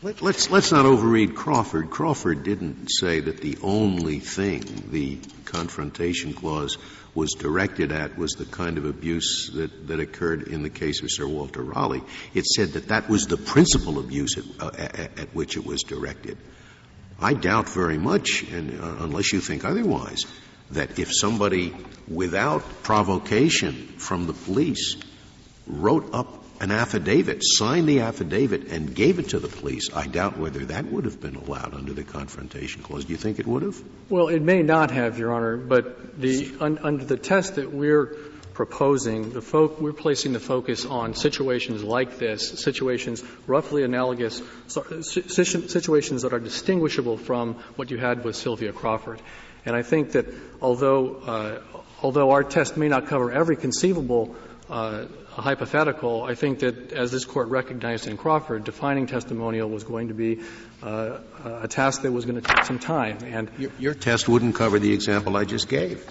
Let, 0.00 0.22
let's, 0.22 0.48
let's 0.48 0.70
not 0.70 0.86
overread 0.86 1.34
Crawford. 1.34 1.90
Crawford 1.90 2.44
didn't 2.44 2.86
say 2.88 3.18
that 3.18 3.40
the 3.40 3.58
only 3.62 4.20
thing 4.20 4.62
the 4.92 5.18
confrontation 5.44 6.34
clause 6.34 6.78
was 7.16 7.32
directed 7.32 7.90
at 7.90 8.16
was 8.16 8.32
the 8.32 8.44
kind 8.44 8.78
of 8.78 8.84
abuse 8.84 9.50
that, 9.54 9.88
that 9.88 9.98
occurred 9.98 10.46
in 10.46 10.62
the 10.62 10.70
case 10.70 11.02
of 11.02 11.10
Sir 11.10 11.26
Walter 11.26 11.62
Raleigh. 11.62 12.04
It 12.32 12.46
said 12.46 12.74
that 12.74 12.88
that 12.88 13.08
was 13.08 13.26
the 13.26 13.36
principal 13.36 13.98
abuse 13.98 14.38
at, 14.38 14.44
uh, 14.62 14.70
at, 14.78 15.18
at 15.18 15.34
which 15.34 15.56
it 15.56 15.66
was 15.66 15.82
directed. 15.82 16.38
I 17.20 17.34
doubt 17.34 17.68
very 17.68 17.98
much, 17.98 18.44
and, 18.44 18.80
uh, 18.80 18.96
unless 19.00 19.32
you 19.32 19.40
think 19.40 19.64
otherwise, 19.64 20.24
that 20.70 20.98
if 20.98 21.12
somebody, 21.12 21.74
without 22.06 22.62
provocation 22.82 23.74
from 23.98 24.26
the 24.26 24.32
police, 24.32 24.96
wrote 25.66 26.14
up 26.14 26.44
an 26.60 26.70
affidavit, 26.70 27.40
signed 27.42 27.88
the 27.88 28.00
affidavit, 28.00 28.68
and 28.68 28.94
gave 28.94 29.18
it 29.18 29.30
to 29.30 29.38
the 29.38 29.48
police, 29.48 29.90
I 29.94 30.06
doubt 30.06 30.38
whether 30.38 30.64
that 30.66 30.86
would 30.86 31.04
have 31.04 31.20
been 31.20 31.36
allowed 31.36 31.74
under 31.74 31.92
the 31.92 32.04
Confrontation 32.04 32.82
Clause. 32.82 33.04
Do 33.04 33.12
you 33.12 33.16
think 33.16 33.38
it 33.38 33.46
would 33.46 33.62
have? 33.62 33.80
Well, 34.08 34.28
it 34.28 34.42
may 34.42 34.62
not 34.62 34.90
have, 34.90 35.18
Your 35.18 35.32
Honor, 35.32 35.56
but 35.56 36.20
the, 36.20 36.52
un, 36.60 36.78
under 36.82 37.04
the 37.04 37.16
test 37.16 37.56
that 37.56 37.72
we're 37.72 38.16
proposing, 38.58 39.30
the 39.30 39.40
fo- 39.40 39.72
we're 39.78 39.92
placing 39.92 40.32
the 40.32 40.40
focus 40.40 40.84
on 40.84 41.14
situations 41.14 41.84
like 41.84 42.18
this, 42.18 42.58
situations 42.58 43.22
roughly 43.46 43.84
analogous, 43.84 44.42
situations 44.66 46.22
that 46.22 46.32
are 46.32 46.40
distinguishable 46.40 47.16
from 47.16 47.54
what 47.76 47.92
you 47.92 47.98
had 47.98 48.24
with 48.24 48.34
Sylvia 48.34 48.72
Crawford. 48.72 49.22
And 49.64 49.76
I 49.76 49.82
think 49.82 50.10
that 50.12 50.26
although, 50.60 51.14
uh, 51.14 51.82
although 52.02 52.32
our 52.32 52.42
test 52.42 52.76
may 52.76 52.88
not 52.88 53.06
cover 53.06 53.30
every 53.30 53.54
conceivable 53.54 54.34
uh, 54.68 55.04
hypothetical, 55.28 56.24
I 56.24 56.34
think 56.34 56.58
that 56.58 56.92
as 56.92 57.12
this 57.12 57.24
court 57.24 57.50
recognized 57.50 58.08
in 58.08 58.16
Crawford, 58.16 58.64
defining 58.64 59.06
testimonial 59.06 59.70
was 59.70 59.84
going 59.84 60.08
to 60.08 60.14
be 60.14 60.40
uh, 60.82 61.18
a 61.62 61.68
task 61.68 62.02
that 62.02 62.10
was 62.10 62.24
going 62.24 62.42
to 62.42 62.54
take 62.54 62.64
some 62.64 62.80
time. 62.80 63.18
And 63.22 63.52
your, 63.56 63.70
your, 63.78 63.94
test 63.94 64.28
wouldn't 64.28 64.56
cover 64.56 64.80
the 64.80 64.92
example 64.92 65.36
I 65.36 65.44
just 65.44 65.68
gave. 65.68 66.04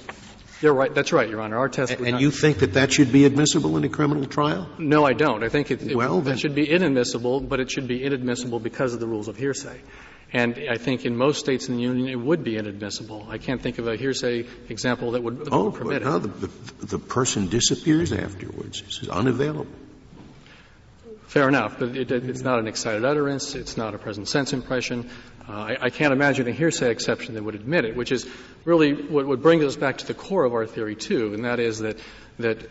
You're 0.62 0.74
right. 0.74 0.93
That's 0.93 1.13
right, 1.13 1.30
Your 1.30 1.41
Honor. 1.41 1.58
Our 1.58 1.70
test. 1.70 1.93
And, 1.93 2.08
and 2.08 2.20
you 2.20 2.32
think 2.32 2.60
that 2.60 2.74
that 2.74 2.91
should 2.91 3.12
be 3.12 3.26
admissible 3.26 3.78
in 3.78 3.84
a 3.84 3.89
criminal 3.89 4.26
trial? 4.26 4.67
No, 4.80 5.06
I 5.06 5.13
don't. 5.13 5.43
I 5.43 5.50
think 5.50 5.70
it, 5.70 5.96
well, 5.96 6.28
it 6.28 6.39
should 6.39 6.56
be 6.56 6.70
inadmissible, 6.70 7.41
but 7.41 7.60
it 7.60 7.70
should 7.70 7.88
be 7.88 8.04
inadmissible 8.04 8.60
because 8.60 8.93
of 8.93 9.00
the 9.00 9.08
rules 9.08 9.28
of 9.28 9.38
hearsay. 9.38 9.80
And 10.34 10.60
I 10.70 10.78
think 10.78 11.06
in 11.06 11.15
most 11.15 11.39
states 11.39 11.70
in 11.70 11.78
the 11.78 11.82
union 11.84 12.10
it 12.10 12.20
would 12.20 12.43
be 12.43 12.58
inadmissible. 12.58 13.28
I 13.30 13.38
can't 13.38 13.62
think 13.62 13.78
of 13.78 13.88
a 13.88 13.96
hearsay 13.96 14.46
example 14.67 15.12
that 15.12 15.24
would, 15.24 15.46
that 15.46 15.54
oh, 15.54 15.65
would 15.65 15.76
permit 15.76 16.04
but 16.04 16.15
it. 16.15 16.22
The, 16.22 16.48
the, 16.48 16.86
the, 16.98 17.00
person 17.00 17.48
disappears 17.48 18.12
afterwards. 18.12 18.84
It's 18.86 19.08
unavailable. 19.08 19.67
Fair 21.28 21.48
enough, 21.48 21.80
but 21.80 21.96
it, 21.96 22.12
it's 22.12 22.41
not 22.41 22.60
an 22.60 22.67
excited 22.67 23.06
utterance. 23.06 23.56
It's 23.56 23.78
not 23.78 23.93
a 23.96 23.98
present 23.98 24.28
sense 24.28 24.54
impression. 24.54 25.10
Uh, 25.47 25.51
I, 25.51 25.77
I, 25.81 25.89
can't 25.89 26.12
imagine 26.12 26.47
a 26.47 26.51
hearsay 26.51 26.91
exception 26.91 27.36
that 27.36 27.43
would 27.43 27.55
admit 27.55 27.86
it, 27.86 27.95
which 27.95 28.12
is 28.12 28.27
really 28.65 28.93
what 28.93 29.25
would 29.25 29.41
bring 29.41 29.63
us 29.63 29.77
back 29.77 29.99
to 29.99 30.05
the 30.05 30.13
core 30.13 30.43
of 30.43 30.53
our 30.53 30.65
theory 30.65 30.95
too, 30.95 31.33
and 31.33 31.45
that 31.45 31.60
is 31.60 31.79
that 31.79 31.97
that 32.39 32.69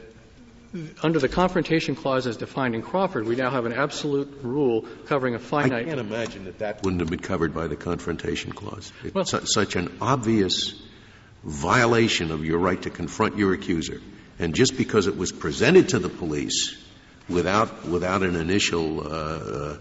under 1.03 1.19
the 1.19 1.29
confrontation 1.29 1.95
clause 1.95 2.27
as 2.27 2.37
defined 2.37 2.75
in 2.75 2.83
Crawford, 2.83 3.27
we 3.27 3.37
now 3.37 3.51
have 3.51 3.65
an 3.65 3.73
absolute 3.73 4.41
rule 4.43 4.85
covering 5.07 5.35
a 5.35 5.39
finite. 5.39 5.73
I 5.73 5.85
can't 5.85 6.01
imagine 6.01 6.45
that 6.45 6.59
that 6.59 6.83
wouldn't 6.83 7.01
have 7.01 7.11
been 7.11 7.21
covered 7.21 7.55
by 7.55 7.67
the 7.67 7.77
confrontation 7.77 8.53
clause. 8.53 8.93
It's 9.05 9.15
well, 9.15 9.25
su- 9.25 9.47
such 9.47 9.77
an 9.77 9.97
obvious 10.01 10.75
violation 11.45 12.31
of 12.31 12.45
your 12.45 12.59
right 12.59 12.81
to 12.83 12.91
confront 12.91 13.39
your 13.39 13.53
accuser. 13.55 14.01
And 14.39 14.55
just 14.55 14.77
because 14.77 15.07
it 15.07 15.17
was 15.17 15.33
presented 15.33 15.91
to 15.91 15.99
the 15.99 16.09
police 16.09 16.77
without, 17.29 17.87
without 17.87 18.23
an 18.23 18.37
initial 18.37 19.01
uh, 19.01 19.11
uh, 19.11 19.77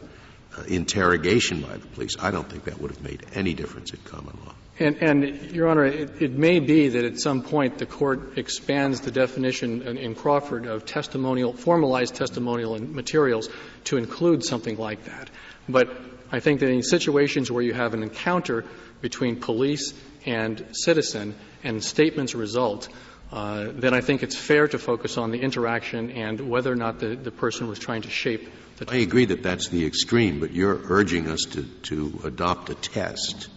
interrogation 0.68 1.62
by 1.62 1.78
the 1.78 1.88
police, 1.88 2.16
I 2.20 2.32
don't 2.32 2.50
think 2.50 2.66
that 2.66 2.80
would 2.80 2.92
have 2.92 3.04
made 3.04 3.26
any 3.34 3.54
difference 3.54 3.92
in 3.92 4.00
common 4.06 4.38
law. 4.46 4.54
And, 4.78 4.98
and, 5.02 5.52
Your 5.52 5.70
Honor, 5.70 5.86
it, 5.86 6.22
it, 6.22 6.32
may 6.32 6.60
be 6.60 6.90
that 6.90 7.06
at 7.06 7.18
some 7.18 7.44
point 7.44 7.78
the 7.78 7.86
court 7.86 8.38
expands 8.38 9.02
the 9.02 9.12
definition 9.12 9.82
in, 9.84 9.98
in, 9.98 10.16
Crawford 10.16 10.66
of 10.66 10.86
testimonial, 10.86 11.54
formalized 11.54 12.16
testimonial 12.16 12.78
materials 12.80 13.48
to 13.86 13.96
include 13.96 14.44
something 14.44 14.78
like 14.78 15.06
that. 15.06 15.30
But 15.70 15.98
I 16.30 16.42
think 16.42 16.60
that 16.60 16.70
in 16.70 16.84
situations 16.84 17.50
where 17.50 17.64
you 17.64 17.74
have 17.74 17.94
an 17.94 18.04
encounter 18.04 18.66
between 19.00 19.40
police 19.40 19.94
and 20.26 20.66
citizen 20.72 21.36
and 21.64 21.82
statements 21.82 22.36
result, 22.36 22.90
uh, 23.32 23.72
then 23.74 23.94
I 23.94 24.02
think 24.02 24.24
it's 24.24 24.36
fair 24.36 24.68
to 24.68 24.78
focus 24.78 25.18
on 25.18 25.32
the 25.32 25.40
interaction 25.40 26.12
and 26.12 26.50
whether 26.50 26.72
or 26.72 26.76
not 26.76 27.00
the, 27.00 27.16
the 27.16 27.32
person 27.32 27.68
was 27.68 27.80
trying 27.80 28.04
to 28.04 28.10
shape 28.10 28.50
the. 28.78 28.86
I 28.90 28.98
agree 28.98 29.26
that 29.26 29.42
that's 29.42 29.70
the 29.70 29.86
extreme, 29.86 30.40
but 30.40 30.52
you're 30.52 30.80
urging 30.90 31.28
us 31.30 31.46
to, 31.52 31.64
to 31.64 32.22
adopt 32.24 32.70
a 32.70 32.76
test 32.76 33.50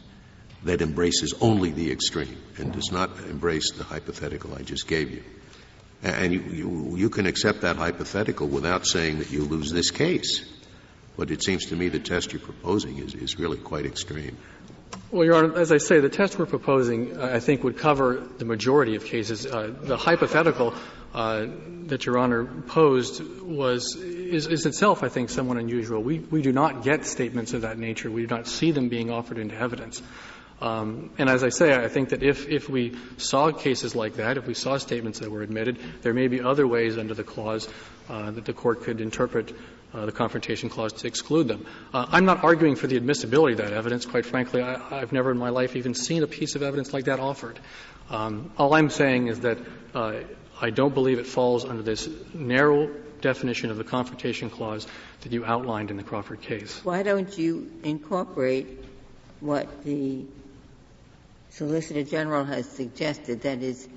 that 0.65 0.83
embraces 0.83 1.35
only 1.41 1.71
the 1.71 1.93
extreme 1.93 2.37
and 2.57 2.73
does 2.73 2.91
not 2.91 3.11
embrace 3.29 3.73
the 3.73 3.85
hypothetical 3.85 4.55
I 4.55 4.63
just 4.63 4.89
gave 4.89 5.11
you. 5.11 5.23
And 6.03 6.33
you, 6.33 6.41
you, 6.41 6.97
you, 6.97 7.11
can 7.11 7.27
accept 7.27 7.63
that 7.63 7.77
hypothetical 7.77 8.47
without 8.47 8.87
saying 8.87 9.19
that 9.19 9.31
you 9.33 9.45
lose 9.45 9.73
this 9.73 9.91
case. 9.91 10.45
But 11.17 11.33
it 11.33 11.43
seems 11.43 11.67
to 11.67 11.77
me 11.77 11.89
the 11.89 11.99
test 11.99 12.33
you're 12.33 12.41
proposing 12.41 12.99
is, 12.99 13.15
is 13.15 13.39
really 13.39 13.59
quite 13.59 13.85
extreme. 13.85 14.39
Well, 15.11 15.25
Your 15.25 15.37
Honor, 15.37 15.59
as 15.59 15.73
I 15.73 15.79
say, 15.79 16.01
the 16.01 16.11
test 16.11 16.39
we're 16.39 16.47
proposing, 16.47 17.17
uh, 17.17 17.31
I 17.33 17.41
think, 17.41 17.65
would 17.65 17.79
cover 17.79 18.23
the 18.39 18.45
majority 18.45 18.95
of 18.95 19.05
cases. 19.05 19.47
Uh, 19.47 19.73
the 19.81 19.97
hypothetical 19.97 20.75
uh, 21.15 21.47
that 21.87 22.05
Your 22.05 22.19
Honor 22.19 22.45
posed 22.45 23.23
was 23.43 23.97
is, 23.97 24.47
is, 24.47 24.67
itself, 24.67 25.03
I 25.03 25.09
think, 25.09 25.31
somewhat 25.31 25.57
unusual. 25.57 26.03
We 26.03 26.19
we 26.19 26.43
do 26.43 26.53
not 26.53 26.83
get 26.83 27.07
statements 27.07 27.55
of 27.55 27.63
that 27.63 27.79
nature. 27.79 28.11
We 28.11 28.27
do 28.27 28.35
not 28.35 28.47
see 28.47 28.71
them 28.71 28.89
being 28.89 29.11
offered 29.11 29.39
into 29.39 29.57
evidence. 29.57 30.03
Um, 30.61 31.11
and 31.19 31.29
as 31.29 31.45
I 31.45 31.51
say, 31.51 31.73
I 31.73 31.89
think 31.89 32.09
that 32.09 32.23
if, 32.23 32.49
if 32.49 32.69
we 32.69 32.97
saw 33.17 33.53
cases 33.53 33.95
like 33.95 34.17
that, 34.17 34.39
if 34.39 34.47
we 34.47 34.55
saw 34.55 34.77
statements 34.79 35.21
that 35.21 35.31
were 35.31 35.43
admitted, 35.43 35.79
there 36.03 36.15
may 36.15 36.27
be 36.27 36.41
other 36.41 36.67
ways 36.67 36.99
under 36.99 37.15
the 37.15 37.23
clause 37.23 37.69
uh, 38.09 38.31
that 38.33 38.45
the 38.45 38.53
court 38.53 38.83
could 38.83 39.01
interpret 39.01 39.55
uh, 39.95 40.05
the 40.05 40.13
confrontation 40.13 40.69
clause 40.69 40.93
to 40.93 41.07
exclude 41.07 41.49
them. 41.49 41.65
Uh, 41.95 42.07
I'm 42.11 42.25
not 42.25 42.45
arguing 42.45 42.77
for 42.77 42.87
the 42.87 42.97
admissibility 42.97 43.53
of 43.53 43.59
that 43.59 43.73
evidence. 43.73 44.05
Quite 44.05 44.27
frankly, 44.27 44.61
I, 44.61 45.01
have 45.01 45.13
never 45.13 45.31
in 45.31 45.39
my 45.39 45.51
life 45.51 45.77
even 45.77 45.95
seen 45.95 46.23
a 46.23 46.27
piece 46.27 46.57
of 46.57 46.63
evidence 46.63 46.93
like 46.93 47.05
that 47.05 47.21
offered. 47.21 47.59
Um, 48.11 48.51
all 48.59 48.75
I'm 48.75 48.91
saying 48.91 49.29
is 49.29 49.41
that 49.41 49.59
uh, 49.95 50.21
I 50.61 50.71
don't 50.71 50.93
believe 50.93 51.19
it 51.19 51.27
falls 51.27 51.65
under 51.65 51.83
this 51.83 52.09
narrow 52.35 52.91
definition 53.21 53.71
of 53.71 53.77
the 53.77 53.85
confrontation 53.85 54.51
clause 54.51 54.87
that 55.23 55.33
you 55.33 55.45
outlined 55.45 55.91
in 55.91 55.97
the 55.97 56.03
Crawford 56.03 56.41
case. 56.41 56.85
Why 56.85 57.03
don't 57.03 57.37
you 57.37 57.71
incorporate 57.83 58.67
what 59.41 59.85
the 59.85 60.25
Solicitor 61.51 62.05
General 62.05 62.45
has 62.45 62.69
suggested, 62.69 63.43
that 63.43 63.63
is, 63.63 63.89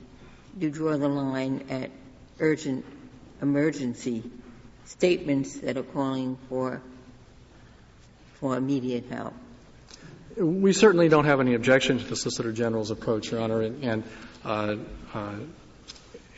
you 0.60 0.70
draw 0.70 0.98
the 0.98 1.08
line 1.08 1.66
at 1.70 1.92
urgent 2.40 2.86
emergency 3.42 4.24
statements 4.86 5.60
that 5.60 5.78
are 5.78 5.84
calling 5.84 6.38
for 6.50 6.82
for 8.34 8.58
immediate 8.58 9.06
help. 9.06 9.34
We 10.36 10.74
certainly 10.74 11.10
don't 11.10 11.26
have 11.26 11.40
any 11.40 11.54
objection 11.54 12.00
to 12.00 12.04
the 12.04 12.16
Solicitor 12.16 12.52
General's 12.52 12.90
approach, 12.90 13.32
Your 13.32 13.42
Honor, 13.42 13.62
and, 13.62 13.84
and 13.84 14.04
uh, 14.44 14.76
uh, 15.14 15.36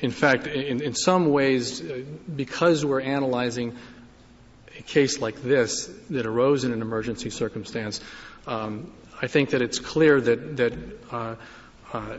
in 0.02 0.12
fact, 0.12 0.48
in, 0.48 0.82
in 0.82 0.96
some 0.96 1.32
ways, 1.32 1.82
uh, 1.82 2.02
because 2.36 2.84
we're 2.84 3.00
analyzing 3.00 3.78
a 4.78 4.82
case 4.82 5.20
like 5.20 5.42
this 5.44 5.90
that 6.10 6.26
arose 6.26 6.66
in 6.66 6.74
an 6.74 6.82
emergency 6.82 7.30
circumstance, 7.30 8.02
um, 8.48 8.92
I 9.22 9.28
think 9.28 9.51
that 9.51 9.61
it's 9.61 9.80
clear 9.80 10.20
that, 10.20 10.57
that 10.57 10.74
uh, 11.11 11.36
uh, 11.93 12.18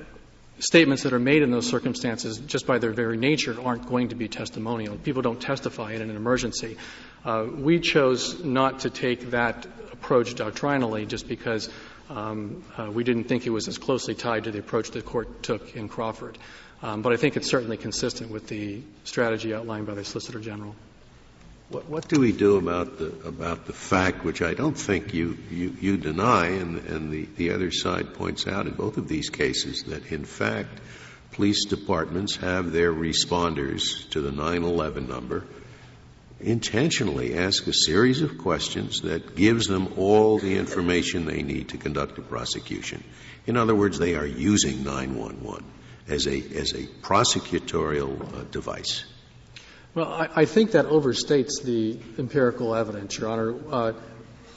statements 0.59 1.03
that 1.03 1.13
are 1.13 1.19
made 1.19 1.43
in 1.43 1.51
those 1.51 1.67
circumstances, 1.67 2.39
just 2.39 2.67
by 2.67 2.79
their 2.79 2.93
very 2.93 3.17
nature, 3.17 3.57
aren't 3.63 3.87
going 3.87 4.09
to 4.09 4.15
be 4.15 4.29
testimonial. 4.29 4.97
People 4.97 5.23
don't 5.23 5.41
testify 5.41 5.93
in 5.93 6.03
an 6.03 6.17
emergency. 6.17 6.77
Uh, 7.25 7.47
we 7.53 7.81
chose 7.81 8.43
not 8.45 8.81
to 8.81 8.91
take 8.91 9.31
that 9.31 9.67
approach 9.93 10.35
doctrinally 10.35 11.07
just 11.07 11.29
because 11.29 11.71
um, 12.11 12.63
uh, 12.77 12.91
we 12.91 13.03
didn't 13.03 13.25
think 13.25 13.47
it 13.47 13.51
was 13.51 13.67
as 13.69 13.79
closely 13.79 14.15
tied 14.15 14.45
to 14.45 14.51
the 14.51 14.59
approach 14.59 14.91
the 14.91 15.03
court 15.03 15.43
took 15.43 15.75
in 15.75 15.89
Crawford. 15.89 16.39
Um, 16.83 17.01
but 17.01 17.13
I 17.13 17.17
think 17.17 17.37
it's 17.37 17.49
certainly 17.49 17.79
consistent 17.79 18.31
with 18.31 18.47
the 18.49 18.83
strategy 19.05 19.55
outlined 19.55 19.87
by 19.87 19.95
the 19.95 20.05
Solicitor 20.05 20.39
General. 20.39 20.75
What, 21.71 22.09
do 22.09 22.21
we 22.21 22.33
do 22.33 22.57
about 22.57 22.99
the 22.99 23.07
about 23.27 23.67
the 23.67 23.73
fact, 23.73 24.23
which 24.25 24.43
I 24.43 24.55
don't 24.55 24.77
think 24.77 25.15
you 25.15 25.39
you, 25.51 25.77
you 25.81 25.97
deny, 25.97 26.49
and, 26.49 26.79
and 26.87 27.11
the, 27.11 27.27
the 27.37 27.51
other 27.53 27.71
side 27.71 28.15
points 28.15 28.47
out 28.47 28.67
in 28.67 28.75
both 28.75 28.97
of 28.97 29.09
these 29.09 29.31
cases 29.31 29.85
that 29.85 30.13
in 30.13 30.25
fact 30.25 30.81
police 31.33 31.65
departments 31.65 32.37
have 32.37 32.71
their 32.71 32.93
responders 32.93 34.09
to 34.11 34.21
the 34.21 34.31
911 34.31 35.09
number 35.09 35.45
intentionally 36.41 37.37
ask 37.39 37.67
a 37.67 37.73
series 37.73 38.21
of 38.21 38.39
questions 38.39 39.01
that 39.01 39.35
gives 39.35 39.67
them 39.67 39.95
all 39.97 40.39
the 40.39 40.57
information 40.57 41.25
they 41.25 41.43
need 41.43 41.71
to 41.71 41.79
conduct 41.79 42.19
a 42.19 42.23
prosecution. 42.23 43.03
In 43.47 43.57
other 43.57 43.75
words, 43.75 43.99
they 43.99 44.15
are 44.15 44.27
using 44.27 44.85
911 44.85 45.65
as 46.09 46.27
a, 46.27 46.37
as 46.37 46.73
a 46.73 46.87
prosecutorial 47.03 48.21
uh, 48.21 48.45
device. 48.51 49.05
Well, 49.95 50.13
I, 50.13 50.29
I, 50.35 50.45
think 50.45 50.73
that 50.73 50.87
overstates 50.87 51.63
the 51.63 52.01
empirical 52.19 52.75
evidence, 52.75 53.17
Your 53.17 53.29
Honor. 53.29 53.55
Uh, 53.71 53.93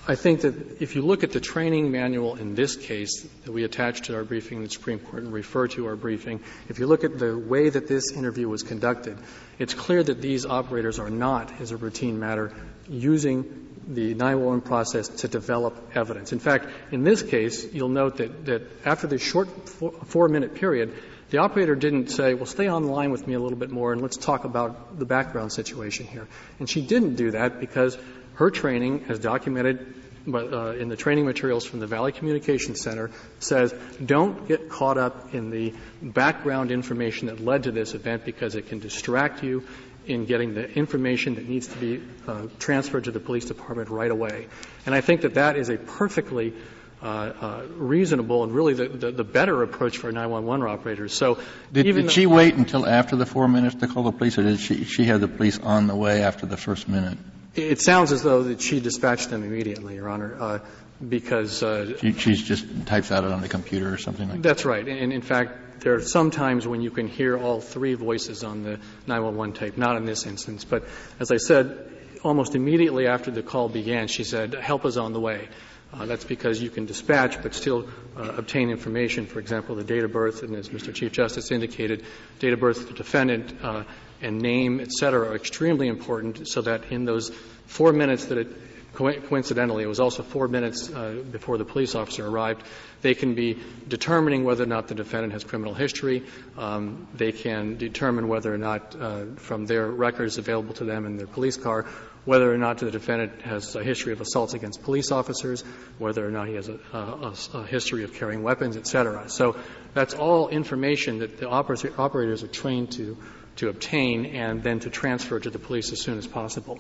I 0.07 0.15
think 0.15 0.41
that 0.41 0.81
if 0.81 0.95
you 0.95 1.03
look 1.03 1.23
at 1.23 1.31
the 1.31 1.39
training 1.39 1.91
manual 1.91 2.38
in 2.38 2.55
this 2.55 2.75
case 2.75 3.21
that 3.43 3.51
we 3.51 3.63
attached 3.63 4.05
to 4.05 4.15
our 4.15 4.23
briefing 4.23 4.57
in 4.57 4.63
the 4.63 4.69
Supreme 4.71 4.97
Court 4.97 5.21
and 5.21 5.31
refer 5.31 5.67
to 5.67 5.85
our 5.85 5.95
briefing, 5.95 6.39
if 6.69 6.79
you 6.79 6.88
look 6.88 7.03
at 7.03 7.19
the 7.19 7.38
way 7.38 7.69
that 7.69 7.88
this 7.88 8.11
interview 8.13 8.49
was 8.49 8.63
conducted, 8.63 9.19
it's 9.59 9.75
clear 9.75 10.01
that 10.01 10.23
these 10.23 10.47
operators 10.47 10.97
are 10.97 11.11
not, 11.11 11.61
as 11.61 11.69
a 11.69 11.77
routine 11.77 12.19
matter, 12.19 12.51
using 12.89 13.67
the 13.88 14.15
911 14.15 14.61
process 14.61 15.07
to 15.07 15.27
develop 15.27 15.91
evidence. 15.95 16.33
In 16.33 16.39
fact, 16.39 16.67
in 16.91 17.03
this 17.03 17.21
case, 17.21 17.71
you'll 17.73 17.89
note 17.89 18.17
that, 18.17 18.45
that 18.47 18.63
after 18.85 19.05
this 19.05 19.21
short 19.21 19.69
four, 19.69 19.91
four 19.91 20.29
minute 20.29 20.55
period, 20.55 20.95
the 21.30 21.39
operator 21.39 21.75
didn't 21.75 22.09
say, 22.09 22.34
well, 22.34 22.45
stay 22.45 22.67
on 22.67 22.84
the 22.84 22.91
line 22.91 23.11
with 23.11 23.28
me 23.28 23.34
a 23.34 23.39
little 23.39 23.57
bit 23.57 23.69
more 23.69 23.91
and 23.91 24.01
let's 24.01 24.17
talk 24.17 24.45
about 24.45 24.97
the 24.97 25.05
background 25.05 25.51
situation 25.51 26.07
here. 26.07 26.28
And 26.59 26.69
she 26.69 26.82
didn't 26.82 27.15
do 27.15 27.32
that 27.32 27.59
because 27.59 27.97
her 28.36 28.49
training, 28.49 29.05
as 29.09 29.19
documented 29.19 29.95
uh, 30.32 30.71
in 30.71 30.89
the 30.89 30.95
training 30.95 31.25
materials 31.25 31.65
from 31.65 31.80
the 31.80 31.88
Valley 31.88 32.11
Communication 32.11 32.75
Center, 32.75 33.11
says 33.39 33.73
don't 34.03 34.47
get 34.47 34.69
caught 34.69 34.97
up 34.97 35.34
in 35.34 35.49
the 35.49 35.73
background 36.01 36.71
information 36.71 37.28
that 37.28 37.39
led 37.39 37.63
to 37.63 37.71
this 37.71 37.93
event 37.93 38.25
because 38.25 38.55
it 38.55 38.67
can 38.67 38.80
distract 38.80 39.43
you 39.43 39.65
in 40.05 40.25
getting 40.25 40.53
the 40.53 40.69
information 40.71 41.36
that 41.36 41.47
needs 41.47 41.67
to 41.67 41.78
be 41.78 42.01
uh, 42.28 42.47
transferred 42.59 43.03
to 43.03 43.11
the 43.11 43.19
police 43.19 43.45
department 43.45 43.89
right 43.89 44.11
away. 44.11 44.47
And 44.86 44.95
I 44.95 45.01
think 45.01 45.21
that 45.21 45.34
that 45.34 45.57
is 45.57 45.69
a 45.69 45.78
perfectly 45.78 46.53
reasonable 47.02 48.43
and 48.43 48.54
really 48.54 48.74
the, 48.74 48.88
the, 48.88 49.12
the, 49.12 49.24
better 49.24 49.62
approach 49.64 49.98
for 49.98 50.12
911 50.12 50.68
operators. 50.68 51.14
So, 51.14 51.39
did, 51.72 51.84
did 51.84 52.12
she 52.12 52.26
wait 52.26 52.56
until 52.56 52.86
after 52.86 53.16
the 53.16 53.26
four 53.26 53.48
minutes 53.48 53.76
to 53.76 53.88
call 53.88 54.04
the 54.04 54.12
police, 54.12 54.38
or 54.38 54.43
did 54.43 54.60
she 54.60 54.84
she 54.84 55.06
have 55.06 55.22
the 55.22 55.28
police 55.28 55.60
on 55.60 55.88
the 55.88 55.95
way 55.95 56.24
after 56.24 56.45
the 56.45 56.58
first 56.58 56.88
minute? 56.88 57.18
It 57.56 57.82
sounds 57.82 58.12
as 58.12 58.22
though 58.22 58.43
that 58.43 58.62
she 58.62 58.80
dispatched 58.80 59.30
them 59.30 59.43
immediately, 59.43 59.95
Your 59.95 60.10
Honor, 60.10 60.38
uh, 60.39 60.60
because 61.08 61.64
uh, 61.64 61.98
she, 61.98 62.14
she's 62.14 62.41
just 62.41 62.86
types 62.86 63.12
out 63.12 63.24
it 63.24 63.32
on 63.32 63.41
the 63.41 63.50
computer 63.50 63.91
or 63.91 63.98
something 63.98 64.30
like 64.30 64.41
that's 64.41 64.64
that. 64.64 64.70
That's 64.70 64.88
right. 64.88 64.88
And 64.88 65.12
in 65.12 65.22
fact, 65.22 65.82
there 65.82 65.95
are 65.95 66.02
some 66.02 66.32
times 66.32 66.68
when 66.68 66.82
you 66.82 66.91
can 66.91 67.08
hear 67.08 67.38
all 67.38 67.62
three 67.62 67.93
voices 67.93 68.43
on 68.43 68.64
the 68.64 68.80
911 69.06 69.54
tape. 69.54 69.78
Not 69.78 69.98
in 69.98 70.06
this 70.06 70.26
instance, 70.26 70.66
but 70.66 70.84
as 71.20 71.32
I 71.32 71.38
said, 71.38 71.91
almost 72.24 72.56
immediately 72.56 73.08
after 73.08 73.32
the 73.32 73.43
call 73.43 73.70
began, 73.70 74.08
she 74.08 74.24
said, 74.24 74.54
"Help 74.54 74.86
is 74.86 74.98
on 74.98 75.14
the 75.14 75.20
way." 75.20 75.48
Uh, 75.93 76.05
that's 76.05 76.25
because 76.25 76.61
you 76.61 76.69
can 76.69 76.85
dispatch 76.85 77.41
but 77.41 77.53
still 77.53 77.88
uh, 78.17 78.33
obtain 78.38 78.69
information, 78.69 79.25
for 79.25 79.39
example, 79.39 79.75
the 79.75 79.83
date 79.83 80.03
of 80.03 80.11
birth, 80.11 80.43
and 80.43 80.55
as 80.55 80.69
Mr. 80.69 80.93
Chief 80.93 81.11
Justice 81.11 81.51
indicated, 81.51 82.03
date 82.39 82.53
of 82.53 82.59
birth 82.59 82.81
of 82.81 82.88
the 82.89 82.93
defendant 82.93 83.53
uh, 83.63 83.83
and 84.21 84.41
name, 84.41 84.79
et 84.79 84.91
cetera, 84.91 85.29
are 85.29 85.35
extremely 85.35 85.88
important 85.88 86.47
so 86.47 86.61
that 86.61 86.91
in 86.91 87.05
those 87.05 87.29
four 87.67 87.93
minutes 87.93 88.25
that 88.25 88.38
it 88.38 88.47
coincidentally, 88.93 89.83
it 89.83 89.88
was 89.88 89.99
also 89.99 90.23
four 90.23 90.47
minutes 90.47 90.91
uh, 90.91 91.23
before 91.31 91.57
the 91.59 91.65
police 91.65 91.93
officer 91.93 92.27
arrived. 92.27 92.63
They 93.01 93.13
can 93.13 93.35
be 93.35 93.59
determining 93.88 94.43
whether 94.43 94.63
or 94.63 94.67
not 94.67 94.88
the 94.88 94.95
defendant 94.95 95.33
has 95.33 95.43
criminal 95.43 95.75
history. 95.75 96.23
Um, 96.57 97.07
they 97.13 97.31
can 97.31 97.77
determine 97.77 98.27
whether 98.27 98.51
or 98.51 98.57
not, 98.57 98.95
uh, 98.99 99.25
from 99.35 99.67
their 99.67 99.88
records 99.88 100.39
available 100.39 100.73
to 100.75 100.83
them 100.85 101.05
in 101.05 101.17
their 101.17 101.27
police 101.27 101.57
car, 101.57 101.85
whether 102.28 102.53
or 102.53 102.57
not 102.57 102.78
the 102.80 102.91
defendant 102.91 103.41
has 103.41 103.73
a 103.78 103.82
history 103.82 104.11
of 104.11 104.19
assaults 104.19 104.53
against 104.53 104.84
police 104.84 105.11
officers, 105.13 105.63
whether 105.97 106.28
or 106.28 106.30
not 106.30 106.49
he 106.49 106.55
has 106.55 106.67
a, 106.67 106.78
a, 106.91 107.34
a 107.53 107.65
history 107.65 108.03
of 108.03 108.13
carrying 108.13 108.43
weapons, 108.43 108.75
et 108.75 108.86
cetera. 108.86 109.30
So 109.30 109.55
that's 109.93 110.13
all 110.13 110.49
information 110.49 111.19
that 111.19 111.38
the 111.38 111.47
operators 111.47 112.43
are 112.43 112.47
trained 112.49 112.91
to, 112.91 113.17
to 113.55 113.69
obtain 113.69 114.25
and 114.25 114.61
then 114.61 114.82
to 114.82 114.89
transfer 114.89 115.39
to 115.39 115.49
the 115.49 115.57
police 115.57 115.93
as 115.93 116.01
soon 116.01 116.17
as 116.17 116.28
possible. 116.28 116.80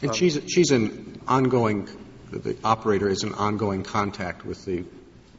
And 0.00 0.12
um, 0.12 0.16
she's, 0.16 0.40
she's 0.46 0.70
an 0.70 1.20
ongoing, 1.26 1.88
the 2.30 2.56
operator 2.62 3.08
is 3.08 3.24
in 3.24 3.34
ongoing 3.34 3.82
contact 3.82 4.46
with 4.46 4.64
the 4.64 4.84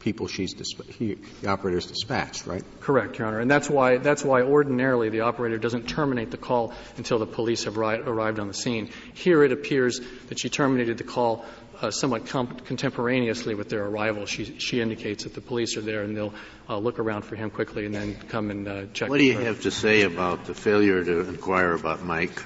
people 0.00 0.26
she's 0.26 0.54
he, 0.98 1.16
the 1.42 1.48
operator's 1.48 1.86
dispatched, 1.86 2.46
right? 2.46 2.64
Correct, 2.80 3.18
Your 3.18 3.28
Honor. 3.28 3.40
And 3.40 3.50
that's 3.50 3.70
why 3.70 3.98
that's 3.98 4.24
why 4.24 4.42
ordinarily 4.42 5.10
the 5.10 5.20
operator 5.20 5.58
doesn't 5.58 5.88
terminate 5.88 6.30
the 6.30 6.36
call 6.38 6.72
until 6.96 7.18
the 7.18 7.26
police 7.26 7.64
have 7.64 7.76
ri- 7.76 8.00
arrived 8.00 8.40
on 8.40 8.48
the 8.48 8.54
scene. 8.54 8.90
Here 9.14 9.44
it 9.44 9.52
appears 9.52 10.00
that 10.28 10.40
she 10.40 10.48
terminated 10.48 10.98
the 10.98 11.04
call 11.04 11.44
uh, 11.80 11.90
somewhat 11.90 12.26
com- 12.26 12.58
contemporaneously 12.60 13.54
with 13.54 13.68
their 13.68 13.84
arrival. 13.84 14.26
She 14.26 14.58
she 14.58 14.80
indicates 14.80 15.24
that 15.24 15.34
the 15.34 15.40
police 15.40 15.76
are 15.76 15.82
there 15.82 16.02
and 16.02 16.16
they'll 16.16 16.34
uh, 16.68 16.78
look 16.78 16.98
around 16.98 17.22
for 17.22 17.36
him 17.36 17.50
quickly 17.50 17.86
and 17.86 17.94
then 17.94 18.16
come 18.28 18.50
and 18.50 18.68
uh, 18.68 18.86
check. 18.92 19.08
What 19.08 19.18
do 19.18 19.24
you 19.24 19.36
her. 19.36 19.44
have 19.44 19.62
to 19.62 19.70
say 19.70 20.02
about 20.02 20.46
the 20.46 20.54
failure 20.54 21.04
to 21.04 21.20
inquire 21.28 21.72
about 21.74 22.02
Mike? 22.02 22.42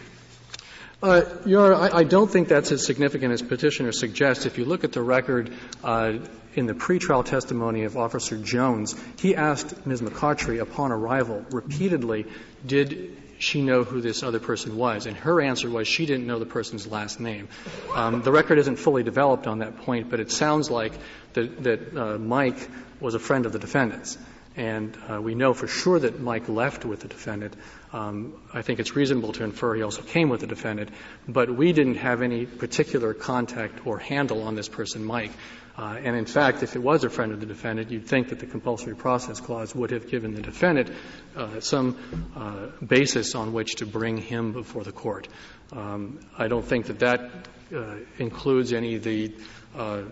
Uh, 1.05 1.22
Your 1.44 1.74
Honor, 1.74 1.94
I, 1.94 1.98
I, 1.98 2.05
don't 2.05 2.30
think 2.30 2.48
that's 2.48 2.72
as 2.72 2.86
significant 2.86 3.30
as 3.34 3.42
petitioner 3.42 3.92
suggests. 3.92 4.46
If 4.46 4.57
you 4.57 4.64
look 4.64 4.84
at 4.84 4.92
the 4.92 5.02
record 5.02 5.52
uh, 5.82 6.14
in 6.55 6.64
the 6.64 6.72
pretrial 6.72 7.22
testimony 7.22 7.84
of 7.84 7.98
Officer 7.98 8.38
Jones, 8.38 8.94
he 9.18 9.36
asked 9.36 9.86
Ms. 9.86 10.00
McCottry 10.00 10.62
upon 10.62 10.92
arrival 10.92 11.44
repeatedly, 11.50 12.24
did 12.66 13.18
she 13.38 13.61
know 13.61 13.84
who 13.84 14.00
this 14.00 14.22
other 14.22 14.40
person 14.40 14.78
was? 14.78 15.05
And 15.05 15.14
her 15.18 15.42
answer 15.42 15.68
was 15.68 15.86
she 15.86 16.07
didn't 16.07 16.26
know 16.26 16.38
the 16.38 16.46
person's 16.46 16.86
last 16.86 17.20
name. 17.20 17.48
Um, 17.94 18.22
the 18.22 18.32
record 18.32 18.57
isn't 18.57 18.76
fully 18.76 19.02
developed 19.02 19.46
on 19.46 19.59
that 19.59 19.76
point, 19.82 20.09
but 20.09 20.20
it 20.20 20.30
sounds 20.30 20.70
like 20.70 20.94
that, 21.34 21.64
that 21.64 21.94
uh, 21.94 22.16
Mike 22.16 22.70
was 22.98 23.14
a 23.14 23.18
friend 23.18 23.44
of 23.44 23.52
the 23.52 23.59
defendant's. 23.59 24.16
And 24.57 24.96
uh, 25.11 25.20
we 25.20 25.34
know 25.34 25.52
for 25.52 25.66
sure 25.66 25.98
that 25.98 26.20
Mike 26.20 26.48
left 26.48 26.86
with 26.86 27.00
the 27.00 27.09
defendant. 27.09 27.55
Um, 27.95 28.34
I 28.53 28.62
think 28.62 28.80
it's 28.80 28.97
reasonable 28.97 29.32
to 29.34 29.45
infer 29.45 29.76
he 29.76 29.82
also 29.82 30.03
came 30.03 30.28
with 30.28 30.40
the 30.40 30.49
defendant, 30.49 30.90
but 31.28 31.49
we 31.49 31.72
didn't 31.72 31.95
have 31.95 32.22
any 32.22 32.45
particular 32.45 33.14
contact 33.14 33.86
or 33.86 33.99
handle 33.99 34.42
on 34.42 34.57
this 34.57 34.68
person, 34.68 35.05
Mike. 35.05 35.30
Uh, 35.78 35.97
and 36.03 36.16
in 36.16 36.26
fact, 36.26 36.64
if 36.64 36.74
it 36.74 36.80
was 36.80 37.05
a 37.05 37.09
friend 37.09 37.30
of 37.30 37.38
the 37.38 37.47
defendant, 37.47 37.92
you'd 37.92 38.07
think 38.07 38.30
that 38.30 38.40
the 38.40 38.47
compulsory 38.47 38.97
process 38.97 39.38
clause 39.38 39.76
would 39.76 39.92
have 39.92 40.09
given 40.09 40.34
the 40.34 40.42
defendant 40.42 40.90
uh, 41.36 41.61
some 41.61 41.97
uh, 42.34 42.84
basis 42.84 43.36
on 43.36 43.53
which 43.53 43.76
to 43.76 43.86
bring 43.86 44.16
him 44.16 44.53
before 44.53 44.82
the 44.82 44.92
court. 44.92 45.28
Um, 45.72 46.18
I 46.36 46.49
don't 46.49 46.64
think 46.64 46.86
that 46.86 46.99
that 46.99 47.30
uh, 47.72 47.95
includes 48.18 48.72
any 48.72 48.97
of 48.97 49.05
the 49.05 49.32
uh, 49.76 50.03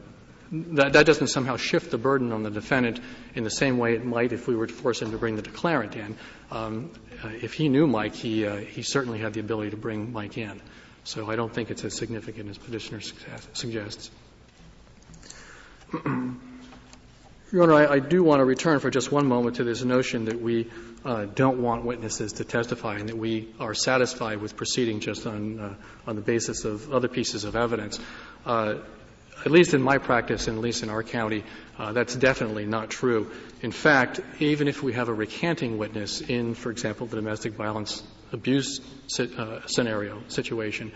that, 0.53 0.93
that, 0.93 1.07
doesn't 1.07 1.29
somehow 1.29 1.57
shift 1.57 1.91
the 1.91 1.99
burden 1.99 2.31
on 2.31 2.43
the 2.43 2.51
defendant 2.51 3.01
in 3.35 3.43
the 3.43 3.51
same 3.51 3.79
way 3.79 3.95
it 3.95 4.05
might 4.05 4.33
if 4.33 4.47
we 4.47 4.55
were 4.55 4.67
to 4.67 4.73
force 4.73 5.01
him 5.01 5.11
to 5.13 5.19
bring 5.19 5.37
the 5.37 5.43
declarant 5.43 5.97
in. 5.97 6.17
Um, 6.51 6.91
uh, 7.25 7.29
if 7.29 7.55
he 7.55 7.69
knew 7.69 7.87
Mike, 7.87 8.15
he, 8.15 8.47
uh, 8.47 8.57
he 8.57 8.83
certainly 8.83 9.19
had 9.19 9.33
the 9.33 9.41
ability 9.41 9.71
to 9.71 9.79
bring 9.79 10.13
Mike 10.13 10.37
in. 10.37 10.61
So 11.05 11.31
I 11.31 11.37
don't 11.37 11.53
think 11.53 11.71
it's 11.71 11.85
as 11.85 11.97
significant 11.97 12.51
as 12.51 12.59
petitioner 12.59 13.01
suggests. 13.55 14.11
Your 17.53 17.65
Honor, 17.65 17.75
I, 17.75 17.95
I, 17.95 17.99
do 17.99 18.23
want 18.23 18.41
to 18.41 18.47
return 18.47 18.81
for 18.81 18.91
just 18.91 19.13
one 19.13 19.27
moment 19.27 19.57
to 19.57 19.65
this 19.65 19.83
notion 19.83 20.27
that 20.27 20.41
we 20.41 20.71
uh, 21.05 21.27
don't 21.27 21.61
want 21.61 21.85
witnesses 21.85 22.35
to 22.35 22.45
testify 22.45 22.97
and 22.97 23.09
that 23.09 23.19
we 23.19 23.53
are 23.61 23.75
satisfied 23.75 24.41
with 24.41 24.57
proceeding 24.57 25.01
just 25.01 25.27
on, 25.27 25.61
uh, 25.61 25.75
on 26.07 26.17
the 26.17 26.23
basis 26.23 26.65
of 26.65 26.93
other 26.93 27.09
pieces 27.09 27.45
of 27.45 27.57
evidence. 27.57 27.99
Uh, 28.47 28.77
at 29.45 29.51
least 29.51 29.75
in 29.75 29.83
my 29.83 29.99
practice 29.99 30.49
and 30.49 30.57
at 30.57 30.63
least 30.63 30.83
in 30.83 30.91
our 30.91 31.03
county, 31.03 31.45
uh, 31.79 31.93
that's 31.93 32.15
definitely 32.15 32.67
not 32.67 32.91
true. 32.91 33.31
In 33.61 33.73
fact, 33.73 34.21
even 34.39 34.69
if 34.69 34.83
we 34.83 34.93
have 34.93 35.09
a 35.09 35.15
recanting 35.15 35.79
witness 35.79 36.21
in, 36.21 36.55
for 36.55 36.71
example, 36.71 37.07
the 37.07 37.17
domestic 37.17 37.55
violence 37.55 38.03
abuse 38.33 38.81
uh, 39.19 39.61
scenario 39.67 40.23
situation, 40.29 40.93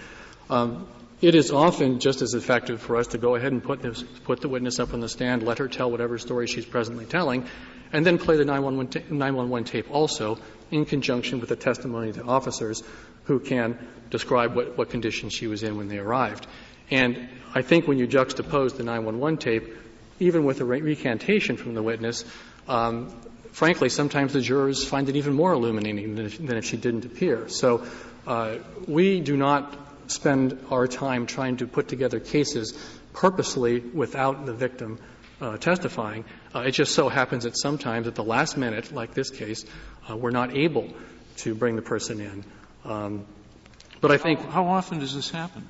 um, 0.48 0.86
it 1.20 1.34
is 1.34 1.50
often 1.50 1.98
just 1.98 2.20
as 2.20 2.34
effective 2.34 2.80
for 2.80 2.96
us 2.96 3.08
to 3.08 3.18
go 3.18 3.34
ahead 3.36 3.50
and 3.50 3.62
put, 3.62 3.80
this, 3.80 4.02
put 4.02 4.40
the 4.40 4.48
witness 4.48 4.78
up 4.78 4.92
on 4.92 5.00
the 5.00 5.08
stand, 5.08 5.42
let 5.42 5.58
her 5.58 5.68
tell 5.68 5.90
whatever 5.90 6.18
story 6.18 6.46
she's 6.46 6.66
presently 6.66 7.06
telling, 7.06 7.46
and 7.92 8.04
then 8.04 8.18
play 8.18 8.36
the 8.36 8.44
911, 8.44 8.88
ta- 8.88 9.14
911 9.14 9.64
tape 9.64 9.90
also 9.90 10.38
in 10.70 10.84
conjunction 10.84 11.40
with 11.40 11.48
the 11.48 11.56
testimony 11.56 12.10
of 12.10 12.16
the 12.16 12.24
officers 12.24 12.82
who 13.24 13.40
can 13.40 13.78
describe 14.10 14.54
what, 14.54 14.76
what 14.76 14.90
condition 14.90 15.30
she 15.30 15.46
was 15.46 15.62
in 15.62 15.76
when 15.76 15.88
they 15.88 15.98
arrived. 15.98 16.46
And 16.90 17.28
I 17.56 17.62
think 17.62 17.88
when 17.88 17.96
you 17.96 18.06
juxtapose 18.06 18.76
the 18.76 18.82
911 18.82 19.38
tape, 19.38 19.74
even 20.20 20.44
with 20.44 20.60
a 20.60 20.66
re- 20.66 20.82
recantation 20.82 21.56
from 21.56 21.72
the 21.72 21.82
witness, 21.82 22.22
um, 22.68 23.08
frankly, 23.52 23.88
sometimes 23.88 24.34
the 24.34 24.42
jurors 24.42 24.84
find 24.84 25.08
it 25.08 25.16
even 25.16 25.32
more 25.32 25.54
illuminating 25.54 26.16
than 26.16 26.26
if, 26.26 26.36
than 26.36 26.58
if 26.58 26.66
she 26.66 26.76
didn't 26.76 27.06
appear. 27.06 27.48
So 27.48 27.86
uh, 28.26 28.56
we 28.86 29.20
do 29.20 29.38
not 29.38 29.74
spend 30.08 30.66
our 30.70 30.86
time 30.86 31.24
trying 31.24 31.56
to 31.56 31.66
put 31.66 31.88
together 31.88 32.20
cases 32.20 32.78
purposely 33.14 33.80
without 33.80 34.44
the 34.44 34.52
victim 34.52 34.98
uh, 35.40 35.56
testifying. 35.56 36.26
Uh, 36.54 36.60
it 36.60 36.72
just 36.72 36.94
so 36.94 37.08
happens 37.08 37.44
that 37.44 37.56
sometimes 37.56 38.06
at 38.06 38.16
the 38.16 38.24
last 38.24 38.58
minute, 38.58 38.92
like 38.92 39.14
this 39.14 39.30
case, 39.30 39.64
uh, 40.10 40.14
we're 40.14 40.30
not 40.30 40.54
able 40.54 40.92
to 41.36 41.54
bring 41.54 41.76
the 41.76 41.80
person 41.82 42.20
in. 42.20 42.44
Um, 42.84 43.24
but 44.02 44.10
I 44.10 44.18
think. 44.18 44.40
How, 44.40 44.50
how, 44.50 44.66
often 44.66 44.98
does 44.98 45.14
this 45.14 45.30
happen? 45.30 45.66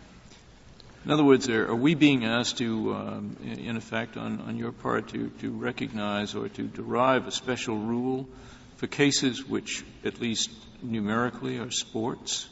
In 1.07 1.13
other 1.13 1.23
words, 1.23 1.49
are, 1.49 1.73
we 1.73 1.95
being 1.95 2.25
asked 2.25 2.59
to, 2.59 2.93
um, 2.93 3.37
in 3.45 3.77
effect, 3.77 4.17
on, 4.17 4.41
on 4.41 4.57
your 4.57 4.73
part, 4.73 5.07
to, 5.11 5.31
to 5.41 5.53
recognize 5.53 6.35
or 6.35 6.49
to 6.49 6.63
derive 6.65 7.29
a 7.29 7.31
special 7.31 7.77
rule 7.79 8.29
for 8.79 8.89
cases 8.89 9.45
which, 9.45 9.85
at 10.05 10.21
least 10.21 10.51
numerically, 10.83 11.59
are 11.59 11.71
sports? 11.71 12.49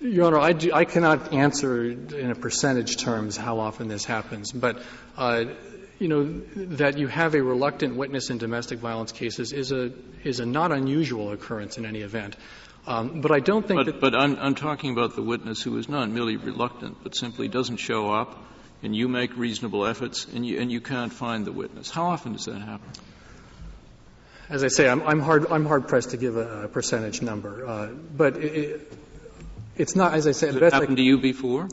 Your 0.00 0.26
Honor, 0.26 0.38
I, 0.38 0.52
do, 0.52 0.72
I, 0.72 0.84
cannot 0.84 1.32
answer 1.32 1.90
in 1.90 2.30
a 2.30 2.36
percentage 2.36 2.98
terms 2.98 3.36
how 3.36 3.58
often 3.58 3.88
this 3.88 4.04
happens, 4.04 4.52
but 4.52 4.80
uh, 5.16 5.46
you 5.98 6.06
know 6.06 6.40
that 6.76 6.98
you 6.98 7.08
have 7.08 7.34
a 7.34 7.42
reluctant 7.42 7.96
witness 7.96 8.30
in 8.30 8.38
domestic 8.38 8.78
violence 8.78 9.10
cases 9.10 9.52
is 9.52 9.70
a 9.72 9.92
is 10.24 10.40
a 10.40 10.46
not 10.46 10.72
unusual 10.72 11.30
occurrence 11.32 11.78
in 11.78 11.86
any 11.86 12.00
event. 12.00 12.36
Um, 12.86 13.20
but 13.20 13.30
I 13.30 13.40
don't 13.40 13.66
think 13.66 13.78
but, 13.78 13.86
that. 13.86 14.00
But 14.00 14.14
I'm, 14.14 14.36
I'm 14.36 14.54
talking 14.54 14.92
about 14.92 15.14
the 15.14 15.22
witness 15.22 15.62
who 15.62 15.78
is 15.78 15.88
not 15.88 16.10
merely 16.10 16.36
reluctant, 16.36 16.98
but 17.02 17.14
simply 17.14 17.48
doesn't 17.48 17.76
show 17.76 18.12
up, 18.12 18.36
and 18.82 18.94
you 18.94 19.08
make 19.08 19.36
reasonable 19.36 19.86
efforts, 19.86 20.26
and 20.26 20.44
you 20.44 20.60
and 20.60 20.70
you 20.70 20.80
can't 20.80 21.12
find 21.12 21.44
the 21.44 21.52
witness. 21.52 21.90
How 21.90 22.06
often 22.06 22.32
does 22.32 22.46
that 22.46 22.60
happen? 22.60 22.90
As 24.48 24.64
I 24.64 24.68
say, 24.68 24.88
I'm, 24.88 25.02
I'm 25.02 25.20
hard 25.20 25.46
I'm 25.46 25.64
hard 25.64 25.86
pressed 25.86 26.10
to 26.10 26.16
give 26.16 26.36
a, 26.36 26.64
a 26.64 26.68
percentage 26.68 27.22
number, 27.22 27.66
uh, 27.66 27.86
but. 27.86 28.36
It, 28.36 28.54
it, 28.56 28.92
it's 29.76 29.96
not, 29.96 30.14
as 30.14 30.26
I 30.26 30.32
said. 30.32 30.54
Has 30.54 30.62
it 30.62 30.72
happened 30.72 30.98
to 30.98 31.02
you 31.02 31.18
before? 31.18 31.68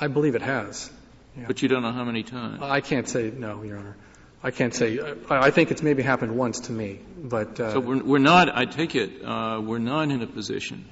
I 0.00 0.08
believe 0.08 0.34
it 0.34 0.42
has. 0.42 0.90
Yeah. 1.36 1.44
But 1.46 1.62
you 1.62 1.68
don't 1.68 1.82
know 1.82 1.92
how 1.92 2.04
many 2.04 2.22
times. 2.22 2.60
I 2.62 2.80
can't 2.80 3.08
say 3.08 3.30
no, 3.30 3.62
Your 3.62 3.78
Honor. 3.78 3.96
I 4.42 4.50
can't 4.50 4.74
say. 4.74 4.98
I, 5.28 5.50
think 5.50 5.70
it's 5.70 5.82
maybe 5.82 6.02
happened 6.02 6.36
once 6.36 6.60
to 6.60 6.72
me, 6.72 7.00
but. 7.16 7.60
Uh, 7.60 7.72
so 7.74 7.80
we're, 7.80 8.02
we're, 8.02 8.18
not. 8.18 8.56
I 8.56 8.64
take 8.64 8.94
it 8.94 9.22
uh, 9.22 9.60
we're 9.62 9.78
not 9.78 10.10
in 10.10 10.22
a 10.22 10.26
position 10.26 10.86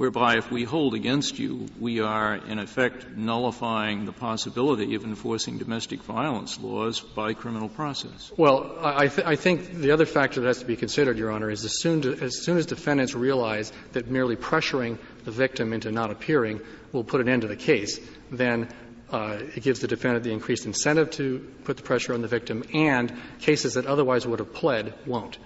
whereby 0.00 0.38
if 0.38 0.50
we 0.50 0.64
hold 0.64 0.94
against 0.94 1.38
you, 1.38 1.66
we 1.78 2.00
are 2.00 2.36
in 2.36 2.58
effect 2.58 3.06
nullifying 3.18 4.06
the 4.06 4.12
possibility 4.12 4.94
of 4.94 5.04
enforcing 5.04 5.58
domestic 5.58 6.02
violence 6.02 6.58
laws 6.58 7.00
by 7.00 7.34
criminal 7.34 7.68
process. 7.68 8.32
Well, 8.34 8.78
I, 8.80 9.08
th- 9.08 9.26
I 9.26 9.36
think 9.36 9.74
the 9.74 9.90
other 9.90 10.06
factor 10.06 10.40
that 10.40 10.46
has 10.46 10.60
to 10.60 10.64
be 10.64 10.76
considered, 10.76 11.18
Your 11.18 11.30
Honor, 11.30 11.50
is 11.50 11.66
as 11.66 11.78
soon, 11.78 12.00
to, 12.00 12.18
as 12.18 12.42
soon 12.42 12.56
as 12.56 12.64
defendants 12.64 13.14
realize 13.14 13.70
that 13.92 14.06
merely 14.06 14.36
pressuring 14.36 14.96
the 15.26 15.32
victim 15.32 15.74
into 15.74 15.92
not 15.92 16.10
appearing 16.10 16.62
will 16.92 17.04
put 17.04 17.20
an 17.20 17.28
end 17.28 17.42
to 17.42 17.48
the 17.48 17.54
case, 17.54 18.00
then 18.30 18.70
uh, 19.10 19.38
it 19.56 19.62
gives 19.62 19.80
the 19.80 19.88
defendant 19.88 20.24
the 20.24 20.32
increased 20.32 20.66
incentive 20.66 21.10
to 21.12 21.46
put 21.64 21.76
the 21.76 21.82
pressure 21.82 22.14
on 22.14 22.22
the 22.22 22.28
victim, 22.28 22.64
and 22.72 23.12
cases 23.40 23.74
that 23.74 23.86
otherwise 23.86 24.26
would 24.26 24.38
have 24.38 24.52
pled 24.52 24.94
won't. 25.06 25.38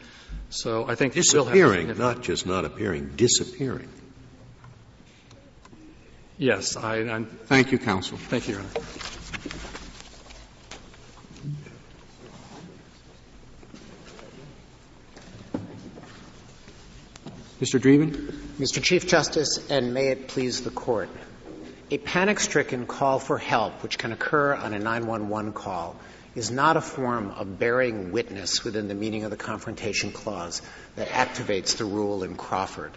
So 0.50 0.86
I 0.86 0.94
think 0.94 1.14
disappearing, 1.14 1.96
not 1.98 2.22
just 2.22 2.46
not 2.46 2.64
appearing, 2.64 3.12
disappearing. 3.16 3.88
Yes, 6.36 6.76
I, 6.76 6.96
I'm, 6.96 7.26
Thank 7.26 7.70
you, 7.72 7.78
counsel. 7.78 8.18
Thank 8.18 8.48
you, 8.48 8.54
Your 8.54 8.62
Honor. 8.62 8.84
Mr. 17.60 17.80
Dreeben? 17.80 18.10
Mr. 18.58 18.82
Chief 18.82 19.06
Justice, 19.06 19.70
and 19.70 19.94
may 19.94 20.08
it 20.08 20.28
please 20.28 20.62
the 20.62 20.70
Court. 20.70 21.08
A 21.94 21.98
panic 21.98 22.40
stricken 22.40 22.86
call 22.86 23.20
for 23.20 23.38
help, 23.38 23.84
which 23.84 23.98
can 23.98 24.10
occur 24.10 24.52
on 24.52 24.74
a 24.74 24.80
911 24.80 25.52
call, 25.52 25.94
is 26.34 26.50
not 26.50 26.76
a 26.76 26.80
form 26.80 27.30
of 27.30 27.60
bearing 27.60 28.10
witness 28.10 28.64
within 28.64 28.88
the 28.88 28.96
meaning 28.96 29.22
of 29.22 29.30
the 29.30 29.36
Confrontation 29.36 30.10
Clause 30.10 30.60
that 30.96 31.06
activates 31.06 31.76
the 31.76 31.84
rule 31.84 32.24
in 32.24 32.34
Crawford. 32.34 32.90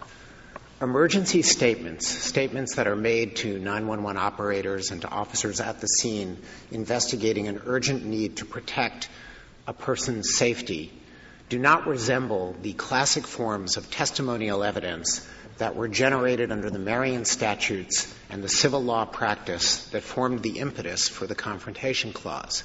Emergency 0.81 1.43
statements, 1.43 2.07
statements 2.07 2.77
that 2.77 2.87
are 2.87 2.95
made 2.95 3.35
to 3.35 3.59
911 3.59 4.19
operators 4.19 4.89
and 4.89 5.03
to 5.03 5.07
officers 5.07 5.59
at 5.59 5.79
the 5.79 5.87
scene 5.87 6.35
investigating 6.71 7.47
an 7.47 7.61
urgent 7.67 8.03
need 8.03 8.37
to 8.37 8.45
protect 8.45 9.09
a 9.67 9.73
person's 9.73 10.33
safety, 10.33 10.91
do 11.49 11.59
not 11.59 11.85
resemble 11.85 12.55
the 12.63 12.73
classic 12.73 13.27
forms 13.27 13.77
of 13.77 13.91
testimonial 13.91 14.63
evidence 14.63 15.23
that 15.57 15.75
were 15.75 15.87
generated 15.87 16.51
under 16.51 16.69
the 16.69 16.79
Marian 16.79 17.25
statutes 17.25 18.13
and 18.29 18.43
the 18.43 18.49
civil 18.49 18.83
law 18.83 19.05
practice 19.05 19.85
that 19.89 20.03
formed 20.03 20.43
the 20.43 20.59
impetus 20.59 21.07
for 21.07 21.27
the 21.27 21.35
Confrontation 21.35 22.13
Clause. 22.13 22.63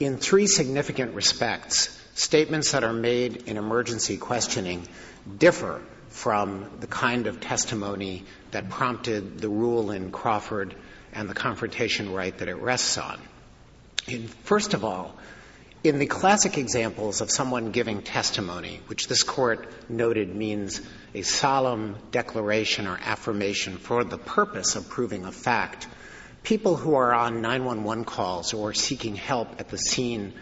In 0.00 0.18
three 0.18 0.46
significant 0.46 1.14
respects, 1.14 1.98
statements 2.14 2.72
that 2.72 2.84
are 2.84 2.92
made 2.92 3.48
in 3.48 3.56
emergency 3.56 4.16
questioning 4.16 4.86
differ 5.38 5.82
from 6.08 6.70
the 6.80 6.86
kind 6.86 7.26
of 7.26 7.40
testimony 7.40 8.24
that 8.50 8.70
prompted 8.70 9.38
the 9.38 9.48
rule 9.48 9.90
in 9.90 10.10
Crawford 10.10 10.74
and 11.12 11.28
the 11.28 11.34
confrontation 11.34 12.12
right 12.12 12.36
that 12.38 12.48
it 12.48 12.56
rests 12.56 12.98
on. 12.98 13.20
And 14.08 14.30
first 14.44 14.74
of 14.74 14.84
all, 14.84 15.16
in 15.88 15.98
the 15.98 16.06
classic 16.06 16.58
examples 16.58 17.20
of 17.20 17.30
someone 17.30 17.70
giving 17.70 18.02
testimony, 18.02 18.80
which 18.88 19.06
this 19.06 19.22
court 19.22 19.68
noted 19.88 20.34
means 20.34 20.80
a 21.14 21.22
solemn 21.22 21.96
declaration 22.10 22.86
or 22.86 22.98
affirmation 23.00 23.76
for 23.76 24.02
the 24.02 24.18
purpose 24.18 24.74
of 24.74 24.88
proving 24.88 25.24
a 25.24 25.32
fact, 25.32 25.86
people 26.42 26.76
who 26.76 26.94
are 26.94 27.14
on 27.14 27.40
911 27.40 28.04
calls 28.04 28.52
or 28.52 28.74
seeking 28.74 29.14
help 29.14 29.60
at 29.60 29.68
the 29.68 29.78
scene 29.78 30.32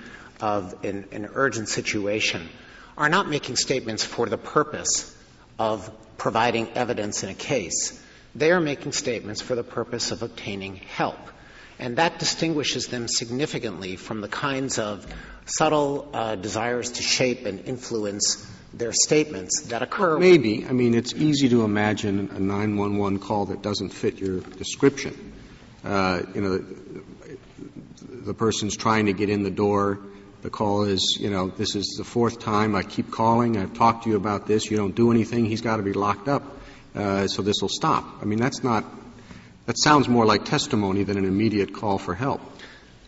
of 0.41 0.75
an, 0.85 1.07
an 1.13 1.29
urgent 1.35 1.69
situation 1.69 2.49
are 2.97 3.09
not 3.09 3.29
making 3.29 3.57
statements 3.57 4.05
for 4.05 4.27
the 4.27 4.39
purpose 4.39 5.15
of 5.59 5.91
providing 6.17 6.69
evidence 6.73 7.23
in 7.23 7.29
a 7.29 7.35
case. 7.35 8.01
They 8.35 8.51
are 8.51 8.61
making 8.61 8.93
statements 8.93 9.43
for 9.43 9.55
the 9.55 9.65
purpose 9.65 10.11
of 10.11 10.23
obtaining 10.23 10.77
help. 10.77 11.19
And 11.79 11.97
that 11.97 12.19
distinguishes 12.19 12.87
them 12.87 13.09
significantly 13.09 13.97
from 13.97 14.21
the 14.21 14.29
kinds 14.29 14.79
of 14.79 15.07
subtle 15.47 16.09
uh, 16.13 16.37
desires 16.37 16.93
to 16.93 17.03
shape 17.03 17.47
and 17.47 17.61
influence 17.67 18.51
their 18.73 18.93
statements 18.93 19.67
that 19.69 19.83
occur. 19.83 20.19
Maybe. 20.19 20.67
I 20.67 20.73
mean, 20.73 20.95
it's 20.95 21.15
easy 21.15 21.49
to 21.51 21.65
imagine 21.65 22.31
a 22.35 22.41
911 22.41 23.19
call 23.19 23.47
that 23.47 23.63
doesn't 23.63 23.91
fit 23.91 24.19
your 24.19 24.41
description. 24.41 25.33
Uh, 25.85 26.23
you 26.35 26.41
know, 26.41 26.65
the, 28.25 28.35
person's 28.35 28.77
trying 28.77 29.07
to 29.07 29.13
get 29.13 29.29
in 29.29 29.43
the 29.43 29.51
door 29.51 30.01
the 30.45 30.51
call 30.51 30.85
is, 30.85 31.17
you 31.19 31.31
know, 31.31 31.49
this 31.49 31.75
is 31.75 31.95
the 31.97 32.05
fourth 32.05 32.39
time 32.39 32.75
I 32.75 32.83
keep 32.83 33.11
calling. 33.11 33.57
I've 33.57 33.73
talked 33.73 34.05
to 34.05 34.11
you 34.11 34.17
about 34.17 34.47
this. 34.47 34.71
You 34.71 34.77
don't 34.77 34.95
do 34.95 35.11
anything. 35.11 35.47
He's 35.47 35.63
got 35.63 35.79
to 35.79 35.83
be 35.83 35.95
locked 35.95 36.29
up. 36.29 36.43
Uh, 36.95 37.27
so 37.29 37.41
this 37.41 37.63
will 37.63 37.71
stop. 37.71 38.05
I 38.21 38.27
mean, 38.27 38.39
that's 38.39 38.63
not, 38.63 38.85
that 39.67 39.79
sounds 39.79 40.09
more 40.09 40.27
like 40.27 40.45
testimony 40.45 41.05
than 41.05 41.19
an 41.19 41.25
immediate 41.25 41.75
call 41.75 41.99
for 41.99 42.15
help. 42.15 42.41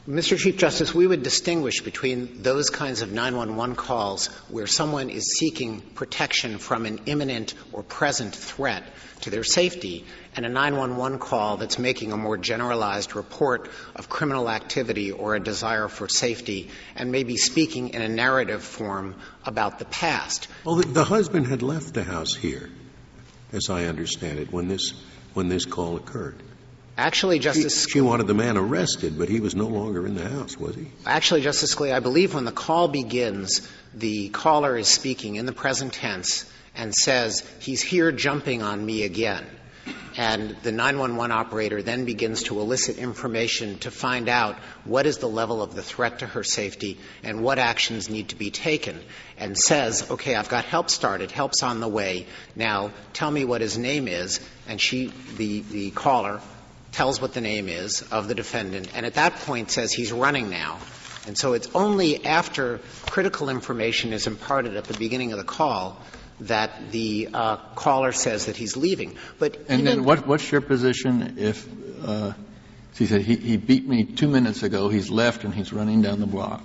Mr. 0.09 0.39
Chief 0.39 0.57
Justice, 0.57 0.95
we 0.95 1.05
would 1.05 1.25
distinguish 1.25 1.81
between 1.81 2.41
those 2.43 2.71
kinds 2.71 3.03
of 3.03 3.11
911 3.11 3.75
calls 3.75 4.29
where 4.49 4.69
someone 4.69 5.11
is 5.11 5.37
seeking 5.37 5.81
protection 5.81 6.59
from 6.59 6.87
an 6.87 7.01
imminent 7.07 7.55
or 7.73 7.83
present 7.83 8.33
threat 8.33 8.85
to 9.23 9.31
their 9.31 9.43
safety 9.43 10.05
and 10.37 10.47
a 10.47 10.49
911 10.49 11.19
call 11.19 11.57
that's 11.57 11.77
making 11.81 12.13
a 12.13 12.17
more 12.17 12.37
generalized 12.37 13.17
report 13.17 13.69
of 13.97 14.09
criminal 14.09 14.49
activity 14.49 15.11
or 15.11 15.35
a 15.35 15.41
desire 15.41 15.89
for 15.89 16.09
safety 16.09 16.71
and 16.95 17.11
maybe 17.11 17.37
speaking 17.37 17.89
in 17.89 18.01
a 18.01 18.09
narrative 18.09 18.63
form 18.63 19.17
about 19.45 19.81
the 19.81 19.87
past. 19.87 20.47
Well, 20.65 20.77
the, 20.77 20.87
the 20.87 21.05
husband 21.05 21.49
had 21.49 21.63
left 21.63 21.95
the 21.95 22.05
house 22.05 22.33
here, 22.33 22.71
as 23.53 23.71
I 23.71 23.87
understand 23.87 24.39
it, 24.39 24.53
when 24.53 24.69
this, 24.69 24.93
when 25.37 25.49
this 25.49 25.67
call 25.67 25.97
occurred. 25.97 26.43
Actually, 26.99 27.39
Justice 27.39 27.85
She, 27.85 27.91
she 27.91 28.01
wanted 28.01 28.27
the 28.27 28.35
man 28.35 28.57
arrested, 28.57 29.19
but 29.19 29.29
he 29.29 29.41
was 29.41 29.55
no 29.55 29.67
longer 29.67 30.07
in 30.07 30.15
the 30.15 30.27
house, 30.27 30.57
was 30.57 30.75
he? 30.75 30.87
Actually, 31.05 31.43
Justice 31.43 31.75
Scalia, 31.75 31.95
I 31.95 32.01
believe 32.01 32.33
when 32.33 32.47
the 32.47 32.53
call 32.53 32.89
begins, 32.89 33.69
the 33.95 34.31
caller 34.31 34.79
is 34.79 34.89
speaking 34.89 35.37
in 35.37 35.45
the 35.45 35.53
present 35.53 35.93
tense 35.93 36.51
and 36.75 36.95
says, 36.95 37.47
he's 37.61 37.83
here 37.83 38.13
jumping 38.13 38.63
on 38.63 38.85
me 38.85 39.03
again. 39.03 39.45
And 40.17 40.57
the 40.63 40.73
911 40.73 41.31
operator 41.31 41.83
then 41.83 42.07
begins 42.07 42.45
to 42.45 42.59
elicit 42.59 42.97
information 42.97 43.79
to 43.81 43.91
find 43.91 44.29
out 44.29 44.57
what 44.85 45.05
is 45.07 45.19
the 45.19 45.29
level 45.29 45.63
of 45.63 45.75
the 45.75 45.83
threat 45.83 46.21
to 46.21 46.27
her 46.27 46.43
safety 46.43 46.99
and 47.23 47.43
what 47.43 47.59
actions 47.59 48.09
need 48.09 48.31
to 48.31 48.37
be 48.37 48.51
taken. 48.51 48.99
And 49.37 49.59
says, 49.59 50.11
okay, 50.11 50.35
I've 50.35 50.49
got 50.49 50.65
help 50.65 50.89
started, 50.89 51.31
help's 51.31 51.63
on 51.63 51.81
the 51.81 51.89
way. 51.89 52.27
Now 52.55 52.93
tell 53.13 53.31
me 53.31 53.45
what 53.45 53.61
his 53.61 53.77
name 53.77 54.09
is. 54.09 54.41
And 54.67 54.81
she, 54.81 55.13
the, 55.37 55.61
the 55.61 55.91
caller, 55.91 56.41
tells 56.97 57.21
what 57.21 57.35
the 57.35 57.43
name 57.43 57.69
is 57.69 58.01
of 58.11 58.27
the 58.27 58.35
defendant, 58.35 58.89
and 58.95 59.05
at 59.05 59.15
that 59.15 59.35
point 59.41 59.71
says 59.71 59.93
he's 59.93 60.13
running 60.13 60.49
now. 60.49 60.79
And 61.27 61.37
so 61.37 61.53
it's 61.53 61.69
only 61.75 62.25
after 62.25 62.81
critical 63.05 63.51
information 63.51 64.15
is 64.15 64.27
imparted 64.27 64.77
at 64.77 64.85
the 64.85 64.95
beginning 64.95 65.33
of 65.33 65.39
the 65.39 65.45
call 65.45 66.01
that 66.41 66.91
the 66.93 67.29
uh, 67.33 67.57
caller 67.75 68.13
says 68.13 68.47
that 68.47 68.57
he's 68.57 68.77
leaving. 68.77 69.17
But 69.39 69.59
and 69.69 69.87
then 69.87 70.05
what, 70.05 70.27
what's 70.27 70.51
your 70.51 70.61
position 70.61 71.37
if 71.39 71.67
uh, 72.05 72.33
he 72.95 73.07
said 73.07 73.23
he, 73.23 73.37
he 73.37 73.57
beat 73.57 73.87
me 73.87 74.05
two 74.05 74.29
minutes 74.29 74.63
ago, 74.63 74.89
he's 74.89 75.11
left, 75.11 75.45
and 75.45 75.55
he's 75.55 75.73
running 75.73 76.03
down 76.03 76.21
the 76.21 76.27
block? 76.27 76.63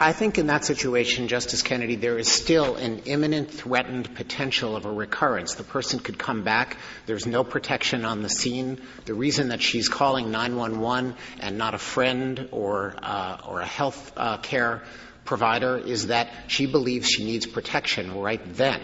I 0.00 0.12
think 0.12 0.38
in 0.38 0.46
that 0.46 0.64
situation, 0.64 1.28
Justice 1.28 1.62
Kennedy, 1.62 1.96
there 1.96 2.18
is 2.18 2.28
still 2.28 2.76
an 2.76 3.00
imminent 3.00 3.50
threatened 3.50 4.14
potential 4.14 4.76
of 4.76 4.86
a 4.86 4.92
recurrence. 4.92 5.54
The 5.54 5.62
person 5.62 6.00
could 6.00 6.18
come 6.18 6.42
back. 6.42 6.78
There's 7.04 7.26
no 7.26 7.44
protection 7.44 8.06
on 8.06 8.22
the 8.22 8.30
scene. 8.30 8.80
The 9.04 9.14
reason 9.14 9.48
that 9.48 9.60
she's 9.60 9.88
calling 9.88 10.30
911 10.30 11.14
and 11.40 11.58
not 11.58 11.74
a 11.74 11.78
friend 11.78 12.48
or, 12.50 12.94
uh, 13.02 13.42
or 13.46 13.60
a 13.60 13.66
health 13.66 14.12
uh, 14.16 14.38
care 14.38 14.84
provider 15.26 15.76
is 15.76 16.06
that 16.06 16.32
she 16.46 16.64
believes 16.64 17.08
she 17.08 17.24
needs 17.24 17.44
protection 17.46 18.18
right 18.18 18.40
then. 18.54 18.80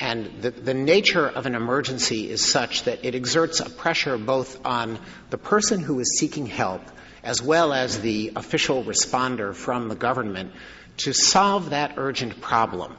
And 0.00 0.42
the, 0.42 0.50
the 0.50 0.74
nature 0.74 1.26
of 1.26 1.46
an 1.46 1.54
emergency 1.54 2.30
is 2.30 2.44
such 2.44 2.84
that 2.84 3.04
it 3.04 3.14
exerts 3.14 3.60
a 3.60 3.68
pressure 3.68 4.16
both 4.16 4.64
on 4.64 4.98
the 5.30 5.38
person 5.38 5.80
who 5.80 5.98
is 5.98 6.18
seeking 6.18 6.46
help 6.46 6.82
as 7.22 7.42
well 7.42 7.72
as 7.72 8.00
the 8.00 8.32
official 8.36 8.84
responder 8.84 9.54
from 9.54 9.88
the 9.88 9.96
government 9.96 10.52
to 10.98 11.12
solve 11.12 11.70
that 11.70 11.94
urgent 11.96 12.40
problem. 12.40 12.96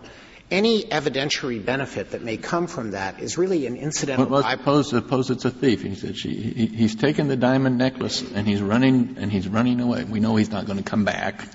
Any 0.51 0.83
evidentiary 0.83 1.63
benefit 1.63 2.11
that 2.11 2.23
may 2.23 2.37
come 2.37 2.67
from 2.67 2.91
that 2.91 3.19
is 3.19 3.37
really 3.37 3.67
an 3.67 3.75
incidental. 3.75 4.25
Well, 4.25 4.43
suppose, 4.43 4.89
suppose 4.89 5.29
it's 5.29 5.45
a 5.45 5.51
thief. 5.51 5.83
He 5.83 5.93
said 5.93 6.17
she, 6.17 6.33
he, 6.33 6.65
he's 6.65 6.95
taken 6.95 7.27
the 7.27 7.37
diamond 7.37 7.77
necklace 7.77 8.23
and 8.33 8.47
he's 8.47 8.61
running 8.61 9.15
and 9.19 9.31
he's 9.31 9.47
running 9.47 9.79
away. 9.79 10.05
We 10.05 10.19
know 10.19 10.35
he's 10.35 10.49
not 10.49 10.65
going 10.65 10.79
to 10.79 10.83
come 10.83 11.05
back. 11.05 11.47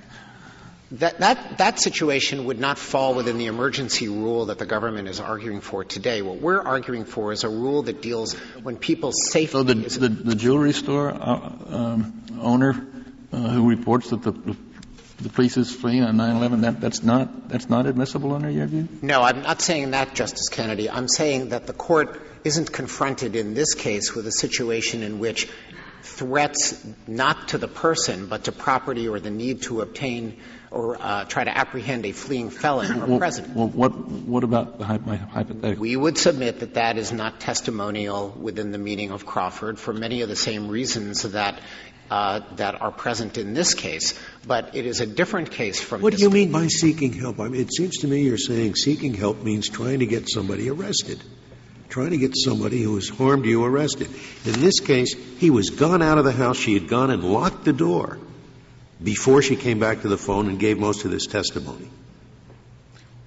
That, 0.99 1.19
that, 1.19 1.59
that 1.59 1.81
situation 1.81 2.45
would 2.45 2.61
not 2.61 2.79
fall 2.79 3.15
within 3.15 3.37
the 3.37 3.47
emergency 3.47 4.09
rule 4.09 4.47
that 4.47 4.59
the 4.59 4.67
government 4.67 5.09
is 5.09 5.19
arguing 5.19 5.61
for 5.61 5.83
today. 5.83 6.23
What 6.23 6.41
we're 6.41 6.61
arguing 6.61 7.05
for 7.05 7.33
is 7.33 7.43
a 7.43 7.49
rule 7.49 7.83
that 7.85 8.01
deals 8.01 8.35
when 8.63 8.77
people's 8.77 9.31
safety. 9.31 9.53
So 9.53 9.63
the, 9.65 9.75
the, 9.75 10.09
the, 10.09 10.35
jewelry 10.37 10.73
store 10.73 11.11
uh, 11.11 11.53
um, 11.69 12.23
owner 12.41 12.87
uh, 13.33 13.37
who 13.37 13.69
reports 13.69 14.11
that 14.11 14.23
the, 14.23 14.57
the 15.21 15.29
police 15.31 15.57
is 15.57 15.75
fleeing 15.75 16.05
on 16.05 16.17
9/11, 16.17 16.61
that, 16.61 16.81
that's 16.81 17.03
not 17.03 17.49
that's 17.49 17.69
not 17.69 17.87
admissible 17.87 18.33
under 18.33 18.51
your 18.51 18.67
view? 18.67 18.89
No, 19.03 19.23
I'm 19.23 19.43
not 19.43 19.61
saying 19.61 19.93
that, 19.93 20.15
Justice 20.15 20.49
Kennedy. 20.49 20.89
I'm 20.89 21.09
saying 21.09 21.49
that 21.49 21.67
the 21.67 21.73
court 21.73 22.21
isn't 22.45 22.73
confronted 22.73 23.35
in 23.35 23.55
this 23.55 23.75
case 23.75 24.15
with 24.15 24.29
a 24.29 24.33
situation 24.33 25.03
in 25.03 25.19
which 25.19 25.49
threats 26.05 26.87
not 27.07 27.49
to 27.49 27.59
the 27.59 27.67
person 27.67 28.27
but 28.27 28.45
to 28.45 28.53
property 28.53 29.09
or 29.09 29.19
the 29.19 29.31
need 29.31 29.63
to 29.63 29.81
obtain 29.81 30.39
or 30.71 31.01
uh, 31.01 31.25
try 31.25 31.45
to 31.45 31.57
apprehend 31.57 32.05
a 32.05 32.13
fleeing 32.13 32.51
felon 32.51 33.01
or 33.01 33.07
well, 33.07 33.19
president. 33.19 33.55
Well, 33.55 33.69
what, 33.69 33.97
what 33.97 34.45
about 34.45 34.79
the 34.79 34.85
hypothetical? 34.85 35.81
We 35.81 35.97
would 35.97 36.19
submit 36.19 36.61
that 36.61 36.75
that 36.75 36.99
is 36.99 37.13
not 37.13 37.41
testimonial 37.41 38.31
within 38.31 38.73
the 38.73 38.79
meaning 38.79 39.13
of 39.13 39.25
Crawford 39.25 39.79
for 39.79 39.93
many 39.93 40.23
of 40.23 40.29
the 40.29 40.37
same 40.37 40.69
reasons 40.69 41.23
that 41.23 41.61
uh, 42.11 42.41
that 42.57 42.81
are 42.83 42.91
present 42.91 43.39
in 43.39 43.55
this 43.55 43.73
case, 43.73 44.13
but 44.47 44.77
it 44.77 44.85
is 44.85 45.01
a 45.01 45.07
different 45.07 45.51
case 45.51 45.81
from. 45.81 46.03
What 46.03 46.15
do 46.15 46.23
you 46.23 46.29
mean 46.29 46.53
by 46.53 46.67
seeking 46.67 47.15
help? 47.15 47.41
I 47.41 47.49
mean, 47.49 47.63
it 47.63 47.73
seems 47.73 47.99
to 47.99 48.09
me 48.09 48.23
you're 48.23 48.37
saying 48.37 48.75
seeking 48.75 49.15
help 49.15 49.43
means 49.43 49.71
trying 49.71 50.01
to 50.01 50.07
get 50.07 50.29
somebody 50.29 50.69
arrested, 50.69 51.23
trying 51.89 52.11
to 52.11 52.17
get 52.17 52.37
somebody 52.37 52.83
who 52.83 52.95
has 52.97 53.09
harmed 53.09 53.45
you 53.45 53.65
arrested. 53.65 54.09
In 54.45 54.61
this 54.61 54.81
case, 54.81 55.15
he 55.39 55.51
was 55.51 55.71
gone 55.71 56.03
out 56.03 56.19
of 56.19 56.25
the 56.25 56.33
house. 56.33 56.57
She 56.57 56.75
had 56.75 56.89
gone 56.89 57.11
and 57.11 57.25
locked 57.25 57.65
the 57.65 57.73
door 57.73 58.19
before 59.03 59.43
she 59.43 59.57
came 59.57 59.79
back 59.79 60.03
to 60.03 60.09
the 60.09 60.19
phone 60.19 60.49
and 60.49 60.59
gave 60.59 60.79
most 60.79 61.05
of 61.05 61.11
this 61.11 61.27
testimony. 61.27 61.89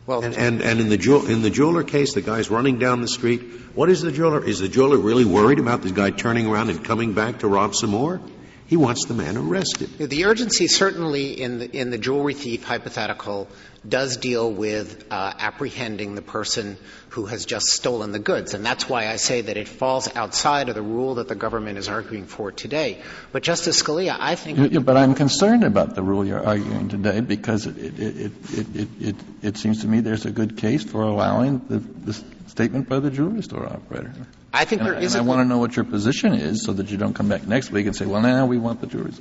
Well, 0.05 0.23
and, 0.23 0.35
and, 0.35 0.61
and 0.61 0.79
in, 0.79 0.89
the 0.89 0.97
jewel, 0.97 1.27
in 1.27 1.41
the 1.41 1.49
jeweler 1.49 1.83
case, 1.83 2.13
the 2.13 2.21
guy's 2.21 2.49
running 2.49 2.79
down 2.79 3.01
the 3.01 3.09
street. 3.09 3.41
What 3.75 3.89
is 3.89 4.01
the 4.01 4.11
jeweler? 4.11 4.43
Is 4.43 4.59
the 4.59 4.69
jeweler 4.69 4.97
really 4.97 5.25
worried 5.25 5.59
about 5.59 5.81
this 5.81 5.91
guy 5.91 6.11
turning 6.11 6.47
around 6.47 6.69
and 6.69 6.83
coming 6.83 7.13
back 7.13 7.39
to 7.39 7.47
rob 7.47 7.75
some 7.75 7.89
more? 7.89 8.21
He 8.67 8.75
wants 8.75 9.05
the 9.05 9.13
man 9.13 9.37
arrested. 9.37 9.97
The 9.97 10.25
urgency, 10.25 10.67
certainly 10.67 11.41
in 11.41 11.59
the, 11.59 11.71
in 11.71 11.89
the 11.89 11.97
jewelry 11.97 12.33
thief 12.33 12.65
hypothetical, 12.65 13.47
does 13.87 14.17
deal 14.17 14.51
with 14.51 15.05
uh, 15.09 15.33
apprehending 15.39 16.15
the 16.15 16.21
person 16.21 16.77
who 17.09 17.27
has 17.27 17.45
just 17.45 17.67
stolen 17.67 18.11
the 18.11 18.19
goods. 18.19 18.53
And 18.53 18.65
that's 18.65 18.89
why 18.89 19.07
I 19.07 19.15
say 19.15 19.39
that 19.39 19.55
it 19.55 19.69
falls 19.69 20.13
outside 20.15 20.67
of 20.67 20.75
the 20.75 20.81
rule 20.81 21.15
that 21.15 21.29
the 21.29 21.35
government 21.35 21.77
is 21.77 21.87
arguing 21.87 22.25
for 22.25 22.51
today. 22.51 23.01
But 23.31 23.43
Justice 23.43 23.81
Scalia, 23.81 24.17
I 24.19 24.35
think. 24.35 24.73
Yeah, 24.73 24.79
but 24.79 24.97
I'm 24.97 25.15
concerned 25.15 25.63
about 25.63 25.95
the 25.95 26.03
rule 26.03 26.25
you're 26.25 26.45
arguing 26.45 26.89
today 26.89 27.21
because 27.21 27.65
it, 27.67 27.77
it, 27.77 27.99
it, 27.99 28.31
it, 28.75 28.89
it, 28.99 29.15
it, 29.41 29.57
seems 29.57 29.81
to 29.81 29.87
me 29.87 30.01
there's 30.01 30.25
a 30.25 30.31
good 30.31 30.57
case 30.57 30.83
for 30.83 31.03
allowing 31.03 31.61
the, 31.69 31.79
the 31.79 32.23
statement 32.57 32.89
by 32.89 32.99
the 32.99 33.11
jewelry 33.11 33.43
store 33.43 33.67
operator. 33.67 34.11
I 34.51 34.65
think 34.65 34.81
and 34.81 34.89
there 34.89 34.97
I, 34.97 35.01
is. 35.01 35.13
And 35.13 35.23
I 35.23 35.27
want 35.29 35.41
to 35.41 35.45
know 35.45 35.59
what 35.59 35.75
your 35.75 35.85
position 35.85 36.33
is, 36.33 36.63
so 36.63 36.73
that 36.73 36.89
you 36.89 36.97
don't 36.97 37.13
come 37.13 37.29
back 37.29 37.45
next 37.45 37.71
week 37.71 37.85
and 37.85 37.95
say, 37.95 38.07
"Well, 38.07 38.21
now 38.21 38.47
we 38.47 38.57
want 38.57 38.81
the 38.81 38.87
jewelry." 38.87 39.13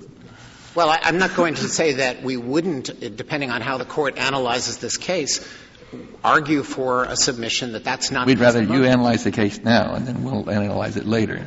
Well, 0.75 0.89
I, 0.89 1.01
I'm 1.03 1.19
not 1.19 1.35
going 1.37 1.55
to 1.55 1.69
say 1.69 1.93
that 1.95 2.23
we 2.23 2.39
wouldn't, 2.39 3.17
depending 3.17 3.51
on 3.51 3.61
how 3.61 3.77
the 3.77 3.85
court 3.85 4.17
analyzes 4.17 4.79
this 4.79 4.97
case, 4.97 5.47
argue 6.25 6.63
for 6.63 7.05
a 7.05 7.17
submission 7.17 7.73
that 7.73 7.85
that's 7.85 8.11
not. 8.11 8.27
We'd 8.27 8.39
rather 8.39 8.63
you 8.63 8.85
analyze 8.85 9.25
the 9.25 9.33
case 9.33 9.59
now, 9.63 9.95
and 9.95 10.07
then 10.07 10.25
we'll 10.25 10.49
analyze 10.51 10.97
it 10.97 11.05
later. 11.05 11.45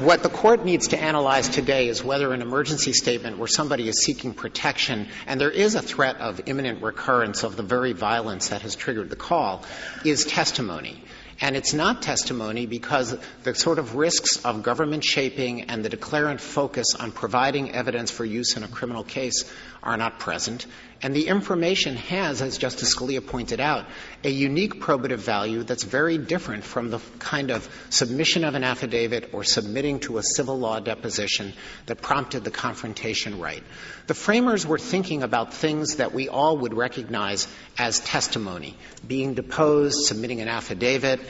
What 0.00 0.22
the 0.22 0.28
court 0.28 0.62
needs 0.62 0.88
to 0.88 0.98
analyze 0.98 1.48
today 1.48 1.88
is 1.88 2.04
whether 2.04 2.34
an 2.34 2.42
emergency 2.42 2.92
statement 2.92 3.38
where 3.38 3.48
somebody 3.48 3.88
is 3.88 4.04
seeking 4.04 4.34
protection 4.34 5.08
and 5.26 5.40
there 5.40 5.50
is 5.50 5.74
a 5.74 5.80
threat 5.80 6.16
of 6.16 6.42
imminent 6.44 6.82
recurrence 6.82 7.44
of 7.44 7.56
the 7.56 7.62
very 7.62 7.94
violence 7.94 8.50
that 8.50 8.60
has 8.60 8.76
triggered 8.76 9.08
the 9.08 9.16
call 9.16 9.64
is 10.04 10.26
testimony. 10.26 11.02
And 11.40 11.54
it's 11.54 11.74
not 11.74 12.00
testimony 12.00 12.64
because 12.64 13.14
the 13.42 13.54
sort 13.54 13.78
of 13.78 13.94
risks 13.94 14.42
of 14.44 14.62
government 14.62 15.04
shaping 15.04 15.62
and 15.62 15.84
the 15.84 15.90
declarant 15.90 16.40
focus 16.40 16.94
on 16.94 17.12
providing 17.12 17.72
evidence 17.74 18.10
for 18.10 18.24
use 18.24 18.56
in 18.56 18.62
a 18.62 18.68
criminal 18.68 19.04
case 19.04 19.44
are 19.82 19.98
not 19.98 20.18
present. 20.18 20.66
And 21.02 21.14
the 21.14 21.28
information 21.28 21.96
has, 21.96 22.40
as 22.40 22.56
Justice 22.56 22.96
Scalia 22.96 23.24
pointed 23.24 23.60
out, 23.60 23.84
a 24.24 24.30
unique 24.30 24.80
probative 24.80 25.18
value 25.18 25.62
that's 25.62 25.84
very 25.84 26.16
different 26.16 26.64
from 26.64 26.88
the 26.88 27.00
kind 27.18 27.50
of 27.50 27.68
submission 27.90 28.44
of 28.44 28.54
an 28.54 28.64
affidavit 28.64 29.34
or 29.34 29.44
submitting 29.44 30.00
to 30.00 30.16
a 30.16 30.22
civil 30.22 30.58
law 30.58 30.80
deposition 30.80 31.52
that 31.84 32.00
prompted 32.00 32.44
the 32.44 32.50
confrontation 32.50 33.38
right. 33.38 33.62
The 34.06 34.14
framers 34.14 34.66
were 34.66 34.78
thinking 34.78 35.22
about 35.22 35.52
things 35.52 35.96
that 35.96 36.14
we 36.14 36.28
all 36.28 36.56
would 36.58 36.74
recognize 36.74 37.46
as 37.76 38.00
testimony, 38.00 38.76
being 39.06 39.34
deposed, 39.34 40.06
submitting 40.06 40.40
an 40.40 40.48
affidavit, 40.48 41.20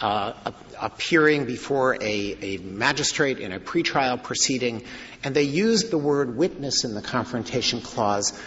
uh, 0.00 0.32
appearing 0.80 1.46
before 1.46 1.94
a, 1.94 2.36
a 2.42 2.58
magistrate 2.58 3.38
in 3.38 3.52
a 3.52 3.60
pretrial 3.60 4.22
proceeding, 4.22 4.82
and 5.24 5.34
they 5.34 5.42
used 5.42 5.90
the 5.90 5.98
word 5.98 6.36
witness 6.36 6.84
in 6.84 6.94
the 6.94 7.02
confrontation 7.02 7.80
clause 7.80 8.38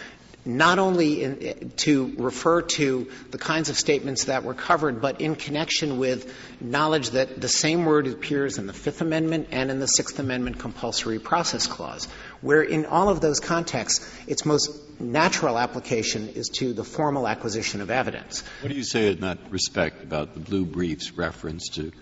not 0.44 0.78
only 0.78 1.54
to 1.76 2.14
refer 2.16 2.62
to 2.62 3.10
the 3.30 3.38
kinds 3.38 3.68
of 3.68 3.76
statements 3.76 4.24
that 4.24 4.42
were 4.44 4.54
covered, 4.54 5.00
but 5.00 5.20
in 5.20 5.36
connection 5.36 5.98
with 5.98 6.34
knowledge 6.60 7.10
that 7.10 7.40
the 7.40 7.48
same 7.48 7.84
word 7.84 8.06
appears 8.06 8.58
in 8.58 8.66
the 8.66 8.72
Fifth 8.72 9.00
Amendment 9.00 9.48
and 9.50 9.70
in 9.70 9.80
the 9.80 9.86
Sixth 9.86 10.18
Amendment 10.18 10.58
compulsory 10.58 11.18
process 11.18 11.66
clause, 11.66 12.06
where 12.40 12.62
in 12.62 12.86
all 12.86 13.08
of 13.08 13.20
those 13.20 13.40
contexts, 13.40 14.10
its 14.26 14.44
most 14.46 14.70
natural 15.00 15.58
application 15.58 16.28
is 16.28 16.48
to 16.48 16.72
the 16.72 16.84
formal 16.84 17.26
acquisition 17.26 17.80
of 17.80 17.90
evidence. 17.90 18.42
What 18.60 18.70
do 18.70 18.74
you 18.74 18.84
say 18.84 19.12
in 19.12 19.20
that 19.20 19.38
respect 19.50 20.02
about 20.02 20.34
the 20.34 20.40
blue 20.40 20.64
brief's 20.64 21.12
reference 21.12 21.68
to 21.70 21.92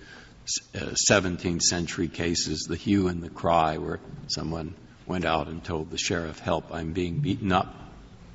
uh, 0.75 0.95
17th 1.11 1.63
century 1.63 2.09
cases, 2.09 2.67
the 2.69 2.77
hue 2.77 3.09
and 3.09 3.23
the 3.23 3.31
cry, 3.31 3.79
where 3.79 4.01
someone 4.29 4.75
went 5.07 5.25
out 5.25 5.49
and 5.49 5.63
told 5.65 5.91
the 5.91 5.99
sheriff, 5.99 6.39
help, 6.39 6.73
I'm 6.73 6.93
being 6.93 7.19
beaten 7.19 7.53
up, 7.53 7.75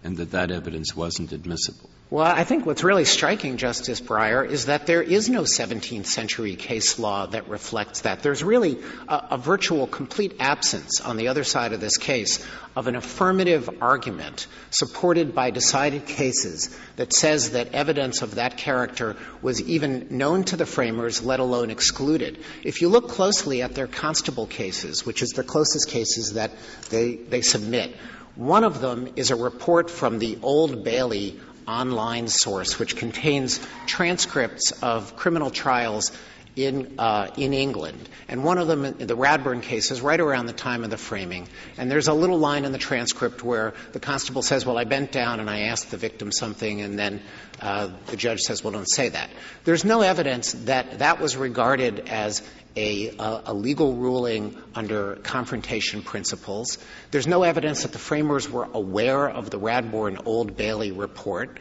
and 0.03 0.17
that 0.17 0.31
that 0.31 0.51
evidence 0.51 0.95
wasn't 0.95 1.31
admissible. 1.31 1.89
Well, 2.13 2.27
I 2.27 2.43
think 2.43 2.67
what's 2.67 2.83
really 2.83 3.05
striking, 3.05 3.57
Justice 3.57 3.99
Breyer, 3.99 4.47
is 4.47 4.67
that 4.67 4.85
there 4.85 5.01
is 5.01 5.29
no 5.29 5.43
17th 5.43 6.05
century 6.05 6.55
case 6.55 6.99
law 6.99 7.25
that 7.25 7.49
reflects 7.49 8.01
that. 8.01 8.21
There's 8.21 8.43
really 8.43 8.77
a, 9.07 9.29
a, 9.31 9.37
virtual 9.39 9.87
complete 9.87 10.35
absence 10.39 11.01
on 11.01 11.17
the 11.17 11.29
other 11.29 11.43
side 11.43 11.73
of 11.73 11.81
this 11.81 11.97
case 11.97 12.45
of 12.75 12.85
an 12.85 12.95
affirmative 12.95 13.67
argument 13.81 14.45
supported 14.69 15.33
by 15.33 15.49
decided 15.49 16.05
cases 16.05 16.77
that 16.97 17.13
says 17.13 17.51
that 17.51 17.73
evidence 17.73 18.21
of 18.21 18.35
that 18.35 18.57
character 18.57 19.15
was 19.41 19.59
even 19.61 20.05
known 20.11 20.43
to 20.43 20.55
the 20.55 20.67
framers, 20.67 21.23
let 21.23 21.39
alone 21.39 21.71
excluded. 21.71 22.37
If 22.63 22.81
you 22.81 22.89
look 22.89 23.09
closely 23.09 23.63
at 23.63 23.73
their 23.73 23.87
constable 23.87 24.45
cases, 24.45 25.03
which 25.03 25.23
is 25.23 25.29
the 25.29 25.43
closest 25.43 25.89
cases 25.89 26.33
that 26.33 26.51
they, 26.91 27.15
they 27.15 27.41
submit, 27.41 27.95
one 28.35 28.63
of 28.63 28.81
them 28.81 29.09
is 29.15 29.29
a 29.29 29.35
report 29.35 29.89
from 29.89 30.17
the 30.19 30.39
Old 30.41 30.83
Bailey 30.83 31.39
online 31.67 32.27
source, 32.27 32.79
which 32.79 32.95
contains 32.95 33.59
transcripts 33.85 34.71
of 34.83 35.15
criminal 35.15 35.51
trials 35.51 36.11
in, 36.55 36.95
uh, 36.99 37.27
in 37.37 37.53
England. 37.53 38.09
And 38.27 38.43
one 38.43 38.57
of 38.57 38.67
them, 38.67 38.81
the 38.83 39.15
Radbourne 39.15 39.61
case, 39.61 39.91
is 39.91 40.01
right 40.01 40.19
around 40.19 40.45
the 40.45 40.53
time 40.53 40.83
of 40.83 40.89
the 40.89 40.97
framing. 40.97 41.47
And 41.77 41.89
there's 41.89 42.07
a 42.07 42.13
little 42.13 42.37
line 42.37 42.65
in 42.65 42.71
the 42.71 42.77
transcript 42.77 43.43
where 43.43 43.73
the 43.91 43.99
constable 43.99 44.41
says, 44.41 44.65
Well, 44.65 44.77
I 44.77 44.83
bent 44.83 45.11
down 45.11 45.39
and 45.39 45.49
I 45.49 45.61
asked 45.61 45.91
the 45.91 45.97
victim 45.97 46.31
something, 46.31 46.81
and 46.81 46.97
then 46.97 47.21
uh, 47.61 47.89
the 48.07 48.17
judge 48.17 48.41
says, 48.41 48.63
Well, 48.63 48.73
don't 48.73 48.89
say 48.89 49.09
that. 49.09 49.29
There's 49.63 49.85
no 49.85 50.01
evidence 50.01 50.53
that 50.65 50.99
that 50.99 51.19
was 51.19 51.35
regarded 51.35 52.07
as 52.07 52.43
a, 52.75 53.09
a, 53.17 53.41
a, 53.47 53.53
legal 53.53 53.93
ruling 53.93 54.57
under 54.73 55.17
confrontation 55.17 56.01
principles. 56.01 56.79
There's 57.11 57.27
no 57.27 57.43
evidence 57.43 57.83
that 57.83 57.91
the 57.91 57.99
framers 57.99 58.49
were 58.49 58.67
aware 58.73 59.29
of 59.29 59.51
the 59.51 59.59
Radbourne 59.59 60.21
Old 60.25 60.57
Bailey 60.57 60.91
report. 60.91 61.59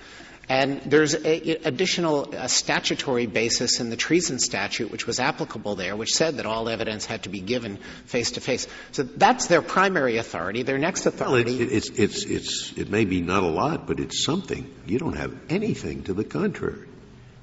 And 0.49 0.83
there's 0.83 1.15
a, 1.15 1.67
additional 1.67 2.35
a 2.35 2.49
statutory 2.49 3.27
basis 3.27 3.81
in 3.81 3.91
the 3.91 3.97
treason 3.97 4.39
statute, 4.39 4.91
which 4.91 5.07
was 5.07 5.21
applicable 5.21 5.77
there, 5.77 5.97
which 5.97 6.13
said 6.15 6.37
that 6.39 6.47
all 6.47 6.69
evidence 6.69 7.07
had 7.07 7.23
to 7.23 7.29
be 7.29 7.41
given 7.41 7.77
face 8.07 8.33
to 8.33 8.41
face. 8.41 8.67
So 8.91 9.03
that's 9.05 9.47
their 9.47 9.63
primary 9.63 10.17
authority. 10.17 10.63
Their 10.63 10.79
next 10.79 11.07
authority. 11.07 11.53
Well, 11.53 11.63
it, 11.63 11.73
it's, 11.73 11.89
it's, 11.91 12.25
it's, 12.25 12.73
it 12.77 12.91
may 12.91 13.05
be 13.05 13.21
not 13.21 13.45
a 13.45 13.49
lot, 13.49 13.87
but 13.87 14.01
it's 14.01 14.25
something. 14.25 14.73
You 14.87 14.99
don't 14.99 15.17
have 15.17 15.35
anything 15.49 16.05
to 16.05 16.15
the 16.15 16.25
contrary. 16.25 16.89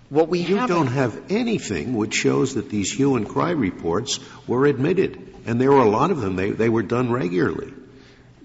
What 0.10 0.28
we 0.28 0.40
you 0.40 0.68
don't 0.68 0.88
have 0.88 1.32
anything 1.32 1.94
which 1.94 2.16
shows 2.16 2.56
that 2.56 2.70
these 2.70 2.92
hue 2.92 3.16
and 3.16 3.30
cry 3.30 3.52
reports 3.52 4.20
were 4.48 4.66
admitted, 4.66 5.36
and 5.46 5.62
there 5.62 5.72
were 5.72 5.82
a 5.82 5.90
lot 5.90 6.10
of 6.10 6.20
them. 6.20 6.36
They, 6.36 6.50
they 6.50 6.70
were 6.70 6.82
done 6.82 7.12
regularly. 7.12 7.74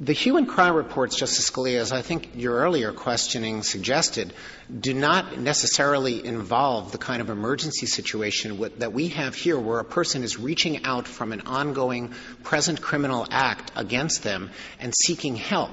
The 0.01 0.13
hue 0.13 0.37
and 0.39 0.49
cry 0.49 0.69
reports, 0.69 1.15
Justice 1.15 1.49
Scalia, 1.49 1.79
as 1.79 1.93
I 1.93 2.03
think 2.03 2.31
your 2.35 2.57
earlier 2.57 2.91
questioning 2.91 3.63
suggested, 3.63 4.33
do 4.81 4.93
not 4.93 5.39
necessarily 5.39 6.27
involve 6.27 6.91
the 6.91 6.99
kind 6.99 7.23
of 7.23 7.31
emergency 7.31 7.87
situation 7.87 8.59
that 8.79 8.93
we 8.93 9.09
have 9.09 9.37
here 9.37 9.57
where 9.57 9.79
a 9.79 9.85
person 9.85 10.25
is 10.25 10.37
reaching 10.37 10.85
out 10.85 11.07
from 11.07 11.33
an 11.33 11.43
ongoing 11.43 12.13
present 12.43 12.81
criminal 12.83 13.25
act 13.31 13.71
against 13.77 14.25
them 14.25 14.51
and 14.81 14.93
seeking 14.93 15.37
help. 15.37 15.71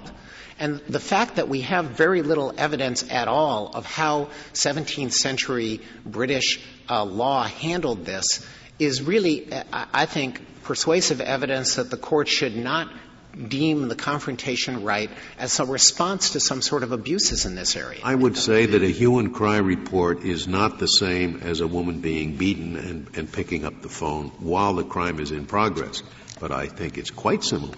And 0.60 0.82
the 0.88 1.00
fact 1.00 1.38
that 1.38 1.50
we 1.50 1.62
have 1.62 1.86
very 1.86 2.22
little 2.22 2.54
evidence 2.56 3.04
at 3.10 3.28
all 3.28 3.72
of 3.74 3.88
how 3.88 4.30
17th 4.54 5.14
century 5.14 5.82
British 6.06 6.60
uh, 6.88 7.04
law 7.06 7.44
handled 7.46 8.06
this 8.06 8.46
is 8.78 9.02
really, 9.02 9.48
I 9.74 10.06
think, 10.06 10.62
persuasive 10.64 11.22
evidence 11.22 11.76
that 11.76 11.90
the 11.90 11.98
court 11.98 12.28
should 12.28 12.56
not 12.56 12.88
deem 13.36 13.88
the 13.88 13.96
confrontation 13.96 14.84
right 14.84 15.10
as 15.38 15.60
a 15.60 15.66
response 15.66 16.32
to 16.32 16.40
some 16.40 16.62
sort 16.62 16.84
of 16.84 16.92
abuses 16.92 17.46
in 17.46 17.56
this 17.56 17.76
area. 17.76 18.00
I 18.04 18.16
would 18.16 18.38
say 18.38 18.66
that 18.66 18.82
a 18.82 18.88
hue 18.88 19.20
and 19.20 19.34
cry 19.34 19.58
report 19.58 20.24
is 20.24 20.48
not 20.48 20.80
the 20.80 20.88
same 20.88 21.42
as 21.44 21.62
a 21.62 21.68
woman 21.68 22.02
being 22.02 22.36
beaten 22.36 22.76
and, 22.76 23.08
and 23.16 23.32
picking 23.32 23.66
up 23.66 23.82
the 23.82 23.90
phone 23.90 24.30
while 24.40 24.74
the 24.74 24.84
crime 24.84 25.20
is 25.20 25.32
in 25.32 25.46
progress. 25.46 26.04
But 26.40 26.52
I 26.52 26.68
think 26.68 26.98
it's 26.98 27.12
quite 27.12 27.44
similar 27.44 27.76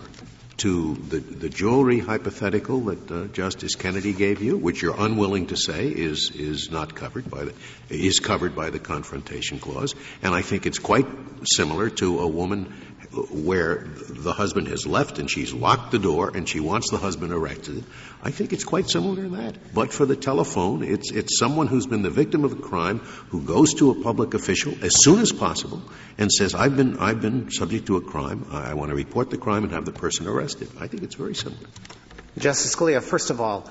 to 0.58 0.95
the, 0.95 1.20
the 1.20 1.49
jewelry 1.49 1.99
hypothetical 1.99 2.80
that 2.82 3.12
uh, 3.12 3.26
Justice 3.28 3.76
Kennedy 3.76 4.14
gave 4.14 4.41
you, 4.41 4.58
which 4.58 4.82
you're 4.82 4.95
unwilling 4.97 5.47
to 5.47 5.58
say 5.58 5.88
is 5.88 6.32
is 6.32 6.72
not 6.72 6.95
covered 6.95 7.30
by 7.30 7.45
the 7.45 7.54
is 7.89 8.20
covered 8.20 8.56
by 8.56 8.70
the 8.70 8.80
confrontation 8.80 9.60
clause, 9.60 9.95
and 10.22 10.34
I 10.34 10.41
think 10.41 10.66
it's 10.66 10.80
quite 10.80 11.08
similar 11.43 11.89
to 11.89 12.20
a 12.20 12.28
woman 12.28 12.74
where 13.14 13.86
the 14.09 14.34
husband 14.34 14.68
has 14.68 14.88
left 14.88 15.20
and 15.20 15.30
she's 15.30 15.53
locked 15.53 15.91
the 15.91 15.99
door 15.99 16.32
and 16.36 16.47
she 16.47 16.59
wants 16.59 16.89
the 16.89 16.97
husband 16.97 17.32
arrested. 17.32 17.84
I 18.24 18.32
think 18.32 18.53
it's 18.53 18.64
quite 18.64 18.89
similar 18.89 19.24
to 19.24 19.30
that. 19.38 19.74
But 19.74 19.93
for 19.93 20.05
the 20.05 20.16
telephone, 20.16 20.84
it's, 20.84 21.11
it's 21.11 21.38
someone 21.38 21.68
who's 21.68 21.86
been 21.86 22.01
the 22.01 22.09
victim 22.09 22.43
of 22.43 22.53
a 22.53 22.55
crime 22.61 22.99
who 23.30 23.41
goes 23.41 23.76
to 23.76 23.91
a 23.91 24.01
public 24.01 24.34
official 24.34 24.74
as 24.82 25.01
soon 25.03 25.20
as 25.20 25.32
possible 25.32 25.82
and 26.18 26.32
says, 26.32 26.55
I've 26.55 26.76
been, 26.76 26.97
I've 26.97 27.22
been 27.22 27.51
subject 27.51 27.88
to 27.88 27.97
a 27.97 28.01
crime. 28.01 28.47
I, 28.51 28.74
want 28.74 28.89
to 28.89 28.95
report 28.95 29.30
the 29.30 29.38
crime 29.38 29.64
and 29.64 29.74
have 29.74 29.86
the 29.86 29.91
person 29.91 30.28
arrested. 30.28 30.70
I 30.80 30.88
think 30.88 31.03
it's 31.03 31.16
very 31.16 31.36
similar. 31.36 31.68
Justice 32.38 32.76
Scalia, 32.76 33.01
first 33.01 33.30
of 33.30 33.39
all, 33.39 33.70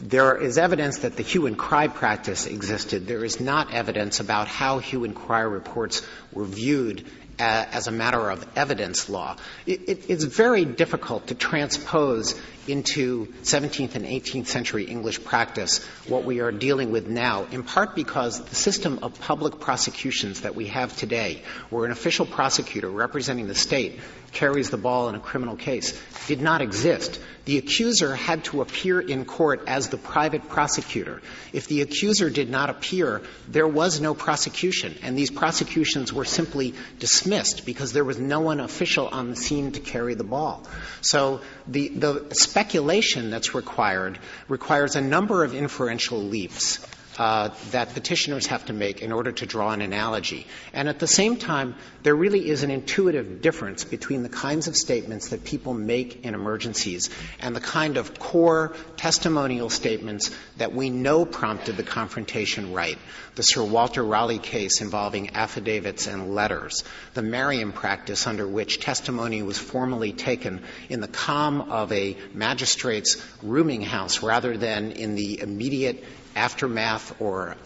there 0.00 0.36
is 0.36 0.58
evidence 0.58 0.98
that 1.00 1.16
the 1.16 1.22
hue 1.22 1.46
and 1.46 1.56
cry 1.56 1.88
practice 1.88 2.46
existed. 2.46 3.06
There 3.06 3.24
is 3.24 3.40
not 3.40 3.72
evidence 3.72 4.20
about 4.20 4.48
how 4.48 4.78
hue 4.78 5.04
and 5.04 5.14
cry 5.14 5.40
reports 5.40 6.06
were 6.32 6.44
viewed 6.44 7.06
as 7.38 7.86
a 7.86 7.92
matter 7.92 8.30
of 8.30 8.46
evidence 8.56 9.08
law. 9.08 9.36
It, 9.66 9.88
it, 9.88 10.10
it's 10.10 10.24
very 10.24 10.64
difficult 10.64 11.28
to 11.28 11.34
transpose 11.34 12.34
into 12.66 13.26
17th 13.42 13.94
and 13.94 14.04
18th 14.04 14.46
century 14.46 14.84
English 14.84 15.22
practice 15.22 15.84
what 16.08 16.24
we 16.24 16.40
are 16.40 16.50
dealing 16.50 16.90
with 16.90 17.06
now, 17.06 17.46
in 17.52 17.62
part 17.62 17.94
because 17.94 18.42
the 18.44 18.56
system 18.56 18.98
of 19.02 19.20
public 19.20 19.60
prosecutions 19.60 20.40
that 20.40 20.54
we 20.54 20.66
have 20.66 20.96
today, 20.96 21.42
where 21.70 21.84
an 21.84 21.92
official 21.92 22.26
prosecutor 22.26 22.90
representing 22.90 23.46
the 23.46 23.54
state 23.54 24.00
carries 24.32 24.70
the 24.70 24.76
ball 24.76 25.08
in 25.08 25.14
a 25.14 25.20
criminal 25.20 25.56
case, 25.56 26.00
did 26.26 26.40
not 26.40 26.60
exist. 26.60 27.20
The 27.44 27.58
accuser 27.58 28.16
had 28.16 28.42
to 28.46 28.60
appear 28.60 29.00
in 29.00 29.24
court 29.24 29.62
as 29.68 29.88
the 29.88 29.96
private 29.96 30.48
prosecutor. 30.48 31.22
If 31.52 31.68
the 31.68 31.82
accuser 31.82 32.28
did 32.28 32.50
not 32.50 32.70
appear, 32.70 33.22
there 33.46 33.68
was 33.68 34.00
no 34.00 34.14
prosecution, 34.14 34.96
and 35.02 35.16
these 35.16 35.30
prosecutions 35.30 36.12
were 36.12 36.24
simply 36.24 36.74
dismissed 36.98 37.25
because 37.64 37.92
there 37.92 38.04
was 38.04 38.18
no 38.18 38.40
one 38.40 38.60
official 38.60 39.08
on 39.08 39.30
the 39.30 39.36
scene 39.36 39.72
to 39.72 39.80
carry 39.80 40.14
the 40.14 40.24
ball. 40.24 40.66
So 41.00 41.40
the, 41.66 41.88
the 41.88 42.34
speculation 42.34 43.30
that's 43.30 43.54
required 43.54 44.18
requires 44.48 44.96
a 44.96 45.00
number 45.00 45.44
of 45.44 45.54
inferential 45.54 46.18
leaps. 46.18 46.86
Uh, 47.18 47.48
that 47.70 47.94
petitioners 47.94 48.46
have 48.46 48.66
to 48.66 48.74
make 48.74 49.00
in 49.00 49.10
order 49.10 49.32
to 49.32 49.46
draw 49.46 49.70
an 49.70 49.80
analogy. 49.80 50.46
And 50.74 50.86
at 50.86 50.98
the 50.98 51.06
same 51.06 51.38
time, 51.38 51.74
there 52.02 52.14
really 52.14 52.46
is 52.46 52.62
an 52.62 52.70
intuitive 52.70 53.40
difference 53.40 53.84
between 53.84 54.22
the 54.22 54.28
kinds 54.28 54.68
of 54.68 54.76
statements 54.76 55.30
that 55.30 55.42
people 55.42 55.72
make 55.72 56.26
in 56.26 56.34
emergencies 56.34 57.08
and 57.40 57.56
the 57.56 57.60
kind 57.60 57.96
of 57.96 58.18
core 58.18 58.76
testimonial 58.98 59.70
statements 59.70 60.30
that 60.58 60.74
we 60.74 60.90
know 60.90 61.24
prompted 61.24 61.78
the 61.78 61.82
confrontation 61.82 62.74
right. 62.74 62.98
The 63.34 63.42
Sir 63.42 63.64
Walter 63.64 64.04
Raleigh 64.04 64.38
case 64.38 64.82
involving 64.82 65.30
affidavits 65.30 66.06
and 66.06 66.34
letters, 66.34 66.84
the 67.14 67.22
Marian 67.22 67.72
practice 67.72 68.26
under 68.26 68.46
which 68.46 68.80
testimony 68.80 69.42
was 69.42 69.58
formally 69.58 70.12
taken 70.12 70.62
in 70.90 71.00
the 71.00 71.08
calm 71.08 71.62
of 71.62 71.92
a 71.92 72.16
magistrate's 72.34 73.16
rooming 73.42 73.80
house 73.80 74.22
rather 74.22 74.58
than 74.58 74.92
in 74.92 75.14
the 75.14 75.40
immediate 75.40 76.04
aftermath 76.36 77.20
or 77.20 77.56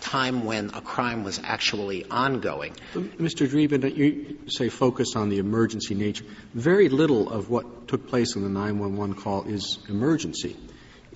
time 0.00 0.44
when 0.44 0.70
a 0.74 0.80
crime 0.80 1.22
was 1.22 1.40
actually 1.44 2.04
ongoing. 2.10 2.74
Mr. 2.94 3.48
Dreeben, 3.48 3.96
you 3.96 4.38
say 4.48 4.68
focus 4.68 5.14
on 5.14 5.28
the 5.28 5.38
emergency 5.38 5.94
nature. 5.94 6.24
Very 6.54 6.88
little 6.88 7.30
of 7.30 7.50
what 7.50 7.88
took 7.88 8.08
place 8.08 8.34
in 8.34 8.42
the 8.42 8.48
911 8.48 9.14
call 9.14 9.44
is 9.44 9.78
emergency. 9.88 10.56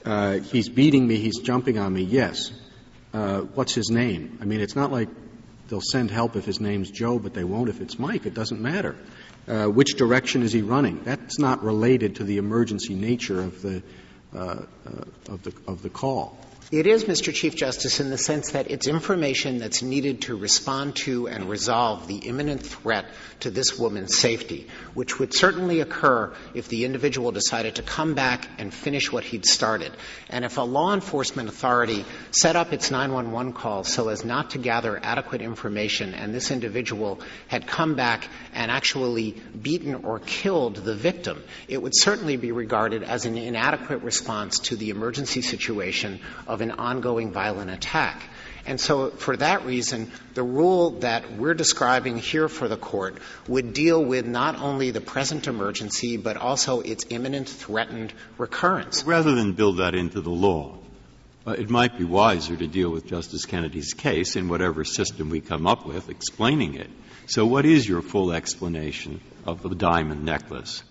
Uh, 0.04 0.38
he's 0.38 0.68
beating 0.68 1.06
me, 1.06 1.16
he's 1.16 1.38
jumping 1.38 1.78
on 1.78 1.92
me, 1.92 2.02
yes. 2.02 2.52
Uh, 3.12 3.40
what's 3.40 3.74
his 3.74 3.90
name? 3.90 4.38
I 4.40 4.44
mean, 4.44 4.60
it's 4.60 4.76
not 4.76 4.92
like 4.92 5.08
they'll 5.68 5.80
send 5.80 6.10
help 6.10 6.36
if 6.36 6.44
his 6.44 6.60
name's 6.60 6.90
Joe, 6.90 7.18
but 7.18 7.34
they 7.34 7.44
won't 7.44 7.68
if 7.68 7.80
it's 7.80 7.98
Mike. 7.98 8.26
It 8.26 8.34
doesn't 8.34 8.60
matter. 8.60 8.96
Uh, 9.46 9.66
which 9.66 9.96
direction 9.96 10.42
is 10.42 10.52
he 10.52 10.62
running? 10.62 11.02
That's 11.04 11.38
not 11.38 11.64
related 11.64 12.16
to 12.16 12.24
the 12.24 12.36
emergency 12.36 12.94
nature 12.94 13.40
of 13.40 13.62
the, 13.62 13.82
uh, 14.34 14.38
uh, 14.38 14.64
of 15.30 15.42
the, 15.42 15.52
of 15.66 15.82
the 15.82 15.90
call. 15.90 16.38
It 16.70 16.86
is, 16.86 17.04
Mr. 17.04 17.32
Chief 17.32 17.56
Justice, 17.56 17.98
in 17.98 18.10
the 18.10 18.18
sense 18.18 18.50
that 18.50 18.70
it's 18.70 18.86
information 18.86 19.56
that's 19.56 19.80
needed 19.82 20.20
to 20.22 20.36
respond 20.36 20.96
to 20.96 21.26
and 21.26 21.48
resolve 21.48 22.06
the 22.06 22.18
imminent 22.18 22.62
threat 22.62 23.06
to 23.40 23.50
this 23.50 23.78
woman's 23.78 24.18
safety, 24.18 24.66
which 24.92 25.18
would 25.18 25.32
certainly 25.32 25.80
occur 25.80 26.34
if 26.52 26.68
the 26.68 26.84
individual 26.84 27.32
decided 27.32 27.76
to 27.76 27.82
come 27.82 28.12
back 28.12 28.46
and 28.58 28.74
finish 28.74 29.10
what 29.10 29.24
he'd 29.24 29.46
started. 29.46 29.92
And 30.28 30.44
if 30.44 30.58
a 30.58 30.60
law 30.60 30.92
enforcement 30.92 31.48
authority 31.48 32.04
set 32.32 32.54
up 32.54 32.74
its 32.74 32.90
911 32.90 33.54
call 33.54 33.84
so 33.84 34.10
as 34.10 34.22
not 34.22 34.50
to 34.50 34.58
gather 34.58 35.00
adequate 35.02 35.40
information 35.40 36.12
and 36.12 36.34
this 36.34 36.50
individual 36.50 37.20
had 37.46 37.66
come 37.66 37.94
back 37.94 38.28
and 38.52 38.70
actually 38.70 39.40
beaten 39.58 39.94
or 39.94 40.18
killed 40.18 40.76
the 40.76 40.94
victim, 40.94 41.42
it 41.66 41.80
would 41.80 41.96
certainly 41.96 42.36
be 42.36 42.52
regarded 42.52 43.02
as 43.02 43.24
an 43.24 43.38
inadequate 43.38 44.02
response 44.02 44.58
to 44.58 44.76
the 44.76 44.90
emergency 44.90 45.40
situation 45.40 46.20
of 46.46 46.57
of 46.58 46.62
an 46.62 46.72
ongoing 46.72 47.30
violent 47.30 47.70
attack. 47.70 48.20
And 48.66 48.80
so, 48.80 49.10
for 49.10 49.36
that 49.36 49.64
reason, 49.64 50.10
the 50.34 50.42
rule 50.42 50.90
that 51.00 51.32
we're 51.32 51.54
describing 51.54 52.18
here 52.18 52.48
for 52.48 52.68
the 52.68 52.76
court 52.76 53.16
would 53.46 53.72
deal 53.72 54.04
with 54.04 54.26
not 54.26 54.56
only 54.60 54.90
the 54.90 55.00
present 55.00 55.46
emergency, 55.46 56.16
but 56.16 56.36
also 56.36 56.80
its 56.80 57.06
imminent 57.08 57.48
threatened 57.48 58.12
recurrence. 58.36 59.04
Rather 59.04 59.34
than 59.34 59.52
build 59.52 59.78
that 59.78 59.94
into 59.94 60.20
the 60.20 60.30
law, 60.30 60.76
uh, 61.46 61.52
it 61.52 61.70
might 61.70 61.96
be 61.96 62.04
wiser 62.04 62.56
to 62.56 62.66
deal 62.66 62.90
with 62.90 63.06
Justice 63.06 63.46
Kennedy's 63.46 63.94
case 63.94 64.36
in 64.36 64.48
whatever 64.48 64.84
system 64.84 65.30
we 65.30 65.40
come 65.40 65.66
up 65.66 65.86
with, 65.86 66.10
explaining 66.10 66.74
it. 66.74 66.90
So, 67.26 67.46
what 67.46 67.64
is 67.64 67.88
your 67.88 68.02
full 68.02 68.32
explanation 68.32 69.20
of 69.46 69.62
the 69.62 69.74
diamond 69.74 70.24
necklace? 70.24 70.82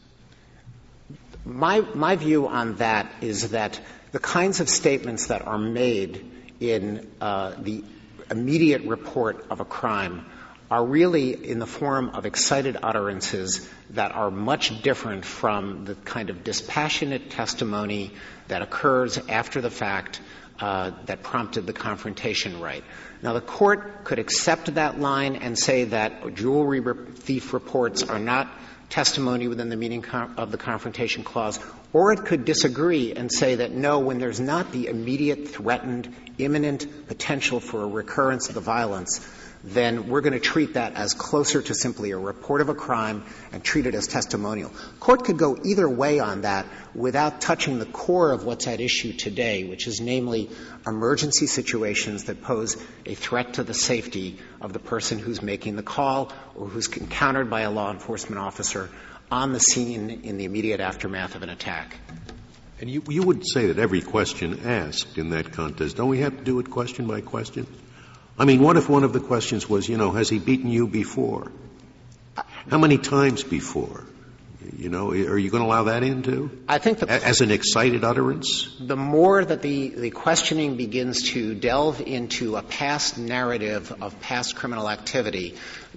My, 1.46 1.82
my 1.94 2.16
view 2.16 2.48
on 2.48 2.76
that 2.78 3.12
is 3.22 3.52
that 3.52 3.80
the 4.12 4.20
kinds 4.20 4.60
of 4.60 4.70
statements 4.70 5.28
that 5.28 5.46
are 5.46 5.58
made 5.58 6.32
in 6.60 7.10
uh, 7.22 7.54
the 7.60 7.84
immediate 8.32 8.84
report 8.84 9.46
of 9.50 9.60
a 9.60 9.66
crime 9.66 10.26
are 10.70 10.86
really 10.86 11.32
in 11.32 11.60
the 11.60 11.68
form 11.68 12.10
of 12.10 12.26
excited 12.26 12.78
utterances 12.84 13.68
that 13.92 14.12
are 14.12 14.30
much 14.30 14.82
different 14.82 15.24
from 15.24 15.86
the 15.86 15.96
kind 15.96 16.30
of 16.30 16.44
dispassionate 16.44 17.30
testimony 17.30 18.12
that 18.50 18.62
occurs 18.62 19.18
after 19.30 19.62
the 19.62 19.70
fact 19.70 20.20
uh, 20.60 20.92
that 21.06 21.24
prompted 21.24 21.66
the 21.66 21.74
confrontation 21.74 22.60
right. 22.60 22.84
Now, 23.22 23.34
the 23.34 23.42
court 23.42 24.04
could 24.04 24.20
accept 24.20 24.74
that 24.76 25.00
line 25.00 25.38
and 25.38 25.58
say 25.58 25.86
that 25.86 26.36
jewelry 26.36 26.84
thief 27.16 27.54
reports 27.54 28.04
are 28.04 28.20
not 28.20 28.50
testimony 28.90 29.48
within 29.48 29.70
the 29.70 29.76
meaning 29.76 30.04
of 30.06 30.52
the 30.52 30.58
confrontation 30.58 31.24
clause, 31.24 31.60
or 31.94 32.12
it 32.12 32.26
could 32.26 32.46
disagree 32.46 33.14
and 33.14 33.32
say 33.32 33.56
that 33.56 33.72
no, 33.72 34.00
when 34.00 34.20
there's 34.20 34.40
not 34.40 34.72
the 34.72 34.88
immediate 34.88 35.48
threatened, 35.48 36.14
imminent 36.38 37.08
potential 37.08 37.60
for 37.60 37.84
a 37.84 37.88
recurrence 37.88 38.50
of 38.50 38.56
the 38.56 38.62
violence, 38.62 39.26
then 39.64 40.08
we're 40.08 40.22
going 40.22 40.34
to 40.34 40.40
treat 40.40 40.76
that 40.76 40.94
as 40.94 41.14
closer 41.14 41.62
to 41.62 41.74
simply 41.74 42.12
a 42.12 42.18
report 42.18 42.62
of 42.62 42.70
a 42.70 42.76
crime 42.76 43.24
and 43.52 43.64
treat 43.64 43.88
it 43.88 43.96
as 43.96 44.06
testimonial. 44.08 44.72
Court 45.00 45.26
could 45.26 45.38
go 45.38 45.58
either 45.66 45.90
way 45.90 46.20
on 46.20 46.42
that 46.42 46.68
without 46.94 47.42
touching 47.42 47.80
the 47.80 47.86
core 47.86 48.32
of 48.32 48.44
what's 48.46 48.68
at 48.68 48.80
issue 48.80 49.14
today, 49.14 49.64
which 49.64 49.88
is 49.88 50.00
namely 50.00 50.50
emergency 50.86 51.48
situations 51.48 52.26
that 52.26 52.44
pose 52.44 52.78
a 53.06 53.16
threat 53.16 53.54
to 53.56 53.64
the 53.64 53.74
safety 53.74 54.38
of 54.62 54.74
the 54.74 54.80
person 54.80 55.18
who's 55.20 55.42
making 55.42 55.76
the 55.76 55.84
call 55.84 56.32
or 56.56 56.68
who's 56.68 56.88
encountered 56.96 57.50
by 57.50 57.62
a 57.62 57.72
law 57.72 57.92
enforcement 57.92 58.40
officer 58.40 58.90
on 59.32 59.54
the 59.54 59.60
scene 59.60 60.10
in 60.10 60.38
the 60.38 60.46
immediate 60.46 60.80
aftermath 60.80 61.36
of 61.36 61.44
an 61.44 61.50
attack. 61.50 61.98
And 62.80 62.90
you, 62.90 63.04
you 63.10 63.24
would 63.24 63.46
say 63.46 63.68
that 63.68 63.80
every 63.80 64.02
question 64.02 64.62
asked 64.66 65.18
in 65.18 65.32
that 65.32 65.52
contest, 65.52 65.98
don't 65.98 66.10
we 66.10 66.20
have 66.20 66.38
to 66.38 66.44
do 66.44 66.60
it 66.60 66.70
question 66.70 67.08
by 67.08 67.22
question? 67.22 67.66
I 68.38 68.46
mean, 68.46 68.62
what 68.62 68.78
if 68.78 68.88
one 68.88 69.04
of 69.04 69.14
the 69.14 69.20
questions 69.20 69.68
was, 69.68 69.90
you 69.90 69.98
know, 69.98 70.12
has 70.12 70.30
he 70.30 70.38
beaten 70.38 70.70
you 70.70 70.88
before? 70.88 71.52
How 72.70 72.78
many 72.78 73.00
times 73.00 73.44
before? 73.44 74.04
You 74.76 74.90
know, 74.90 75.12
are 75.12 75.38
you 75.38 75.50
going 75.50 75.64
to 75.64 75.68
allow 75.68 75.84
that 75.84 76.04
in 76.04 76.24
too? 76.24 76.52
I 76.68 76.78
think 76.78 77.00
the, 77.00 77.10
as 77.10 77.42
an 77.42 77.52
excited 77.52 78.04
utterance. 78.04 78.76
The 78.80 78.96
more 78.96 79.44
that 79.44 79.62
the 79.62 79.90
the 79.90 80.10
questioning 80.10 80.78
begins 80.78 81.32
to 81.32 81.56
delve 81.56 82.02
into 82.02 82.56
a 82.56 82.62
past 82.62 83.18
narrative 83.18 83.96
of 84.02 84.20
past 84.22 84.56
criminal 84.56 84.90
activity, 84.90 85.56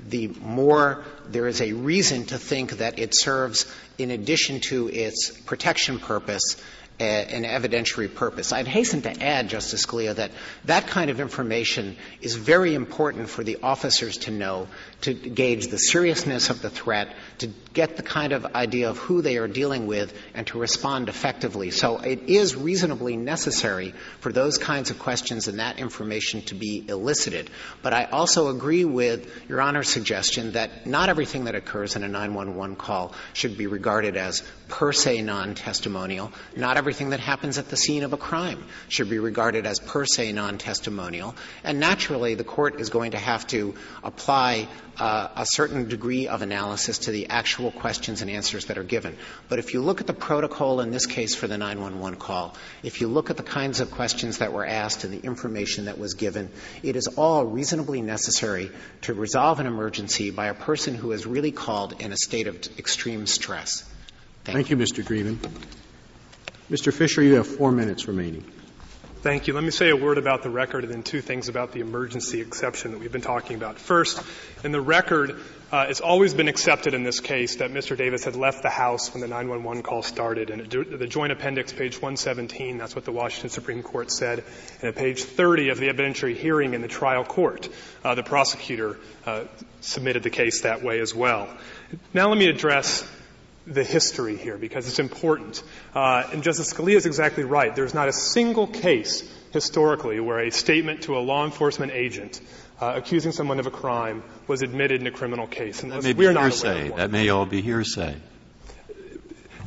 the 0.08 0.28
more 0.28 1.04
there 1.28 1.46
is 1.46 1.60
a 1.60 1.72
reason 1.72 2.26
to 2.26 2.38
think 2.38 2.78
that 2.78 2.98
it 2.98 3.16
serves, 3.16 3.72
in 3.98 4.10
addition 4.10 4.60
to 4.60 4.88
its 4.88 5.30
protection 5.30 5.98
purpose, 5.98 6.56
an 7.00 7.44
evidentiary 7.44 8.12
purpose. 8.14 8.52
I'd 8.52 8.68
hasten 8.68 9.02
to 9.02 9.22
add, 9.22 9.48
Justice 9.48 9.86
Scalia, 9.86 10.14
that 10.16 10.30
that 10.66 10.86
kind 10.86 11.10
of 11.10 11.20
information 11.20 11.96
is 12.20 12.34
very 12.34 12.74
important 12.74 13.28
for 13.28 13.42
the 13.42 13.58
officers 13.62 14.18
to 14.18 14.30
know 14.30 14.68
to 15.02 15.14
gauge 15.14 15.68
the 15.68 15.78
seriousness 15.78 16.50
of 16.50 16.60
the 16.60 16.68
threat, 16.68 17.14
to 17.38 17.46
get 17.72 17.96
the 17.96 18.02
kind 18.02 18.32
of 18.32 18.44
idea 18.54 18.90
of 18.90 18.98
who 18.98 19.22
they 19.22 19.38
are 19.38 19.48
dealing 19.48 19.86
with, 19.86 20.12
and 20.34 20.46
to 20.48 20.58
respond 20.58 21.08
effectively. 21.08 21.70
So 21.70 21.98
it 21.98 22.28
is 22.28 22.54
reasonably 22.54 23.16
necessary 23.16 23.94
for 24.20 24.30
those 24.30 24.58
kinds 24.58 24.90
of 24.90 24.98
questions 24.98 25.48
and 25.48 25.58
that 25.58 25.78
information 25.78 26.42
to 26.42 26.54
be 26.54 26.84
elicited. 26.86 27.48
But 27.82 27.94
I 27.94 28.04
also 28.04 28.48
agree 28.48 28.84
with 28.84 29.48
Your 29.48 29.62
Honor's 29.62 29.88
suggestion 29.88 30.52
that 30.52 30.86
not 30.86 31.08
everything 31.08 31.44
that 31.44 31.54
occurs 31.54 31.96
in 31.96 32.02
a 32.04 32.08
911 32.08 32.76
call 32.76 33.14
should 33.32 33.56
be 33.56 33.66
regarded 33.66 34.16
as 34.16 34.42
per 34.68 34.92
se 34.92 35.22
non-testimonial. 35.22 36.32
Not 36.56 36.76
everything 36.90 37.10
that 37.10 37.20
happens 37.20 37.56
at 37.56 37.68
the 37.68 37.76
scene 37.76 38.02
of 38.02 38.12
a 38.12 38.16
crime 38.16 38.64
should 38.88 39.08
be 39.08 39.20
regarded 39.20 39.64
as 39.64 39.78
per 39.78 40.04
se 40.04 40.32
non-testimonial. 40.32 41.36
And 41.62 41.78
naturally, 41.78 42.34
the 42.34 42.42
court 42.42 42.80
is 42.80 42.90
going 42.90 43.12
to 43.12 43.16
have 43.16 43.46
to 43.48 43.76
apply 44.02 44.66
uh, 44.98 45.28
a 45.36 45.46
certain 45.46 45.88
degree 45.88 46.26
of 46.26 46.42
analysis 46.42 46.98
to 47.06 47.12
the 47.12 47.28
actual 47.28 47.70
questions 47.70 48.22
and 48.22 48.28
answers 48.28 48.64
that 48.64 48.76
are 48.76 48.82
given. 48.82 49.16
But 49.48 49.60
if 49.60 49.72
you 49.72 49.82
look 49.82 50.00
at 50.00 50.08
the 50.08 50.12
protocol 50.12 50.80
in 50.80 50.90
this 50.90 51.06
case 51.06 51.32
for 51.32 51.46
the 51.46 51.56
911 51.56 52.18
call, 52.18 52.56
if 52.82 53.00
you 53.00 53.06
look 53.06 53.30
at 53.30 53.36
the 53.36 53.44
kinds 53.44 53.78
of 53.78 53.92
questions 53.92 54.38
that 54.38 54.52
were 54.52 54.66
asked 54.66 55.04
and 55.04 55.14
the 55.14 55.24
information 55.24 55.84
that 55.84 55.96
was 55.96 56.14
given, 56.14 56.50
it 56.82 56.96
is 56.96 57.06
all 57.06 57.44
reasonably 57.44 58.02
necessary 58.02 58.68
to 59.02 59.14
resolve 59.14 59.60
an 59.60 59.66
emergency 59.68 60.32
by 60.32 60.48
a 60.48 60.54
person 60.54 60.96
who 60.96 61.12
is 61.12 61.24
really 61.24 61.52
called 61.52 62.02
in 62.02 62.10
a 62.10 62.16
state 62.16 62.48
of 62.48 62.56
extreme 62.80 63.26
stress. 63.26 63.84
Thank, 64.42 64.56
Thank 64.56 64.70
you. 64.70 64.76
you, 64.76 64.82
Mr. 64.82 65.04
Dreeben. 65.04 65.38
Mr. 66.70 66.92
Fisher, 66.94 67.20
you 67.20 67.34
have 67.34 67.48
four 67.48 67.72
minutes 67.72 68.06
remaining. 68.06 68.44
Thank 69.22 69.48
you. 69.48 69.54
Let 69.54 69.64
me 69.64 69.72
say 69.72 69.90
a 69.90 69.96
word 69.96 70.18
about 70.18 70.44
the 70.44 70.50
record 70.50 70.84
and 70.84 70.92
then 70.92 71.02
two 71.02 71.20
things 71.20 71.48
about 71.48 71.72
the 71.72 71.80
emergency 71.80 72.40
exception 72.40 72.92
that 72.92 73.00
we've 73.00 73.10
been 73.10 73.20
talking 73.20 73.56
about. 73.56 73.76
First, 73.76 74.22
in 74.62 74.70
the 74.70 74.80
record, 74.80 75.34
uh, 75.72 75.86
it's 75.88 76.00
always 76.00 76.32
been 76.32 76.46
accepted 76.46 76.94
in 76.94 77.02
this 77.02 77.18
case 77.18 77.56
that 77.56 77.72
Mr. 77.72 77.96
Davis 77.98 78.24
had 78.24 78.36
left 78.36 78.62
the 78.62 78.70
house 78.70 79.12
when 79.12 79.20
the 79.20 79.26
911 79.26 79.82
call 79.82 80.02
started. 80.02 80.50
And 80.50 80.70
the 80.70 81.08
joint 81.08 81.32
appendix, 81.32 81.72
page 81.72 81.96
117, 81.96 82.78
that's 82.78 82.94
what 82.94 83.04
the 83.04 83.12
Washington 83.12 83.50
Supreme 83.50 83.82
Court 83.82 84.12
said. 84.12 84.44
And 84.80 84.90
at 84.90 84.96
page 84.96 85.24
30 85.24 85.70
of 85.70 85.78
the 85.78 85.88
evidentiary 85.88 86.36
hearing 86.36 86.74
in 86.74 86.82
the 86.82 86.88
trial 86.88 87.24
court, 87.24 87.68
uh, 88.04 88.14
the 88.14 88.22
prosecutor 88.22 88.96
uh, 89.26 89.44
submitted 89.80 90.22
the 90.22 90.30
case 90.30 90.62
that 90.62 90.84
way 90.84 91.00
as 91.00 91.14
well. 91.14 91.48
Now 92.14 92.28
let 92.28 92.38
me 92.38 92.48
address 92.48 93.06
the 93.70 93.84
history 93.84 94.36
here 94.36 94.58
because 94.58 94.88
it's 94.88 94.98
important. 94.98 95.62
Uh, 95.94 96.28
and 96.32 96.42
Justice 96.42 96.72
Scalia 96.72 96.96
is 96.96 97.06
exactly 97.06 97.44
right. 97.44 97.74
There's 97.74 97.94
not 97.94 98.08
a 98.08 98.12
single 98.12 98.66
case 98.66 99.22
historically 99.52 100.20
where 100.20 100.40
a 100.40 100.50
statement 100.50 101.02
to 101.02 101.16
a 101.16 101.20
law 101.20 101.44
enforcement 101.44 101.92
agent 101.92 102.40
uh, 102.80 102.94
accusing 102.96 103.32
someone 103.32 103.60
of 103.60 103.66
a 103.66 103.70
crime 103.70 104.22
was 104.46 104.62
admitted 104.62 105.00
in 105.00 105.06
a 105.06 105.10
criminal 105.10 105.46
case. 105.46 105.82
And 105.82 105.92
that 105.92 106.02
may 106.02 106.12
be 106.12 106.26
hearsay. 106.26 106.90
That 106.90 107.10
may 107.10 107.28
all 107.28 107.46
be 107.46 107.60
hearsay. 107.60 108.16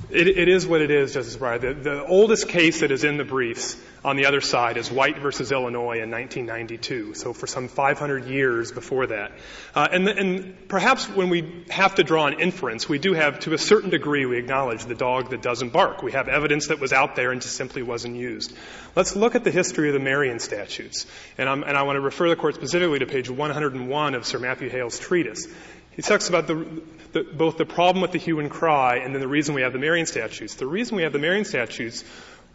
It, 0.09 0.27
it 0.27 0.47
is 0.47 0.67
what 0.67 0.81
it 0.81 0.91
is, 0.91 1.13
Justice 1.13 1.37
Breyer. 1.37 1.59
The, 1.59 1.73
the 1.73 2.05
oldest 2.05 2.47
case 2.47 2.81
that 2.81 2.91
is 2.91 3.03
in 3.03 3.17
the 3.17 3.23
briefs 3.23 3.75
on 4.05 4.17
the 4.17 4.25
other 4.25 4.41
side 4.41 4.77
is 4.77 4.91
White 4.91 5.19
versus 5.19 5.51
Illinois 5.51 6.01
in 6.01 6.11
1992. 6.11 7.13
So 7.13 7.33
for 7.33 7.47
some 7.47 7.67
500 7.67 8.25
years 8.25 8.71
before 8.71 9.07
that. 9.07 9.31
Uh, 9.73 9.87
and, 9.91 10.07
and 10.07 10.67
perhaps 10.67 11.07
when 11.07 11.29
we 11.29 11.65
have 11.69 11.95
to 11.95 12.03
draw 12.03 12.27
an 12.27 12.39
inference, 12.39 12.89
we 12.89 12.99
do 12.99 13.13
have, 13.13 13.39
to 13.41 13.53
a 13.53 13.57
certain 13.57 13.89
degree, 13.89 14.25
we 14.25 14.37
acknowledge 14.37 14.85
the 14.85 14.95
dog 14.95 15.29
that 15.29 15.41
doesn't 15.41 15.71
bark. 15.71 16.03
We 16.03 16.11
have 16.11 16.27
evidence 16.27 16.67
that 16.67 16.79
was 16.79 16.91
out 16.91 17.15
there 17.15 17.31
and 17.31 17.41
just 17.41 17.55
simply 17.55 17.81
wasn't 17.81 18.17
used. 18.17 18.53
Let's 18.95 19.15
look 19.15 19.35
at 19.35 19.43
the 19.43 19.51
history 19.51 19.87
of 19.87 19.93
the 19.93 19.99
Marian 19.99 20.39
statutes. 20.39 21.05
And, 21.37 21.47
and 21.47 21.77
i 21.77 21.83
want 21.83 21.95
to 21.95 22.01
refer 22.01 22.29
the 22.29 22.35
court 22.35 22.55
specifically 22.55 22.99
to 22.99 23.05
page 23.05 23.29
101 23.29 24.15
of 24.15 24.25
Sir 24.25 24.39
Matthew 24.39 24.69
Hale's 24.69 24.99
treatise. 24.99 25.47
He 25.95 26.01
talks 26.01 26.27
about 26.27 26.47
the, 26.47 26.81
the, 27.11 27.23
both 27.23 27.57
the 27.57 27.65
problem 27.65 28.01
with 28.01 28.11
the 28.11 28.17
hue 28.17 28.39
and 28.39 28.49
cry 28.49 28.97
and 28.97 29.13
then 29.13 29.21
the 29.21 29.27
reason 29.27 29.53
we 29.53 29.61
have 29.61 29.73
the 29.73 29.79
Marian 29.79 30.07
statutes. 30.07 30.55
The 30.55 30.65
reason 30.65 30.97
we 30.97 31.03
have 31.03 31.13
the 31.13 31.19
Marian 31.19 31.45
statutes 31.45 32.03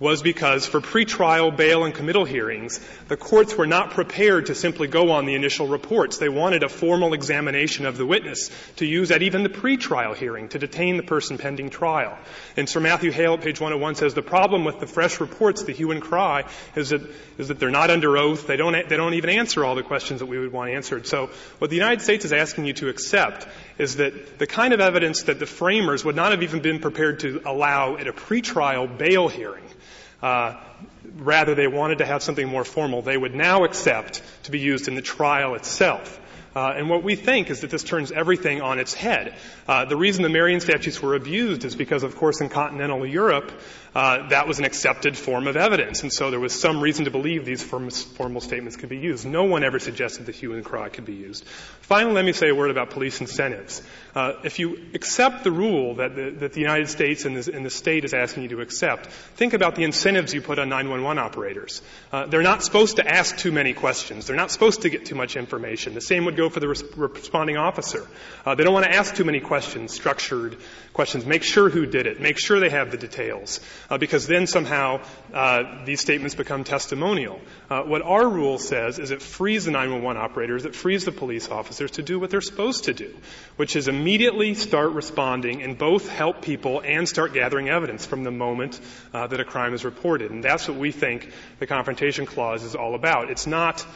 was 0.01 0.22
because 0.22 0.64
for 0.64 0.80
pretrial 0.80 1.55
bail 1.55 1.84
and 1.84 1.92
committal 1.92 2.24
hearings, 2.24 2.78
the 3.09 3.16
courts 3.16 3.57
were 3.57 3.66
not 3.66 3.90
prepared 3.90 4.46
to 4.46 4.55
simply 4.55 4.86
go 4.86 5.11
on 5.11 5.26
the 5.26 5.34
initial 5.34 5.66
reports. 5.66 6.18
They 6.18 6.28
wanted 6.28 6.62
a 6.62 6.68
formal 6.68 7.14
examination 7.14 7.84
of 7.84 7.96
the 7.96 8.07
witness 8.07 8.51
to 8.76 8.86
use 8.86 9.11
at 9.11 9.22
even 9.22 9.42
the 9.42 9.49
pretrial 9.49 10.14
hearing 10.14 10.49
to 10.51 10.59
detain 10.59 10.96
the 10.96 11.03
person 11.03 11.36
pending 11.36 11.70
trial. 11.70 12.16
And 12.57 12.68
Sir 12.68 12.78
Matthew 12.78 13.11
Hale 13.11 13.34
at 13.34 13.40
page 13.40 13.61
101 13.61 13.96
says 13.96 14.14
the 14.14 14.22
problem 14.22 14.64
with 14.64 14.78
the 14.78 14.86
fresh 14.86 15.20
reports, 15.20 15.64
the 15.64 15.72
hue 15.72 15.90
and 15.90 16.01
cry, 16.01 16.44
is 16.76 16.90
that, 16.90 17.03
is 17.36 17.49
that 17.49 17.59
they're 17.59 17.70
not 17.70 17.90
under 17.90 18.16
oath. 18.16 18.46
They 18.46 18.57
don't, 18.57 18.88
they 18.88 18.96
don't 18.96 19.14
even 19.14 19.30
answer 19.30 19.64
all 19.64 19.74
the 19.74 19.82
questions 19.82 20.20
that 20.20 20.26
we 20.26 20.38
would 20.38 20.53
want 20.53 20.70
answered. 20.70 21.09
So 21.09 21.30
what 21.59 21.70
the 21.70 21.76
United 21.76 22.03
States 22.03 22.24
is 22.24 22.32
asking 22.32 22.66
you 22.66 22.72
to 22.74 22.88
accept 22.88 23.49
is 23.78 23.96
that 23.96 24.38
the 24.38 24.46
kind 24.46 24.72
of 24.72 24.80
evidence 24.80 25.24
that 25.24 25.40
the 25.40 25.46
framers 25.46 26.05
would 26.05 26.16
not 26.16 26.30
have 26.30 26.44
even 26.44 26.61
been 26.61 26.78
prepared 26.78 27.20
to 27.20 27.42
allow 27.44 27.96
at 27.96 28.07
a 28.07 28.12
pretrial 28.12 28.96
bail 28.96 29.26
hearing 29.28 29.64
uh, 30.23 30.55
rather, 31.16 31.55
they 31.55 31.69
wanted 31.69 31.99
to 31.99 32.07
have 32.07 32.23
something 32.23 32.47
more 32.47 32.64
formal. 32.64 33.03
They 33.03 33.16
would 33.16 33.35
now 33.35 33.64
accept 33.64 34.23
to 34.45 34.51
be 34.51 34.59
used 34.59 34.89
in 34.89 34.95
the 34.95 35.03
trial 35.03 35.55
itself. 35.55 36.21
Uh, 36.57 36.73
and 36.77 36.89
what 36.89 37.05
we 37.05 37.14
think 37.14 37.51
is 37.51 37.61
that 37.61 37.71
this 37.71 37.85
turns 37.85 38.11
everything 38.11 38.62
on 38.62 38.79
its 38.79 38.95
head. 38.95 39.35
Uh, 39.69 39.85
the 39.85 39.97
reason 39.97 40.23
the 40.23 40.29
Marian 40.29 40.61
statutes 40.61 41.01
were 41.01 41.14
abused 41.14 41.64
is 41.64 41.77
because, 41.77 42.03
of 42.03 42.16
course, 42.16 42.41
in 42.41 42.49
continental 42.49 43.07
Europe, 43.07 43.53
uh, 43.95 44.28
that 44.28 44.47
was 44.47 44.59
an 44.59 44.64
accepted 44.64 45.16
form 45.16 45.47
of 45.47 45.57
evidence. 45.57 46.03
And 46.03 46.12
so 46.12 46.30
there 46.30 46.41
was 46.41 46.59
some 46.59 46.80
reason 46.80 47.05
to 47.07 47.11
believe 47.11 47.45
these 47.45 47.62
form- 47.62 47.91
formal 47.91 48.41
statements 48.41 48.76
could 48.76 48.89
be 48.89 48.99
used. 48.99 49.26
No 49.26 49.45
one 49.45 49.64
ever 49.64 49.78
suggested 49.78 50.26
that 50.26 50.34
hue 50.34 50.53
and 50.55 50.64
cry 50.64 50.89
could 50.89 51.05
be 51.05 51.14
used. 51.14 51.45
Finally, 51.82 52.14
let 52.14 52.24
me 52.24 52.32
say 52.32 52.51
a 52.51 52.55
word 52.55 52.70
about 52.70 52.91
police 52.91 53.20
incentives. 53.20 53.82
Uh, 54.14 54.32
if 54.45 54.59
you 54.59 54.78
accept 54.95 55.45
the 55.45 55.51
rule 55.51 55.95
that 55.95 56.14
the, 56.14 56.30
that 56.30 56.53
the 56.53 56.61
United 56.61 56.89
States 56.89 57.24
and 57.24 57.36
the, 57.36 57.55
and 57.55 57.64
the, 57.64 57.70
state 57.70 58.05
is 58.05 58.12
asking 58.12 58.43
you 58.43 58.49
to 58.49 58.61
accept, 58.61 59.07
think 59.07 59.53
about 59.53 59.74
the 59.74 59.84
incentives 59.84 60.34
you 60.34 60.43
put 60.43 60.59
on 60.59 60.68
911 60.68 61.18
operators. 61.18 61.82
Uh, 62.12 62.26
they're 62.26 62.43
not 62.43 62.62
supposed 62.62 62.97
to 62.97 63.09
ask 63.09 63.36
too 63.36 63.53
many 63.53 63.72
questions. 63.72 64.26
They're 64.26 64.36
not 64.36 64.51
supposed 64.51 64.82
to 64.82 64.91
get 64.91 65.07
too 65.07 65.14
much 65.14 65.36
information. 65.36 65.95
The 65.95 66.01
same 66.01 66.24
would 66.24 66.36
go 66.36 66.49
for 66.49 66.61
the 66.61 66.68
res- 66.68 66.82
responding 66.97 67.57
officer. 67.57 68.07
Uh, 68.45 68.55
they 68.55 68.64
don't 68.64 68.74
want 68.74 68.86
to 68.86 68.93
ask 68.93 69.14
too 69.14 69.24
many 69.24 69.41
questions, 69.41 69.95
structured 69.95 70.57
questions. 70.99 71.24
Make 71.24 71.44
sure 71.44 71.70
who 71.70 71.86
did 71.86 72.09
it. 72.09 72.20
Make 72.20 72.40
sure 72.40 72.59
they 72.59 72.70
have 72.70 72.90
the 72.90 72.96
details, 72.96 73.61
uh, 73.88 73.99
because 73.99 74.26
then 74.26 74.49
somehow 74.49 75.01
uh, 75.32 75.84
these 75.84 76.01
statements 76.01 76.34
become 76.34 76.64
testimonial. 76.64 77.40
Uh, 77.70 77.82
what 77.82 78.03
our 78.03 78.28
rule 78.28 78.59
says 78.59 78.99
is 78.99 79.12
it 79.12 79.22
frees 79.22 79.66
the 79.66 79.70
911 79.70 80.20
operators, 80.20 80.64
it 80.64 80.74
frees 80.74 81.05
the 81.05 81.12
police 81.12 81.51
officers 81.51 81.92
to 81.92 82.03
do 82.03 82.18
what 82.18 82.30
they're 82.30 82.40
supposed 82.40 82.82
to 82.86 82.94
do, 82.94 83.14
which 83.55 83.76
is 83.76 83.86
immediately 83.86 84.55
start 84.55 84.90
responding 84.90 85.62
and 85.62 85.78
both 85.78 86.09
help 86.09 86.42
people 86.42 86.82
and 86.84 87.09
start 87.09 87.32
gathering 87.32 87.68
evidence 87.68 88.05
from 88.05 88.24
the 88.24 88.32
moment 88.32 88.80
uh, 89.14 89.28
that 89.28 89.38
a 89.38 89.44
crime 89.44 89.74
is 89.74 89.84
reported. 89.84 90.32
And 90.32 90.42
that's 90.42 90.66
what 90.66 90.78
we 90.78 90.90
think 90.90 91.30
the 91.61 91.68
Confrontation 91.68 92.26
Clause 92.26 92.64
is 92.64 92.74
all 92.74 92.96
about. 92.96 93.30
It's 93.30 93.46
not 93.46 93.86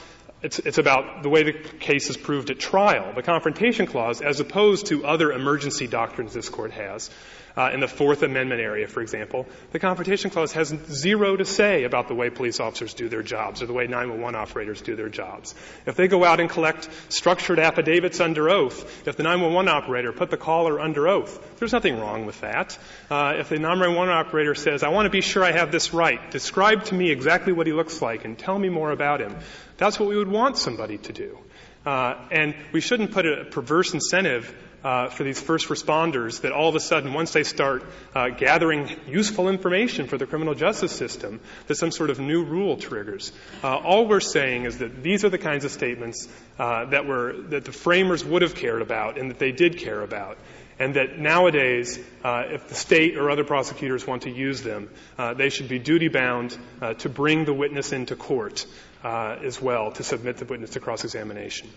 it's, 0.42 0.58
it's, 0.58 0.78
about 0.78 1.22
the 1.22 1.28
way 1.28 1.44
the 1.44 1.52
case 1.52 2.10
is 2.10 2.16
proved 2.16 2.50
at 2.50 2.58
trial. 2.58 3.12
The 3.14 3.22
Confrontation 3.22 3.86
Clause, 3.86 4.20
as 4.20 4.40
opposed 4.40 4.86
to 4.86 5.06
other 5.06 5.32
emergency 5.32 5.86
doctrines 5.86 6.34
this 6.34 6.48
Court 6.48 6.72
has, 6.72 7.10
uh, 7.56 7.70
in 7.72 7.80
the 7.80 7.88
Fourth 7.88 8.22
Amendment 8.22 8.60
area, 8.60 8.86
for 8.86 9.02
example, 9.02 9.46
the 9.72 9.78
Confrontation 9.78 10.30
Clause 10.30 10.52
has 10.52 10.74
zero 10.90 11.36
to 11.36 11.44
say 11.44 11.84
about 11.84 12.08
the 12.08 12.14
way 12.14 12.30
police 12.30 12.60
officers 12.60 12.94
do 12.94 13.08
their 13.08 13.22
jobs 13.22 13.62
or 13.62 13.66
the 13.66 13.72
way 13.72 13.86
911 13.86 14.34
operators 14.34 14.80
do 14.80 14.96
their 14.96 15.08
jobs. 15.08 15.54
If 15.86 15.96
they 15.96 16.08
go 16.08 16.24
out 16.24 16.40
and 16.40 16.48
collect 16.48 16.88
structured 17.08 17.58
affidavits 17.58 18.20
under 18.20 18.48
oath, 18.48 19.06
if 19.06 19.16
the 19.16 19.22
911 19.22 19.68
operator 19.68 20.12
put 20.12 20.30
the 20.30 20.36
caller 20.36 20.80
under 20.80 21.08
oath, 21.08 21.58
there's 21.58 21.72
nothing 21.72 21.98
wrong 21.98 22.26
with 22.26 22.40
that. 22.40 22.78
Uh, 23.10 23.34
if 23.36 23.48
the 23.48 23.58
911 23.58 24.12
operator 24.12 24.54
says, 24.54 24.82
I 24.82 24.88
want 24.88 25.06
to 25.06 25.10
be 25.10 25.20
sure 25.20 25.44
I 25.44 25.52
have 25.52 25.70
this 25.70 25.92
right, 25.92 26.30
describe 26.30 26.84
to 26.84 26.94
me 26.94 27.10
exactly 27.10 27.52
what 27.52 27.66
he 27.66 27.72
looks 27.72 28.00
like 28.00 28.24
and 28.24 28.38
tell 28.38 28.58
me 28.58 28.68
more 28.68 28.90
about 28.90 29.20
him, 29.20 29.36
that's 29.76 29.98
what 29.98 30.08
we 30.08 30.16
would 30.16 30.28
want 30.28 30.56
somebody 30.58 30.98
to 30.98 31.12
do. 31.12 31.38
Uh, 31.84 32.14
and 32.30 32.54
we 32.72 32.80
shouldn't 32.80 33.10
put 33.10 33.26
a 33.26 33.44
perverse 33.44 33.92
incentive 33.92 34.54
uh, 34.84 35.08
for 35.08 35.24
these 35.24 35.40
first 35.40 35.68
responders 35.68 36.40
that 36.40 36.52
all 36.52 36.68
of 36.68 36.74
a 36.74 36.80
sudden, 36.80 37.12
once 37.12 37.32
they 37.32 37.44
start 37.44 37.84
uh, 38.14 38.28
gathering 38.28 38.90
useful 39.06 39.48
information 39.48 40.06
for 40.06 40.18
the 40.18 40.26
criminal 40.26 40.54
justice 40.54 40.92
system, 40.92 41.40
that 41.66 41.76
some 41.76 41.90
sort 41.90 42.10
of 42.10 42.18
new 42.18 42.44
rule 42.44 42.76
triggers. 42.76 43.32
Uh, 43.62 43.76
all 43.76 44.08
we're 44.08 44.20
saying 44.20 44.64
is 44.64 44.78
that 44.78 45.02
these 45.02 45.24
are 45.24 45.28
the 45.28 45.38
kinds 45.38 45.64
of 45.64 45.70
statements 45.70 46.28
uh, 46.58 46.84
that 46.86 47.06
were 47.06 47.34
that 47.50 47.64
the 47.64 47.72
framers 47.72 48.24
would 48.24 48.42
have 48.42 48.54
cared 48.54 48.82
about 48.82 49.18
and 49.18 49.30
that 49.30 49.38
they 49.38 49.52
did 49.52 49.78
care 49.78 50.02
about. 50.02 50.36
And 50.78 50.94
that 50.94 51.16
nowadays, 51.16 52.00
uh, 52.24 52.44
if 52.46 52.66
the 52.66 52.74
state 52.74 53.16
or 53.16 53.30
other 53.30 53.44
prosecutors 53.44 54.04
want 54.04 54.22
to 54.22 54.30
use 54.30 54.62
them, 54.62 54.90
uh, 55.16 55.34
they 55.34 55.48
should 55.48 55.68
be 55.68 55.78
duty 55.78 56.08
bound 56.08 56.58
to 56.98 57.08
bring 57.08 57.44
the 57.44 57.52
witness 57.52 57.92
into 57.92 58.16
court 58.16 58.66
Uh, 59.02 59.36
as 59.42 59.60
well 59.60 59.90
to 59.90 60.04
submit 60.04 60.36
the 60.36 60.44
witness 60.44 60.70
to 60.70 60.80
cross 60.80 61.02
examination. 61.02 61.68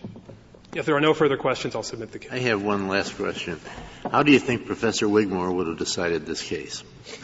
If 0.75 0.85
there 0.85 0.95
are 0.95 1.01
no 1.01 1.15
further 1.15 1.37
questions, 1.37 1.73
I'll 1.73 1.81
submit 1.81 2.11
the 2.11 2.19
case. 2.19 2.31
I 2.31 2.37
have 2.39 2.61
one 2.61 2.87
last 2.87 3.15
question. 3.15 3.59
How 4.11 4.21
do 4.21 4.31
you 4.31 4.37
think 4.37 4.67
Professor 4.67 5.07
Wigmore 5.07 5.51
would 5.51 5.67
have 5.67 5.77
decided 5.79 6.27
this 6.27 6.43
case? 6.43 6.83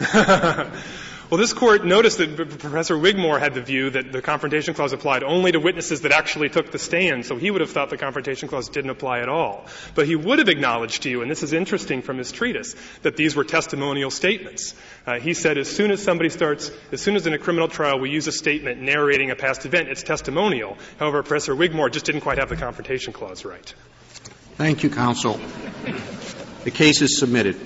Well, 1.32 1.38
this 1.38 1.54
court 1.54 1.86
noticed 1.86 2.18
that 2.18 2.36
Professor 2.58 2.94
Wigmore 2.94 3.40
had 3.40 3.54
the 3.54 3.62
view 3.62 3.88
that 3.88 4.12
the 4.12 4.20
Confrontation 4.20 4.74
Clause 4.74 4.92
applied 4.92 5.24
only 5.24 5.50
to 5.52 5.60
witnesses 5.60 6.02
that 6.02 6.12
actually 6.12 6.50
took 6.50 6.70
the 6.70 6.78
stand, 6.78 7.24
so 7.24 7.36
he 7.36 7.50
would 7.50 7.62
have 7.62 7.70
thought 7.70 7.88
the 7.88 7.96
Confrontation 7.96 8.50
Clause 8.50 8.68
didn't 8.68 8.90
apply 8.90 9.20
at 9.20 9.30
all. 9.30 9.64
But 9.94 10.06
he 10.06 10.14
would 10.14 10.40
have 10.40 10.50
acknowledged 10.50 11.04
to 11.04 11.08
you, 11.08 11.22
and 11.22 11.30
this 11.30 11.42
is 11.42 11.54
interesting 11.54 12.02
from 12.02 12.18
his 12.18 12.32
treatise, 12.32 12.76
that 13.00 13.16
these 13.16 13.34
were 13.34 13.44
testimonial 13.44 14.10
statements. 14.10 14.74
Uh, 15.06 15.20
he 15.20 15.32
said 15.32 15.56
as 15.56 15.74
soon 15.74 15.90
as 15.90 16.02
somebody 16.02 16.28
starts, 16.28 16.70
as 16.92 17.00
soon 17.00 17.16
as 17.16 17.26
in 17.26 17.32
a 17.32 17.38
criminal 17.38 17.68
trial 17.68 17.98
we 17.98 18.10
use 18.10 18.26
a 18.26 18.32
statement 18.32 18.82
narrating 18.82 19.30
a 19.30 19.34
past 19.34 19.64
event, 19.64 19.88
it's 19.88 20.02
testimonial. 20.02 20.76
However, 20.98 21.22
Professor 21.22 21.56
Wigmore 21.56 21.88
just 21.88 22.04
didn't 22.04 22.20
quite 22.20 22.36
have 22.36 22.50
the 22.50 22.56
Confrontation 22.56 23.14
Clause 23.14 23.46
right. 23.46 23.74
Thank 24.56 24.82
you, 24.82 24.90
counsel. 24.90 25.40
The 26.64 26.70
case 26.70 27.00
is 27.00 27.18
submitted. 27.18 27.56